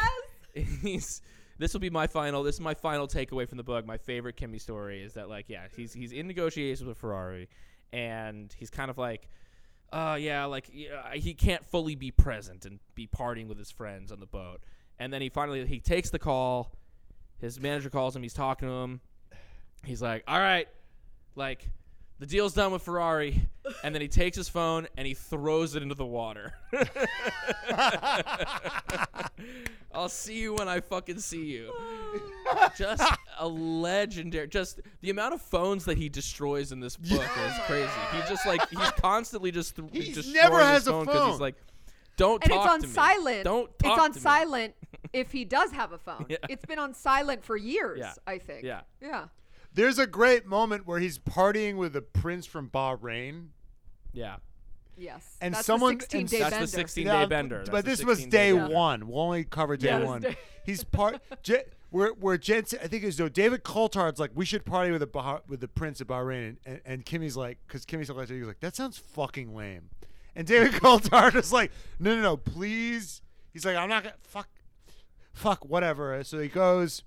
[0.55, 0.67] yes.
[0.81, 1.21] he's
[1.59, 2.43] this will be my final.
[2.43, 3.85] This is my final takeaway from the book.
[3.85, 7.47] My favorite Kimi story is that like yeah, he's he's in negotiations with Ferrari,
[7.91, 9.29] and he's kind of like,
[9.91, 14.11] uh yeah, like yeah, he can't fully be present and be partying with his friends
[14.11, 14.61] on the boat.
[14.99, 16.71] And then he finally he takes the call.
[17.39, 18.23] His manager calls him.
[18.23, 19.01] He's talking to him.
[19.85, 20.67] He's like, all right,
[21.35, 21.67] like
[22.19, 23.41] the deal's done with Ferrari,
[23.83, 26.53] and then he takes his phone and he throws it into the water.
[29.93, 31.71] I'll see you when I fucking see you.
[32.77, 33.03] Just
[33.39, 34.47] a legendary.
[34.47, 37.89] Just the amount of phones that he destroys in this book is crazy.
[38.13, 41.31] He just like he's constantly just th- He destroying never his has a phone phone.
[41.31, 41.55] he's like,
[42.17, 42.49] don't talk.
[42.49, 42.93] and talk it's on to me.
[42.93, 43.43] silent.
[43.43, 44.75] Don't it's talk on to me." silent
[45.13, 46.25] if he does have a phone.
[46.29, 46.37] Yeah.
[46.49, 48.13] It's been on silent for years, Yeah.
[48.25, 48.63] I think.
[48.63, 48.81] Yeah.
[49.01, 49.25] Yeah.
[49.73, 53.47] There's a great moment where he's partying with a prince from Bahrain,
[54.11, 54.37] Yeah,
[54.95, 55.37] Yes.
[55.41, 57.57] And That's someone- the 16 and day that's the 16 Yeah, day bender.
[57.59, 59.07] That's But this was day day one.
[59.07, 60.21] We'll only cover day Yeah, one.
[60.21, 61.19] day- He's part.
[61.41, 64.91] Je, where where Jensen, I think it was no, David Coulthard's like, we should party
[64.91, 68.09] with the Bah- with the Prince of Bahrain, and, and, and Kimi's like, because Kimi's
[68.11, 69.89] like, he was like, that sounds fucking lame,
[70.35, 73.23] and David Coulthard is like, no, no, no, please.
[73.51, 74.47] He's like, I'm not gonna fuck,
[75.33, 76.23] fuck, whatever.
[76.23, 77.01] So he goes,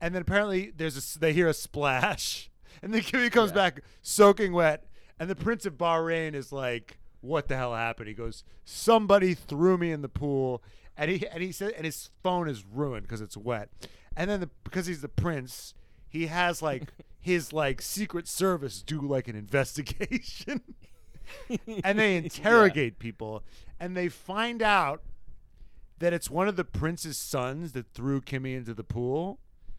[0.00, 2.50] and then apparently there's a they hear a splash,
[2.82, 4.84] and then Kimi comes back soaking wet,
[5.18, 9.78] and the Prince of Bahrain is like, "What the hell happened?" He goes, "Somebody threw
[9.78, 10.62] me in the pool,"
[10.96, 13.70] and he and he said, and his phone is ruined because it's wet,
[14.16, 15.74] and then the, because he's the prince,
[16.08, 20.62] he has like his like Secret Service do like an investigation,
[21.82, 23.42] and they interrogate people,
[23.80, 25.02] and they find out.
[25.98, 29.38] That it's one of the prince's sons that threw Kimi into the pool.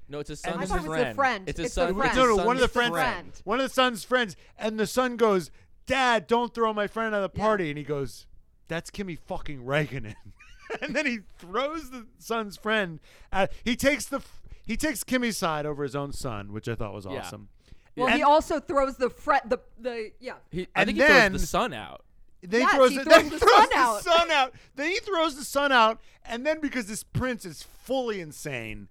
[0.09, 1.11] No, it's his And son's I thought it was friend.
[1.11, 1.49] the friend.
[1.49, 1.93] It's his It's the son.
[1.95, 2.07] friend.
[2.07, 2.91] it's No, his no, one of the friends.
[2.91, 3.31] friend.
[3.43, 5.51] One of the son's friends, and the son goes,
[5.85, 7.43] "Dad, don't throw my friend out of the Yeah.
[7.43, 8.25] party." And he goes,
[8.67, 10.15] "That's Kimi fucking Räikkönen."
[10.81, 12.99] and then he throws the son's friend.
[13.31, 16.75] At, he takes the f- he takes Kimi's side over his own son, which I
[16.75, 17.19] thought was Yeah.
[17.19, 17.49] awesome.
[17.95, 20.35] Well, And he also throws the fret the the yeah.
[20.51, 22.03] He, I And think then- throws the son out.
[22.43, 24.03] Then Yes, he throws, he the, throws then the throws son the out.
[24.03, 24.53] son out.
[24.75, 28.89] Then he throws the son out, and then because this prince is fully insane,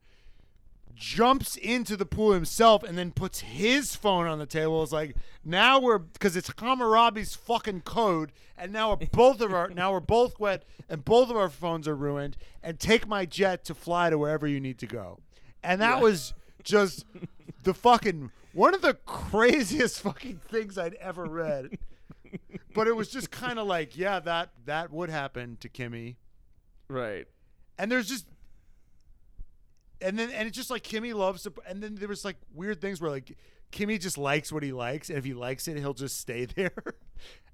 [0.96, 4.82] jumps into the pool himself and then puts his phone on the table.
[4.82, 5.14] It's like
[5.44, 10.00] now we're because it's Hammurabi's fucking code, and now we're both of our now we're
[10.00, 12.36] both wet, and both of our phones are ruined.
[12.62, 15.20] And take my jet to fly to wherever you need to go.
[15.62, 16.02] And that Yeah.
[16.02, 17.04] was just
[17.62, 21.78] the fucking one of the craziest fucking things I'd ever read
[22.74, 26.16] but it was just kind of like, yeah, that that would happen to Kimi.
[26.88, 27.26] Right.
[27.78, 28.26] And there's just,
[30.00, 32.80] and then and it's just like Kimi loves to, and then there was like weird
[32.80, 33.36] things where like
[33.70, 36.72] Kimi just likes what he likes, and if he likes it, he'll just stay there.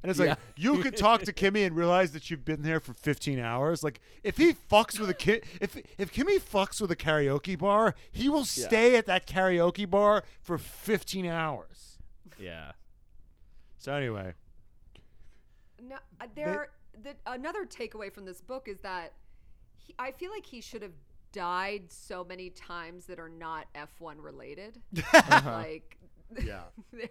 [0.02, 0.34] And it's like Yeah.
[0.56, 3.84] you could talk to Kimi and realize that you've been there for 15 hours.
[3.84, 7.94] Like if he fucks with a kid, if if Kimi fucks with a karaoke bar,
[8.10, 11.98] he will stay at that karaoke bar for 15 hours.
[12.38, 12.72] Yeah.
[13.78, 14.34] So anyway,
[15.80, 16.68] No, uh, there.
[17.02, 19.12] The, another takeaway from this book is that
[19.76, 20.92] he, I feel like he should have
[21.32, 24.80] died so many times that are not F1 related.
[25.12, 25.64] Like, uh-huh.
[26.44, 26.62] Yeah.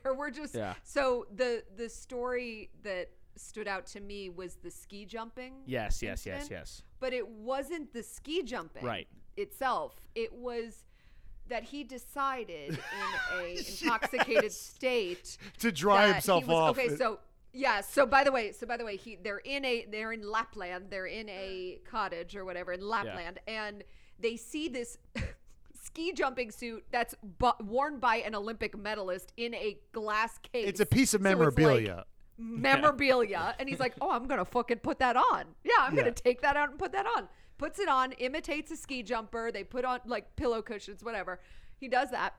[0.03, 0.73] there were just Yeah.
[0.83, 5.53] so the the story that stood out to me was the ski jumping.
[5.65, 6.01] Yes.
[6.01, 6.25] Yes.
[6.25, 6.41] Yes.
[6.41, 6.81] incident, Yes.
[6.99, 9.07] But it wasn't the ski jumping Right.
[9.37, 9.95] itself.
[10.15, 10.85] It was
[11.47, 12.79] that he decided in
[13.39, 16.77] a intoxicated state to dry himself was, off.
[16.79, 17.19] Okay, so
[17.53, 17.81] yeah.
[17.81, 20.87] So by the way, so by the way, he they're in a they're in Lapland.
[20.89, 23.83] They're in a cottage or whatever in Lapland, and
[24.21, 24.97] they see this
[25.83, 30.67] ski jumping suit that's bu- worn by an Olympic medalist in a glass case.
[30.67, 32.05] it's a piece of So like memorabilia.
[32.37, 35.45] memorabilia, and he's like, "Oh, I'm gonna fucking put that on.
[35.63, 36.01] Yeah, I'm Yeah.
[36.03, 37.27] gonna take that out and put that on."
[37.57, 39.51] Puts it on, imitates a ski jumper.
[39.51, 41.39] They put on like pillow cushions, whatever.
[41.77, 42.33] He does that.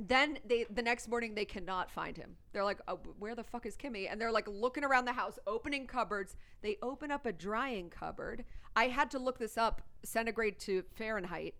[0.00, 2.36] Then they the next morning they cannot find him.
[2.52, 5.38] They're like, oh, "Where the fuck is Kimi?" And they're like looking around the house,
[5.46, 6.36] opening cupboards.
[6.62, 8.44] They open up a drying cupboard.
[8.76, 11.54] I had to look this up, centigrade to Fahrenheit.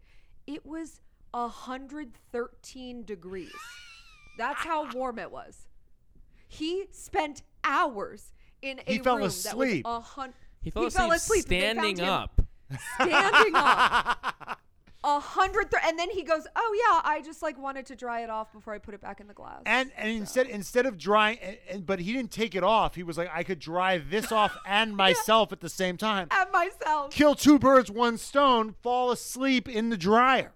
[0.47, 1.01] It was
[1.33, 3.53] 113 degrees.
[4.39, 5.67] That's how warm it was.
[6.49, 8.33] He spent hours
[8.63, 9.85] in a He fell room asleep.
[9.85, 12.41] That was a hun- He fell asleep, They found standing up.
[13.01, 14.61] standing up.
[15.07, 18.23] A hundred, th- and then he goes, "Oh yeah, I just like wanted to dry
[18.23, 20.97] it off before I put it back in the glass." And and instead instead of
[20.97, 22.95] drying, and, and, but he didn't take it off.
[22.95, 26.29] He was like, I could dry this off and myself at the same time.
[26.31, 27.11] at myself.
[27.13, 28.75] Kill two birds, one stone.
[28.83, 30.53] Fall asleep in the dryer.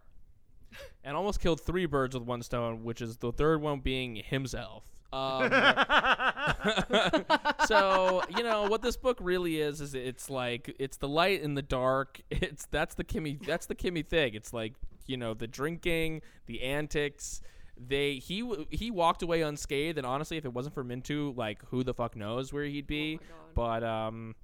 [1.05, 4.85] and almost killed three birds with one stone, which is the third one being himself.
[5.13, 5.51] Um,
[7.67, 11.57] so you know what this book really is is it's like it's the light and
[11.57, 12.21] the dark.
[12.31, 14.35] It's that's the Kimi that's the Kimi thing.
[14.35, 14.75] It's like
[15.07, 17.41] you know the drinking, the antics.
[17.77, 21.85] They he he walked away unscathed, and honestly, if it wasn't for Minttu, like who
[21.85, 23.17] the fuck knows where he'd be.
[23.17, 23.25] God.
[23.55, 24.35] but um,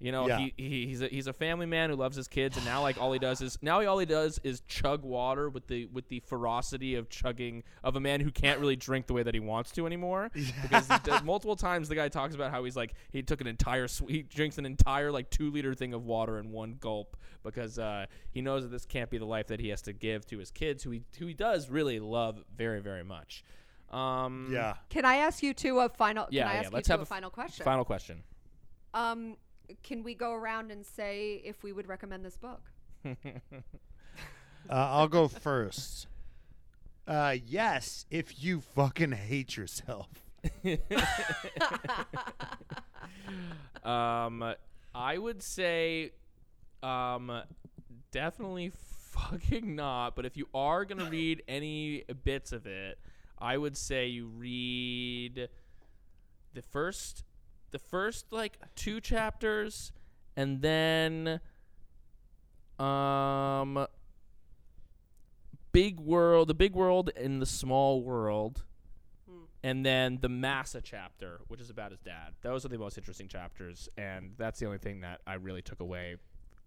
[0.00, 0.38] you know, Yeah.
[0.38, 2.98] he, he he's a he's a family man who loves his kids, and now like
[2.98, 6.08] all he does is now he, all he does is chug water with the with
[6.08, 9.40] the ferocity of chugging of a man who can't really drink the way that he
[9.40, 10.30] wants to anymore.
[10.62, 13.46] Because he does, multiple times the guy talks about how he's like he took an
[13.46, 17.16] entire sw- he drinks an entire like two liter thing of water in one gulp
[17.42, 20.24] because uh, he knows that this can't be the life that he has to give
[20.26, 23.44] to his kids who he who he does really love very very much.
[23.90, 24.74] Um, Yeah.
[24.88, 26.26] Can I ask you two a final?
[26.30, 27.64] Yeah, can I yeah, ask let's you have two a a f- final question?
[27.64, 28.22] Final question.
[28.94, 29.36] Um,
[29.82, 32.62] can we go around and say if we would recommend this book?
[34.68, 36.06] Uh, I'll go first.
[37.08, 40.06] Uh, yes, if you fucking hate yourself.
[43.84, 44.54] Um,
[44.94, 46.12] I would say,
[46.82, 47.42] um,
[48.10, 48.72] definitely
[49.10, 50.16] fucking not.
[50.16, 52.98] But if you are gonna read any bits of it,
[53.38, 55.48] I would say you read
[56.52, 57.24] the first,
[57.70, 59.92] the first like two chapters,
[60.36, 61.40] and then,
[62.78, 63.86] um,
[65.72, 68.64] big world, the big world and the small world
[69.62, 72.34] and then the Massa chapter, which is about his dad.
[72.42, 75.80] Those are the most interesting chapters, and that's the only thing that I really took
[75.80, 76.16] away.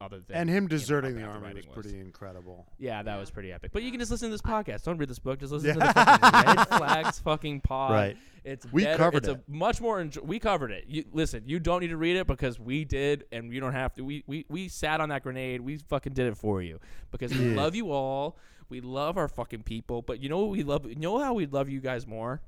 [0.01, 2.67] Other than and him you know, how deserting the bad army was writing pretty incredible.
[2.77, 3.19] Yeah, that Yeah.
[3.19, 3.71] was pretty epic.
[3.71, 4.83] But you can just listen to this podcast.
[4.83, 5.39] Don't read this book.
[5.39, 7.91] Just listen to the fucking Red Flags fucking pod.
[7.91, 8.17] Right.
[8.43, 9.37] It's We better- covered it's it.
[9.47, 10.03] A much more.
[10.03, 10.85] Enjo- we covered it.
[10.87, 11.43] You listen.
[11.45, 14.03] You don't need to read it because we did, and you don't have to.
[14.03, 15.61] We we we sat on that grenade.
[15.61, 16.79] We fucking did it for you
[17.11, 17.55] because we Yeah.
[17.61, 18.37] love you all.
[18.67, 20.01] We love our fucking people.
[20.01, 20.85] But you know what we love?
[20.85, 22.41] You know how we love you guys more?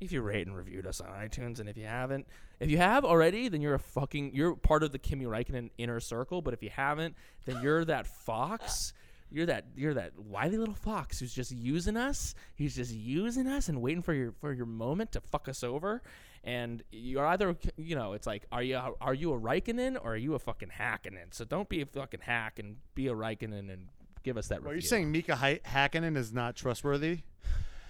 [0.00, 2.26] If you rate and reviewed us on iTunes, and if you haven't,
[2.62, 6.00] if you have already, then you're a fucking you're part of the Kimi Räikkönen inner
[6.00, 6.40] circle.
[6.42, 8.92] But if you haven't, then you're that fox.
[9.30, 12.34] You're that you're that wily little fox who's just using us.
[12.54, 16.02] He's just using us and waiting for your for your moment to fuck us over.
[16.44, 20.16] And you're either you know it's like are you are you a Räikkönen or are
[20.16, 21.32] you a fucking Häkkinen?
[21.32, 23.88] So don't be a fucking hack and be a Räikkönen and
[24.22, 24.60] give us that.
[24.62, 24.88] Well, you're review.
[24.88, 27.20] saying Mika Häkkinen is not trustworthy?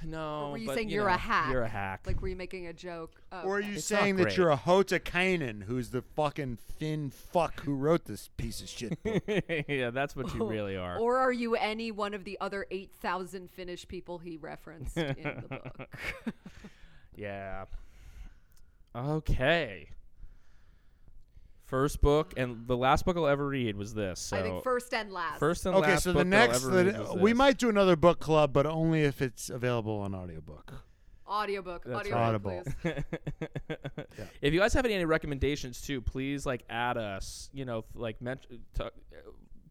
[0.05, 0.47] No?
[0.47, 1.51] Or were you but, saying you you're know, a hack?
[1.51, 2.01] You're a hack.
[2.07, 3.21] Like, were you making a joke?
[3.31, 7.11] Oh, Or are you It's not saying that you're a Hotakainen, who's the fucking thin
[7.11, 9.23] fuck who wrote this piece of shit book?
[9.69, 10.99] yeah, that's what you really are.
[10.99, 15.43] Or are you any one of the other 8,000 Finnish people he referenced in the
[15.49, 15.89] book?
[17.17, 17.65] Yeah.
[18.95, 19.91] Okay.
[21.73, 24.21] First book and the last book I'll ever read was this.
[24.21, 25.39] So I think first and last.
[25.39, 28.53] first and okay, last so the that next, the- we might do another book club,
[28.53, 30.75] but only if it's available on audiobook.
[31.27, 31.85] audiobook.
[31.87, 32.63] That's audiobook, Audible.
[32.83, 32.95] please.
[34.43, 37.49] If you guys have any, any recommendations too, please like add us.
[37.55, 38.91] You know, like ment- t- uh,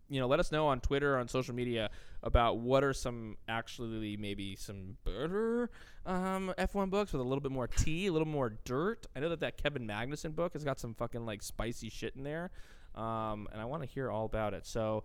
[0.09, 1.91] you know, let us know on Twitter on social media
[2.23, 5.69] about what are some actually maybe some better
[6.05, 9.05] um, F1 books with a little bit more tea, a little more dirt.
[9.15, 12.23] I know that that Kevin Magnussen book has got some fucking like spicy shit in
[12.23, 12.51] there,
[12.95, 14.65] um, and I want to hear all about it.
[14.65, 15.03] So,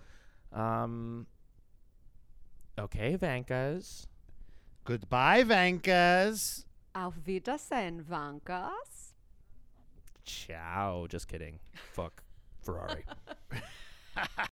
[0.53, 1.27] um,
[2.79, 4.07] okay, Vankas.
[4.85, 6.65] Goodbye, Vankas.
[6.95, 9.13] Auf Wiedersehen, Vankas.
[10.25, 11.07] Ciao.
[11.09, 11.59] Just kidding.
[11.93, 12.23] Fuck
[12.63, 13.05] Ferrari.